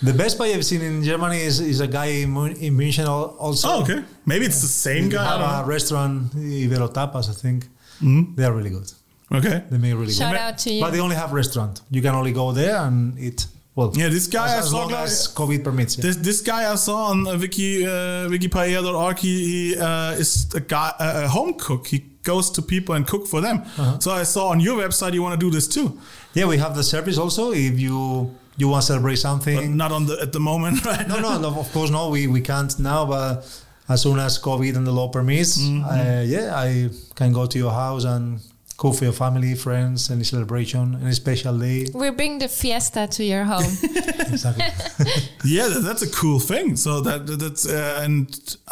The 0.03 0.13
best 0.13 0.37
pie 0.37 0.51
I've 0.53 0.65
seen 0.65 0.81
in 0.81 1.03
Germany 1.03 1.39
is, 1.41 1.59
is 1.59 1.79
a 1.79 1.87
guy 1.87 2.05
in, 2.23 2.31
Mu- 2.31 2.45
in 2.65 2.75
München 2.75 3.07
also. 3.07 3.67
Oh, 3.69 3.81
okay. 3.83 4.03
Maybe 4.25 4.45
it's 4.45 4.61
the 4.61 4.67
same 4.67 5.03
They 5.09 5.15
guy. 5.17 5.25
I 5.25 5.57
have 5.57 5.65
a 5.65 5.69
restaurant, 5.69 6.31
Ibero 6.35 6.91
Tapas, 6.91 7.29
I 7.29 7.33
think. 7.33 7.65
Mm-hmm. 8.01 8.35
They 8.35 8.43
are 8.45 8.51
really 8.53 8.71
good. 8.71 8.91
Okay. 9.31 9.63
They 9.69 9.77
make 9.77 9.93
really 9.93 10.11
Shout 10.11 10.31
good. 10.31 10.37
Shout 10.39 10.53
out 10.53 10.57
to 10.59 10.73
you. 10.73 10.81
But 10.81 10.91
they 10.91 10.99
only 10.99 11.15
have 11.15 11.31
restaurant. 11.33 11.81
You 11.91 12.01
can 12.01 12.15
only 12.15 12.31
go 12.31 12.51
there 12.51 12.77
and 12.77 13.17
eat. 13.19 13.45
Well, 13.75 13.91
Yeah, 13.95 14.09
this 14.09 14.27
guy 14.27 14.47
I 14.55 14.57
as, 14.57 14.65
as 14.65 14.71
saw 14.71 14.89
as 15.03 15.27
COVID 15.33 15.63
permits. 15.63 15.97
Yeah. 15.97 16.01
This, 16.03 16.15
this 16.17 16.41
guy 16.41 16.69
I 16.71 16.75
saw 16.75 17.05
on 17.11 17.25
uh, 17.27 17.37
wiki 17.37 17.85
uh, 17.85 18.27
wikipaella.org, 18.29 19.17
he, 19.19 19.71
he 19.71 19.77
uh, 19.79 20.11
is 20.11 20.53
a 20.53 20.59
guy 20.59 20.91
a 20.99 21.27
home 21.27 21.53
cook. 21.53 21.87
He 21.87 21.99
goes 22.23 22.49
to 22.51 22.61
people 22.61 22.95
and 22.95 23.07
cook 23.07 23.27
for 23.27 23.41
them. 23.41 23.57
Uh-huh. 23.77 23.99
So 23.99 24.11
I 24.11 24.23
saw 24.23 24.49
on 24.49 24.59
your 24.59 24.77
website 24.77 25.13
you 25.13 25.23
want 25.23 25.39
to 25.39 25.45
do 25.45 25.49
this 25.51 25.67
too, 25.67 25.97
yeah, 26.33 26.45
we 26.45 26.57
have 26.57 26.75
the 26.75 26.83
service 26.83 27.17
also. 27.17 27.51
If 27.51 27.79
you 27.79 28.35
you 28.57 28.67
want 28.67 28.81
to 28.83 28.87
celebrate 28.87 29.13
but 29.15 29.19
something, 29.21 29.77
not 29.77 29.91
on 29.91 30.05
the 30.05 30.19
at 30.21 30.33
the 30.33 30.39
moment, 30.39 30.83
right? 30.89 31.07
no, 31.07 31.19
no, 31.21 31.39
no, 31.39 31.47
of 31.59 31.71
course 31.71 31.89
no. 31.89 32.09
We 32.09 32.27
we 32.27 32.41
can't 32.41 32.77
now, 32.79 33.05
but 33.05 33.45
as 33.87 34.01
soon 34.01 34.19
as 34.19 34.37
COVID 34.37 34.75
and 34.75 34.85
the 34.85 34.91
law 34.91 35.07
permits, 35.07 35.57
Mm-hmm. 35.57 35.83
uh, 35.85 36.21
yeah, 36.23 36.53
I 36.55 36.89
can 37.15 37.31
go 37.33 37.45
to 37.45 37.57
your 37.57 37.71
house 37.71 38.03
and 38.03 38.39
cook 38.81 38.95
for 38.97 39.05
your 39.09 39.13
family, 39.25 39.53
friends, 39.65 40.09
any 40.15 40.23
celebration, 40.23 40.83
any 41.03 41.13
special 41.13 41.53
day. 41.67 41.79
We 41.93 42.09
bring 42.19 42.39
the 42.43 42.47
fiesta 42.47 43.03
to 43.15 43.21
your 43.31 43.43
home. 43.53 43.71
exactly. 44.35 44.65
Yeah, 45.55 45.67
that, 45.73 45.81
that's 45.87 46.03
a 46.09 46.11
cool 46.21 46.39
thing. 46.51 46.67
So 46.85 46.91
that 47.07 47.19
that- 47.27 47.39
that's 47.43 47.65
uh, 47.67 48.03
and 48.05 48.25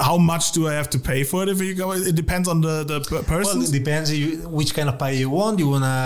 how 0.07 0.17
much 0.31 0.45
do 0.55 0.61
I 0.71 0.73
have 0.79 0.89
to 0.95 0.99
pay 1.11 1.21
for 1.29 1.39
it 1.43 1.49
if 1.49 1.59
you 1.67 1.73
go? 1.83 1.87
It 2.11 2.15
depends 2.23 2.47
on 2.53 2.57
the 2.67 2.75
the 2.91 2.99
per- 3.09 3.15
Well, 3.15 3.23
person. 3.35 3.61
it 3.67 3.71
depends 3.81 4.07
you, 4.21 4.27
which 4.57 4.71
kind 4.77 4.87
of 4.91 4.95
paella 5.01 5.17
you 5.23 5.29
want. 5.39 5.55
You 5.61 5.69
want 5.75 5.85
a 5.97 5.99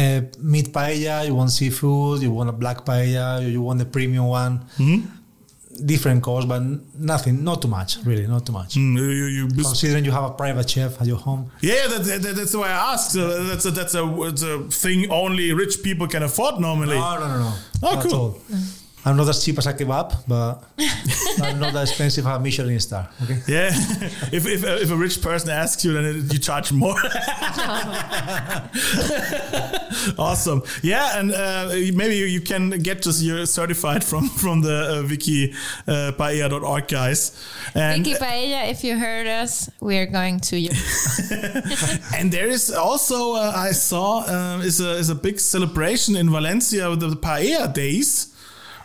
uh, 0.00 0.20
meat 0.52 0.68
paella, 0.78 1.16
you 1.28 1.34
want 1.40 1.50
seafood, 1.58 2.16
you 2.24 2.30
want 2.38 2.48
a 2.54 2.56
black 2.62 2.78
paella, 2.90 3.26
you 3.54 3.60
want 3.68 3.78
the 3.84 3.88
premium 3.96 4.26
one. 4.42 4.54
Different 5.84 6.22
cost, 6.22 6.46
but 6.48 6.62
nothing, 6.96 7.42
not 7.42 7.60
too 7.62 7.68
much, 7.68 7.96
really, 8.04 8.26
not 8.26 8.46
too 8.46 8.52
much. 8.52 8.74
Mm, 8.74 8.96
you, 8.96 9.04
you, 9.04 9.48
you 9.54 9.64
Considering 9.64 10.04
you 10.04 10.12
have 10.12 10.24
a 10.24 10.30
private 10.30 10.68
chef 10.68 11.00
at 11.00 11.06
your 11.06 11.16
home. 11.16 11.50
Yeah, 11.60 11.86
that, 11.88 12.22
that, 12.22 12.36
that's 12.36 12.54
why 12.54 12.68
I 12.68 12.92
asked. 12.92 13.16
Uh, 13.16 13.42
that's 13.44 13.64
a, 13.64 13.70
that's 13.70 13.94
a, 13.94 14.22
it's 14.22 14.42
a 14.42 14.60
thing 14.70 15.10
only 15.10 15.52
rich 15.52 15.82
people 15.82 16.06
can 16.06 16.22
afford 16.22 16.60
normally. 16.60 16.96
No, 16.98 17.18
no, 17.18 17.28
no, 17.28 17.38
no. 17.38 17.54
Oh, 17.82 17.94
Not 17.94 18.04
cool. 18.04 18.40
At 19.04 19.06
all. 19.06 19.12
I'm 19.12 19.16
not 19.16 19.28
as 19.28 19.44
cheap 19.44 19.58
as 19.58 19.66
I 19.66 19.70
a 19.70 19.74
kebab, 19.74 20.14
but 20.26 20.64
I'm 21.42 21.58
not 21.58 21.74
as 21.74 21.90
expensive 21.90 22.26
as 22.26 22.36
a 22.36 22.40
Michelin 22.40 22.80
star. 22.80 23.08
Okay. 23.22 23.40
Yeah, 23.46 23.70
if, 24.32 24.46
if, 24.46 24.64
if 24.64 24.90
a 24.90 24.96
rich 24.96 25.20
person 25.22 25.50
asks 25.50 25.84
you, 25.84 25.92
then 25.92 26.04
it, 26.04 26.32
you 26.32 26.38
charge 26.38 26.72
more. 26.72 26.96
awesome. 30.18 30.62
Yeah, 30.82 31.18
and 31.18 31.32
uh, 31.32 31.68
maybe 31.94 32.16
you, 32.16 32.26
you 32.26 32.40
can 32.40 32.70
get 32.70 33.02
just 33.02 33.22
your 33.22 33.46
certified 33.46 34.04
from 34.04 34.28
from 34.28 34.62
the 34.62 35.00
uh, 35.00 35.08
wiki 35.08 35.52
uh, 35.86 36.12
paella.org 36.18 36.88
guys. 36.88 37.32
And 37.74 38.04
Vicky 38.04 38.18
Paella, 38.18 38.70
if 38.70 38.84
you 38.84 38.98
heard 38.98 39.26
us, 39.26 39.70
we're 39.80 40.06
going 40.06 40.40
to 40.40 40.58
you. 40.58 40.70
and 42.16 42.32
there 42.32 42.48
is 42.48 42.70
also 42.70 43.34
uh, 43.34 43.52
I 43.54 43.72
saw 43.72 44.20
uh, 44.20 44.58
is 44.62 44.80
a 44.80 44.92
is 44.92 45.10
a 45.10 45.14
big 45.14 45.40
celebration 45.40 46.16
in 46.16 46.30
Valencia 46.30 46.90
with 46.90 47.00
the 47.00 47.16
Paella 47.16 47.72
Days. 47.72 48.31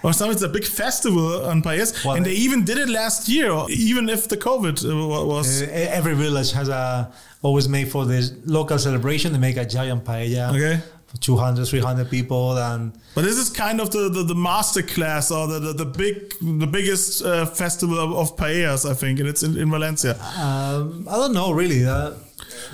Or 0.04 0.14
something, 0.14 0.34
it's 0.34 0.44
a 0.44 0.50
big 0.50 0.66
festival 0.66 1.46
on 1.46 1.62
paellas, 1.62 2.04
Well, 2.06 2.16
and 2.16 2.26
they 2.26 2.34
even 2.34 2.64
did 2.66 2.78
it 2.78 2.90
last 2.90 3.28
year, 3.28 3.52
even 3.70 4.10
if 4.10 4.28
the 4.28 4.38
COVID 4.38 4.76
uh, 4.86 5.26
was. 5.26 5.62
Uh, 5.64 5.68
every 6.00 6.14
village 6.16 6.52
has 6.54 6.70
a 6.70 7.12
always 7.42 7.68
made 7.68 7.88
for 7.92 8.06
the 8.06 8.20
local 8.46 8.78
celebration. 8.80 9.32
They 9.34 9.40
make 9.40 9.58
a 9.58 9.66
giant 9.66 10.04
paella 10.04 10.50
Okay. 10.56 10.82
for 11.08 11.18
200, 11.18 11.66
300 11.66 12.10
people, 12.10 12.58
and 12.58 12.92
But 13.16 13.24
this 13.24 13.38
is 13.38 13.50
kind 13.50 13.80
of 13.82 13.90
the, 13.92 14.10
the, 14.10 14.24
the 14.24 14.36
master 14.36 14.82
class 14.84 15.32
or 15.32 15.48
the, 15.48 15.60
the, 15.60 15.74
the 15.74 15.86
big 15.86 16.16
the 16.42 16.68
biggest 16.68 17.24
uh, 17.24 17.46
festival 17.46 17.98
of, 18.00 18.12
of 18.14 18.36
paellas, 18.38 18.90
I 18.90 18.94
think, 18.94 19.20
and 19.20 19.28
it's 19.30 19.44
in, 19.44 19.58
in 19.58 19.70
Valencia. 19.72 20.14
um, 20.38 21.08
I 21.10 21.16
don't 21.16 21.34
know 21.34 21.52
really. 21.52 21.86
Uh, 21.86 22.12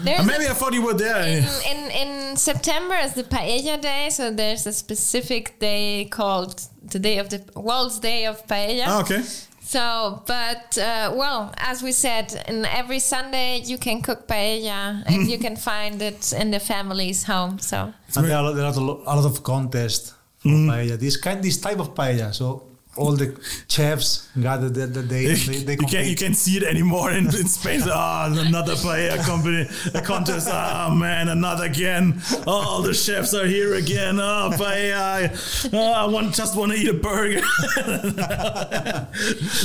There's 0.01 0.25
maybe 0.25 0.47
I 0.47 0.53
thought 0.53 0.73
you 0.73 0.81
were 0.83 0.93
there. 0.93 1.23
in, 1.25 1.45
in, 1.71 1.91
in 1.91 2.37
September 2.37 2.95
is 2.95 3.13
the 3.13 3.23
Paella 3.23 3.79
Day, 3.81 4.09
so 4.09 4.31
there's 4.31 4.65
a 4.67 4.73
specific 4.73 5.59
day 5.59 6.05
called 6.05 6.61
the 6.83 6.99
Day 6.99 7.17
of 7.19 7.29
the 7.29 7.43
World's 7.55 7.99
Day 7.99 8.25
of 8.25 8.45
Paella. 8.47 8.83
Ah, 8.87 9.01
okay. 9.01 9.21
So, 9.61 10.21
but 10.27 10.77
uh, 10.77 11.13
well, 11.15 11.51
as 11.57 11.81
we 11.81 11.93
said, 11.93 12.43
in 12.47 12.65
every 12.65 12.99
Sunday 12.99 13.61
you 13.63 13.77
can 13.77 14.01
cook 14.01 14.27
paella 14.27 15.03
and 15.07 15.27
you 15.27 15.39
can 15.39 15.55
find 15.55 16.01
it 16.01 16.33
in 16.33 16.51
the 16.51 16.59
family's 16.59 17.23
home. 17.23 17.59
So, 17.59 17.93
and 18.15 18.25
there 18.27 18.37
are, 18.37 18.53
there 18.53 18.65
are 18.65 18.73
a 18.73 18.79
lo- 18.79 19.01
a 19.05 19.15
lot 19.15 19.25
of 19.25 19.41
contests 19.41 20.13
for 20.37 20.49
paella. 20.49 20.99
This 20.99 21.17
kind, 21.17 21.41
this 21.43 21.57
type 21.59 21.79
of 21.79 21.95
paella. 21.95 22.33
So 22.33 22.63
all 22.95 23.13
the 23.13 23.39
chefs 23.67 24.29
gather 24.39 24.69
the, 24.69 24.87
the 24.87 25.03
day. 25.03 25.25
They, 25.25 25.63
they 25.63 25.73
you 25.79 25.87
can't 25.87 26.07
you 26.07 26.15
can't 26.15 26.35
see 26.35 26.57
it 26.57 26.63
anymore 26.63 27.11
in, 27.11 27.25
in 27.25 27.47
Spain. 27.47 27.81
Oh, 27.85 28.35
another 28.37 28.75
paella 28.75 29.23
company 29.25 29.67
a 29.93 30.01
contest. 30.01 30.49
Oh 30.51 30.93
man, 30.93 31.29
another 31.29 31.65
again. 31.65 32.21
Oh, 32.45 32.81
the 32.81 32.93
chefs 32.93 33.33
are 33.33 33.47
here 33.47 33.75
again. 33.75 34.19
Oh, 34.19 34.51
paella. 34.53 35.73
Oh, 35.73 35.93
I 35.93 36.05
want 36.05 36.35
just 36.35 36.55
want 36.55 36.71
to 36.71 36.77
eat 36.77 36.89
a 36.89 36.93
burger. 36.93 37.41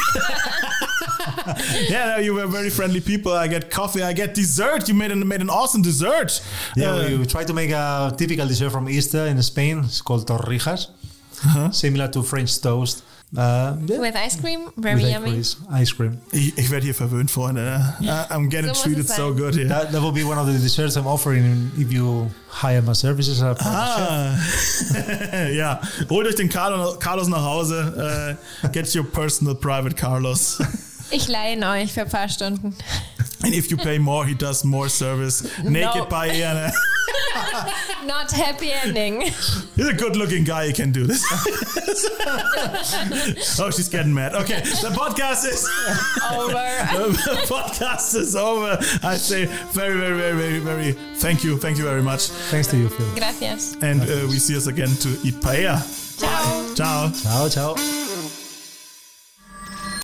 yeah, 1.89 2.05
no, 2.05 2.17
you 2.17 2.33
were 2.35 2.45
very 2.47 2.69
friendly 2.69 3.01
people. 3.01 3.31
I 3.33 3.47
get 3.47 3.71
coffee. 3.71 4.03
I 4.03 4.13
get 4.13 4.35
dessert. 4.35 4.87
You 4.87 4.93
made 4.93 5.11
an 5.11 5.27
made 5.27 5.41
an 5.41 5.49
awesome 5.49 5.81
dessert. 5.81 6.41
Yeah, 6.75 6.84
Uh, 6.85 7.07
we, 7.09 7.17
we 7.17 7.25
try 7.25 7.43
to 7.43 7.53
make 7.53 7.71
a 7.71 8.13
typical 8.17 8.47
dessert 8.47 8.71
from 8.71 8.87
Easter 8.89 9.25
in 9.27 9.41
Spain. 9.41 9.79
It's 9.85 10.01
called 10.01 10.25
torrijas, 10.27 10.87
Uh-huh. 11.45 11.71
similar 11.71 12.07
to 12.11 12.23
French 12.23 12.59
toast. 12.61 13.03
Uh, 13.35 13.75
yeah, 13.87 13.99
With 13.99 14.15
ice 14.15 14.39
cream, 14.39 14.69
very 14.77 15.01
with 15.01 15.11
yummy. 15.11 15.39
ice, 15.39 15.57
ice 15.81 15.91
cream. 15.91 16.17
Ich, 16.31 16.53
ich 16.57 16.69
werde 16.69 16.85
hier 16.85 16.93
verwöhnt, 16.93 17.29
Freunde. 17.29 17.81
Uh, 18.01 18.25
I'm 18.29 18.47
getting 18.49 18.73
So 18.73 18.83
treated 18.83 19.07
so 19.09 19.33
good 19.33 19.55
here. 19.55 19.67
That, 19.67 19.91
that 19.91 20.01
will 20.01 20.13
be 20.13 20.23
one 20.23 20.37
of 20.37 20.45
the 20.47 20.53
desserts 20.53 20.95
I'm 20.95 21.07
offering 21.07 21.71
if 21.77 21.91
you 21.91 22.29
hire 22.47 22.81
my 22.81 22.93
services. 22.93 23.41
as 23.41 23.51
a 23.51 23.55
private 23.55 23.97
chef. 23.97 24.95
Ah, 25.35 25.47
ja. 25.49 25.79
Holt 26.07 26.27
euch 26.27 26.35
den 26.35 26.49
Carlos 26.49 27.27
nach 27.27 27.43
Hause. 27.43 28.37
Uh, 28.63 28.67
get 28.71 28.93
your 28.95 29.03
personal 29.03 29.55
private 29.55 29.97
Carlos. 29.97 30.57
Ich 31.15 31.29
leihe 31.29 31.57
euch 31.65 31.93
für 31.93 32.01
ein 32.01 32.09
paar 32.09 32.27
Stunden. 32.27 32.75
And 33.41 33.53
if 33.53 33.71
you 33.71 33.77
pay 33.77 33.97
more, 33.99 34.25
he 34.25 34.35
does 34.35 34.65
more 34.65 34.89
service. 34.89 35.43
Naked 35.63 35.95
No. 35.95 36.05
paella. 36.07 36.73
Not 38.05 38.31
happy 38.31 38.71
ending. 38.71 39.21
He's 39.75 39.87
a 39.87 39.93
good 39.93 40.15
looking 40.17 40.43
guy. 40.43 40.67
He 40.67 40.73
can 40.73 40.91
do 40.91 41.05
this. 41.07 41.23
oh, 43.59 43.71
she's 43.71 43.87
getting 43.87 44.13
mad. 44.13 44.33
Okay, 44.35 44.59
the 44.61 44.89
podcast 44.93 45.45
is 45.45 45.63
Over. 46.33 46.53
the 47.23 47.45
podcast 47.47 48.15
is 48.15 48.35
over. 48.35 48.77
I 49.03 49.15
say 49.17 49.45
very, 49.71 49.97
very, 49.97 50.17
very, 50.17 50.35
very, 50.35 50.59
very 50.59 50.91
thank 51.19 51.43
you, 51.43 51.57
thank 51.57 51.77
you 51.77 51.83
very 51.85 52.01
much, 52.01 52.27
Thanks 52.51 52.67
to 52.67 52.77
you, 52.77 52.89
Phil. 52.89 53.07
Gracias. 53.15 53.75
and 53.81 54.01
uh, 54.01 54.27
we 54.27 54.37
see 54.39 54.55
us 54.57 54.67
again 54.67 54.93
to 54.97 55.09
eat 55.23 55.35
paella. 55.41 55.79
Ciao. 56.19 56.73
Ciao. 56.75 57.09
Ciao, 57.11 57.47
ciao. 57.49 58.14